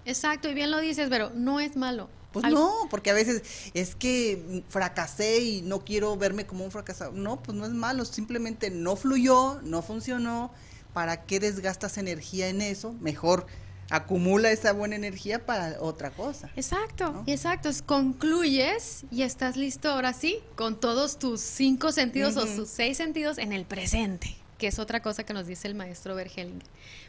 Exacto, 0.05 0.49
y 0.49 0.55
bien 0.55 0.71
lo 0.71 0.81
dices, 0.81 1.09
pero 1.09 1.31
no 1.35 1.61
es 1.61 1.77
malo. 1.77 2.09
Pues 2.33 2.51
no, 2.51 2.73
porque 2.91 3.11
a 3.11 3.15
veces 3.15 3.43
es 3.75 3.95
que 3.95 4.65
fracasé 4.69 5.39
y 5.41 5.63
no 5.63 5.85
quiero 5.85 6.17
verme 6.17 6.47
como 6.47 6.65
un 6.65 6.73
fracasado. 6.73 7.13
No, 7.13 7.41
pues 7.41 7.57
no 7.57 7.65
es 7.65 7.71
malo, 7.71 8.05
simplemente 8.05 8.71
no 8.71 8.97
fluyó, 8.97 9.61
no 9.63 9.83
funcionó. 9.83 10.51
¿Para 10.93 11.25
qué 11.27 11.39
desgastas 11.39 11.97
energía 11.97 12.49
en 12.49 12.61
eso? 12.61 12.93
Mejor 12.95 13.47
acumula 13.91 14.51
esa 14.51 14.73
buena 14.73 14.97
energía 14.97 15.47
para 15.47 15.77
otra 15.81 16.11
cosa. 16.11 16.51
Exacto, 16.57 17.23
exacto. 17.27 17.71
concluyes 17.87 19.05
y 19.11 19.23
estás 19.23 19.57
listo 19.57 19.91
ahora 19.91 20.13
sí 20.13 20.41
con 20.57 20.79
todos 20.79 21.19
tus 21.19 21.41
cinco 21.41 21.93
sentidos 21.93 22.37
o 22.37 22.47
sus 22.47 22.69
seis 22.69 22.97
sentidos 22.97 23.39
en 23.39 23.53
el 23.53 23.65
presente, 23.65 24.37
que 24.59 24.69
es 24.69 24.79
otra 24.79 25.03
cosa 25.03 25.25
que 25.25 25.35
nos 25.35 25.47
dice 25.47 25.69
el 25.69 25.75
maestro 25.75 26.15
Bergeling. 26.15 26.63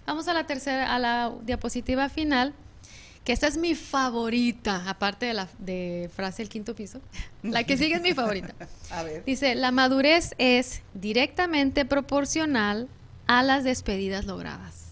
Vamos 0.06 0.28
a 0.28 0.34
la 0.34 0.46
tercera, 0.46 0.94
a 0.94 1.00
la 1.00 1.34
diapositiva 1.44 2.10
final 2.10 2.54
que 3.26 3.34
esta 3.34 3.48
es 3.48 3.58
mi 3.58 3.74
favorita, 3.74 4.88
aparte 4.88 5.26
de 5.26 5.34
la 5.34 5.50
de 5.58 6.12
frase 6.16 6.44
del 6.44 6.50
quinto 6.50 6.76
piso. 6.76 7.02
La 7.44 7.64
que 7.64 7.76
sigue 7.76 7.96
es 7.96 8.02
mi 8.02 8.14
favorita. 8.14 8.54
A 8.92 9.04
ver. 9.04 9.26
Dice, 9.26 9.56
la 9.56 9.72
madurez 9.72 10.36
es 10.38 10.82
directamente 10.94 11.86
proporcional 11.86 12.88
a 13.28 13.42
las 13.42 13.64
despedidas 13.64 14.26
logradas. 14.26 14.86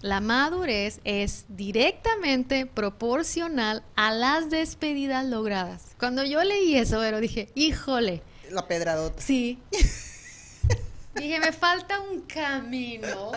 La 0.00 0.20
madurez 0.20 1.00
es 1.04 1.44
directamente 1.48 2.64
proporcional 2.64 3.82
a 3.96 4.12
las 4.12 4.48
despedidas 4.48 5.26
logradas. 5.26 5.82
Cuando 5.98 6.24
yo 6.24 6.42
leí 6.44 6.76
eso, 6.76 6.98
pero 7.00 7.20
dije, 7.20 7.50
híjole. 7.54 8.22
La 8.50 8.66
pedradota. 8.66 9.20
Sí. 9.20 9.58
dije, 11.14 11.40
me 11.40 11.52
falta 11.52 12.00
un 12.00 12.22
camino. 12.22 13.32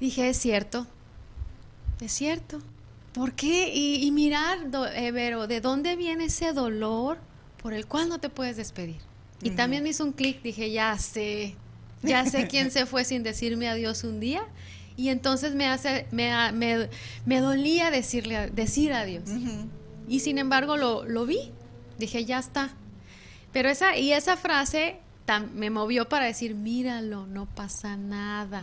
Dije, 0.00 0.30
es 0.30 0.38
cierto, 0.38 0.88
es 2.04 2.12
cierto. 2.12 2.60
¿Por 3.12 3.34
qué? 3.34 3.72
Y, 3.74 4.10
mirar, 4.10 4.58
Evero, 4.94 5.46
¿de 5.46 5.60
dónde 5.60 5.96
viene 5.96 6.26
ese 6.26 6.52
dolor 6.52 7.18
por 7.62 7.74
el 7.74 7.86
cual 7.86 8.08
no 8.08 8.18
te 8.18 8.30
puedes 8.30 8.56
despedir? 8.56 9.00
Y 9.42 9.50
también 9.50 9.82
me 9.82 9.90
hizo 9.90 10.04
un 10.04 10.12
clic, 10.12 10.40
dije, 10.42 10.70
ya 10.70 10.96
sé, 10.98 11.56
ya 12.02 12.24
sé 12.24 12.46
quién 12.48 12.70
se 12.70 12.86
fue 12.86 13.04
sin 13.04 13.22
decirme 13.22 13.68
adiós 13.68 14.04
un 14.04 14.18
día. 14.18 14.42
Y 14.96 15.08
entonces 15.08 15.54
me 15.54 15.66
hace, 15.66 16.06
me, 16.10 16.32
me, 17.26 17.40
dolía 17.40 17.90
decirle, 17.90 18.50
decir 18.50 18.92
adiós. 18.92 19.24
Y 20.08 20.20
sin 20.20 20.38
embargo 20.38 20.76
lo, 20.76 21.04
lo, 21.04 21.26
vi. 21.26 21.50
Dije, 21.98 22.24
ya 22.24 22.38
está. 22.38 22.74
Pero 23.52 23.68
esa, 23.68 23.96
y 23.96 24.12
esa 24.12 24.36
frase 24.36 25.01
me 25.54 25.70
movió 25.70 26.08
para 26.08 26.26
decir, 26.26 26.54
míralo, 26.54 27.26
no 27.26 27.46
pasa 27.46 27.96
nada. 27.96 28.62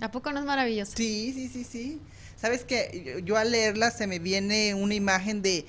¿A 0.00 0.10
poco 0.10 0.32
no 0.32 0.38
es 0.40 0.44
maravilloso? 0.44 0.92
Sí, 0.96 1.32
sí, 1.34 1.48
sí, 1.48 1.64
sí. 1.64 2.00
Sabes 2.36 2.64
que 2.64 3.22
yo 3.24 3.36
al 3.36 3.50
leerla 3.50 3.90
se 3.90 4.06
me 4.06 4.18
viene 4.18 4.74
una 4.74 4.94
imagen 4.94 5.42
de 5.42 5.66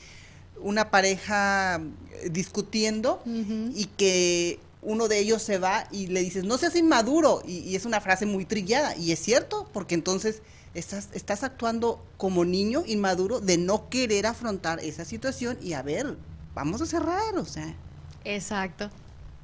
una 0.59 0.91
pareja 0.91 1.77
eh, 1.77 2.29
discutiendo 2.29 3.21
y 3.25 3.85
que 3.97 4.59
uno 4.81 5.07
de 5.07 5.19
ellos 5.19 5.41
se 5.41 5.57
va 5.57 5.87
y 5.91 6.07
le 6.07 6.21
dices, 6.21 6.43
no 6.43 6.57
seas 6.57 6.75
inmaduro. 6.75 7.41
Y, 7.45 7.75
es 7.75 7.85
una 7.85 8.01
frase 8.01 8.25
muy 8.25 8.45
trillada. 8.45 8.95
Y 8.95 9.11
es 9.11 9.19
cierto, 9.19 9.69
porque 9.73 9.95
entonces 9.95 10.41
estás, 10.73 11.09
estás 11.13 11.43
actuando 11.43 12.03
como 12.17 12.45
niño 12.45 12.83
inmaduro 12.85 13.39
de 13.39 13.57
no 13.57 13.89
querer 13.89 14.25
afrontar 14.25 14.79
esa 14.79 15.05
situación 15.05 15.57
y 15.61 15.73
a 15.73 15.81
ver, 15.81 16.17
vamos 16.53 16.81
a 16.81 16.85
cerrar, 16.85 17.37
o 17.37 17.45
sea. 17.45 17.75
Exacto. 18.23 18.89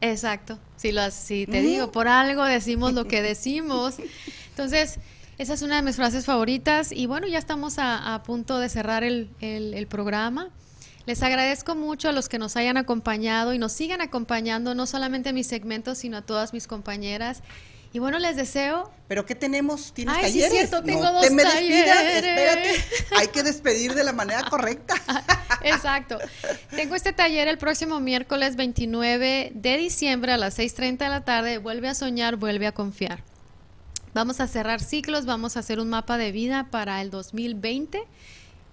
Exacto. 0.01 0.59
Si, 0.75 0.91
lo, 0.91 1.09
si 1.11 1.47
te 1.47 1.61
digo, 1.61 1.91
por 1.91 2.07
algo 2.07 2.43
decimos 2.43 2.93
lo 2.93 3.07
que 3.07 3.21
decimos. 3.21 3.95
Entonces, 4.49 4.99
esa 5.37 5.53
es 5.53 5.61
una 5.61 5.77
de 5.77 5.81
mis 5.81 5.95
frases 5.95 6.25
favoritas 6.25 6.91
y 6.91 7.05
bueno, 7.05 7.27
ya 7.27 7.37
estamos 7.37 7.75
a, 7.77 8.21
punto 8.25 8.59
de 8.59 8.69
cerrar 8.69 9.03
el, 9.03 9.87
programa. 9.89 10.49
Les 11.05 11.23
agradezco 11.23 11.75
mucho 11.75 12.09
a 12.09 12.11
los 12.11 12.27
que 12.27 12.37
nos 12.37 12.57
hayan 12.57 12.75
acompañado 12.75 13.53
y 13.53 13.59
nos 13.59 13.71
sigan 13.71 14.01
acompañando, 14.01 14.75
no 14.75 14.85
solamente 14.87 15.29
a 15.29 15.33
mis 15.33 15.47
segmentos, 15.47 15.99
sino 15.99 16.17
a 16.17 16.21
todas 16.21 16.53
mis 16.53 16.67
compañeras. 16.67 17.43
Y 17.93 17.99
bueno, 17.99 18.19
les 18.19 18.35
deseo. 18.35 18.91
¿Pero 19.07 19.25
qué 19.25 19.35
tenemos? 19.35 19.93
¿Tienes 19.93 20.15
Ay, 20.17 20.31
sí, 20.31 20.39
talleres? 20.41 20.51
cierto, 20.51 20.83
tengo 20.83 21.03
no 21.03 21.13
dos 21.13 21.21
te 21.27 21.29
me 21.31 21.43
despidas, 21.43 22.03
espérate. 22.03 22.83
Hay 23.17 23.27
que 23.27 23.43
despedir 23.43 23.93
de 23.93 24.03
la 24.03 24.13
manera 24.13 24.43
correcta. 24.49 24.95
Exacto. 25.63 26.17
Tengo 26.71 26.95
este 26.95 27.13
taller 27.13 27.47
el 27.47 27.57
próximo 27.57 27.99
miércoles 27.99 28.55
29 28.55 29.51
de 29.53 29.77
diciembre 29.77 30.33
a 30.33 30.37
las 30.37 30.59
6.30 30.59 30.97
de 30.97 31.09
la 31.09 31.23
tarde. 31.23 31.57
Vuelve 31.57 31.87
a 31.87 31.95
soñar, 31.95 32.35
vuelve 32.35 32.67
a 32.67 32.73
confiar. 32.73 33.23
Vamos 34.13 34.39
a 34.39 34.47
cerrar 34.47 34.81
ciclos, 34.81 35.25
vamos 35.25 35.57
a 35.57 35.59
hacer 35.61 35.79
un 35.79 35.89
mapa 35.89 36.17
de 36.17 36.31
vida 36.31 36.67
para 36.71 37.01
el 37.01 37.09
2020. 37.11 38.03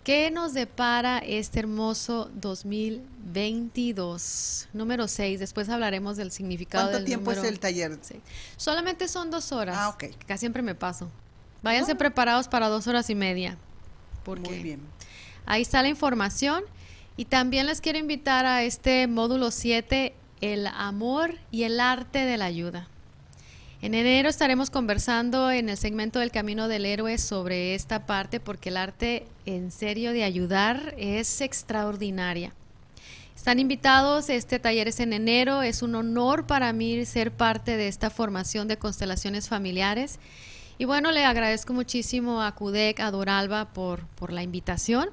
¿Qué 0.04 0.30
nos 0.30 0.52
depara 0.52 1.18
este 1.18 1.60
hermoso 1.60 2.30
2022? 2.34 4.68
Número 4.74 5.08
6. 5.08 5.40
Después 5.40 5.70
hablaremos 5.70 6.18
del 6.18 6.30
significado 6.30 6.84
¿Cuánto 6.84 6.98
del 6.98 7.06
tiempo 7.06 7.32
es 7.32 7.42
el 7.42 7.58
taller? 7.58 7.98
seis. 8.02 8.20
Solamente 8.58 9.08
son 9.08 9.30
dos 9.30 9.50
horas. 9.50 9.76
Ah, 9.78 9.88
ok. 9.88 10.04
Casi 10.26 10.40
siempre 10.40 10.60
me 10.60 10.74
paso. 10.74 11.10
Váyanse 11.62 11.92
Ah. 11.92 11.98
preparados 11.98 12.48
para 12.48 12.68
dos 12.68 12.86
horas 12.86 13.08
y 13.08 13.14
media. 13.14 13.56
Porque 14.24 14.50
Muy 14.50 14.62
bien. 14.62 14.80
Ahí 15.46 15.62
está 15.62 15.80
la 15.80 15.88
información. 15.88 16.64
Y 17.16 17.24
también 17.24 17.64
les 17.66 17.80
quiero 17.80 17.98
invitar 17.98 18.44
a 18.44 18.62
este 18.62 19.06
módulo 19.06 19.50
7, 19.50 20.14
el 20.42 20.66
amor 20.66 21.38
y 21.50 21.62
el 21.62 21.80
arte 21.80 22.26
de 22.26 22.36
la 22.36 22.44
ayuda. 22.44 22.88
En 23.84 23.92
enero 23.92 24.30
estaremos 24.30 24.70
conversando 24.70 25.50
en 25.50 25.68
el 25.68 25.76
segmento 25.76 26.18
del 26.18 26.30
Camino 26.30 26.68
del 26.68 26.86
Héroe 26.86 27.18
sobre 27.18 27.74
esta 27.74 28.06
parte 28.06 28.40
porque 28.40 28.70
el 28.70 28.78
arte 28.78 29.26
en 29.44 29.70
serio 29.70 30.14
de 30.14 30.24
ayudar 30.24 30.94
es 30.96 31.42
extraordinaria. 31.42 32.54
Están 33.36 33.58
invitados, 33.58 34.30
este 34.30 34.58
taller 34.58 34.88
es 34.88 35.00
en 35.00 35.12
enero, 35.12 35.60
es 35.60 35.82
un 35.82 35.96
honor 35.96 36.46
para 36.46 36.72
mí 36.72 37.04
ser 37.04 37.30
parte 37.30 37.76
de 37.76 37.88
esta 37.88 38.08
formación 38.08 38.68
de 38.68 38.78
constelaciones 38.78 39.50
familiares. 39.50 40.18
Y 40.78 40.86
bueno, 40.86 41.12
le 41.12 41.26
agradezco 41.26 41.74
muchísimo 41.74 42.40
a 42.40 42.54
CUDEC, 42.54 43.00
a 43.00 43.10
Doralba 43.10 43.74
por, 43.74 44.06
por 44.14 44.32
la 44.32 44.42
invitación. 44.42 45.10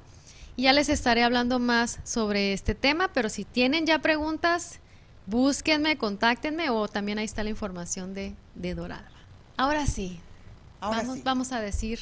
Y 0.56 0.62
ya 0.62 0.72
les 0.72 0.88
estaré 0.88 1.24
hablando 1.24 1.58
más 1.58 2.00
sobre 2.04 2.54
este 2.54 2.74
tema, 2.74 3.12
pero 3.12 3.28
si 3.28 3.44
tienen 3.44 3.84
ya 3.84 3.98
preguntas, 3.98 4.80
búsquenme, 5.26 5.96
contáctenme 5.98 6.70
o 6.70 6.88
también 6.88 7.18
ahí 7.18 7.24
está 7.24 7.42
la 7.42 7.50
información 7.50 8.14
de, 8.14 8.34
de 8.54 8.74
Doralba. 8.74 9.08
Ahora 9.56 9.86
sí, 9.86 10.20
Ahora 10.80 10.98
vamos, 10.98 11.16
sí. 11.16 11.22
vamos 11.24 11.52
a 11.52 11.60
decir 11.60 12.00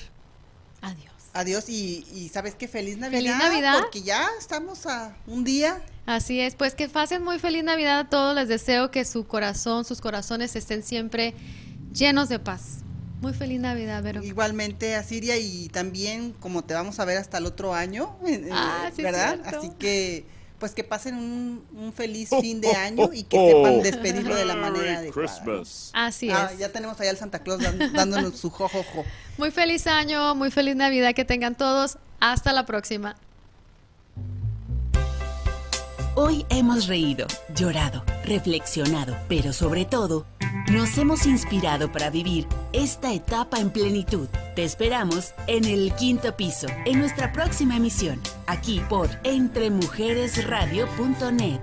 adiós. 0.81 1.11
Adiós 1.33 1.68
y, 1.68 2.05
y 2.12 2.29
sabes 2.29 2.55
qué 2.57 2.66
feliz 2.66 2.99
Navidad. 2.99 3.18
Feliz 3.21 3.37
Navidad. 3.37 3.81
Porque 3.81 4.03
ya 4.03 4.29
estamos 4.39 4.87
a 4.87 5.16
un 5.27 5.45
día. 5.45 5.81
Así 6.07 6.41
es, 6.41 6.57
pues 6.57 6.75
que 6.75 6.89
pasen 6.89 7.23
muy 7.23 7.39
feliz 7.39 7.62
Navidad 7.62 8.01
a 8.01 8.09
todos. 8.09 8.35
Les 8.35 8.49
deseo 8.49 8.91
que 8.91 9.05
su 9.05 9.27
corazón, 9.27 9.85
sus 9.85 10.01
corazones 10.01 10.57
estén 10.57 10.83
siempre 10.83 11.35
llenos 11.93 12.29
de 12.29 12.41
paz. 12.41 12.79
Muy 13.21 13.33
feliz 13.35 13.61
Navidad, 13.61 14.03
Vero. 14.03 14.25
Igualmente 14.25 14.97
a 14.97 15.05
Siria 15.05 15.37
y 15.37 15.68
también 15.68 16.33
como 16.33 16.64
te 16.64 16.75
vamos 16.75 16.99
a 16.99 17.05
ver 17.05 17.18
hasta 17.18 17.39
el 17.39 17.47
otro 17.47 17.75
año, 17.75 18.16
Ah, 18.51 18.91
sí, 18.97 19.03
¿verdad? 19.03 19.41
Así 19.45 19.71
que 19.79 20.25
pues 20.61 20.72
que 20.72 20.84
pasen 20.84 21.16
un, 21.16 21.64
un 21.74 21.92
feliz 21.92 22.28
fin 22.40 22.61
de 22.61 22.70
año 22.76 23.11
y 23.12 23.24
que 23.24 23.36
sepan 23.36 23.82
despedirlo 23.82 24.36
de 24.36 24.44
la 24.44 24.54
manera 24.54 24.98
adecuada. 24.98 25.42
¿no? 25.44 25.62
Así 25.94 26.28
es. 26.28 26.36
Ah, 26.36 26.52
ya 26.56 26.68
tenemos 26.68 27.00
allá 27.00 27.11
al 27.11 27.16
Santa 27.16 27.40
Claus 27.40 27.61
dándonos 27.92 28.38
su 28.38 28.50
jojojo. 28.50 29.04
Muy 29.38 29.50
feliz 29.50 29.88
año, 29.88 30.36
muy 30.36 30.52
feliz 30.52 30.76
Navidad 30.76 31.14
que 31.14 31.24
tengan 31.24 31.56
todos. 31.56 31.98
Hasta 32.20 32.52
la 32.52 32.66
próxima. 32.66 33.16
Hoy 36.16 36.44
hemos 36.48 36.88
reído, 36.88 37.28
llorado, 37.54 38.02
reflexionado, 38.24 39.16
pero 39.28 39.52
sobre 39.52 39.84
todo, 39.84 40.26
nos 40.72 40.98
hemos 40.98 41.24
inspirado 41.24 41.92
para 41.92 42.11
vivir 42.11 42.48
esta 42.72 43.12
etapa 43.12 43.61
en 43.61 43.70
plenitud. 43.70 44.26
Te 44.56 44.64
esperamos 44.64 45.34
en 45.46 45.64
el 45.64 45.94
quinto 45.94 46.36
piso, 46.36 46.66
en 46.84 46.98
nuestra 46.98 47.32
próxima 47.32 47.76
emisión, 47.76 48.18
aquí 48.48 48.82
por 48.88 49.08
entremujeresradio.net. 49.22 51.61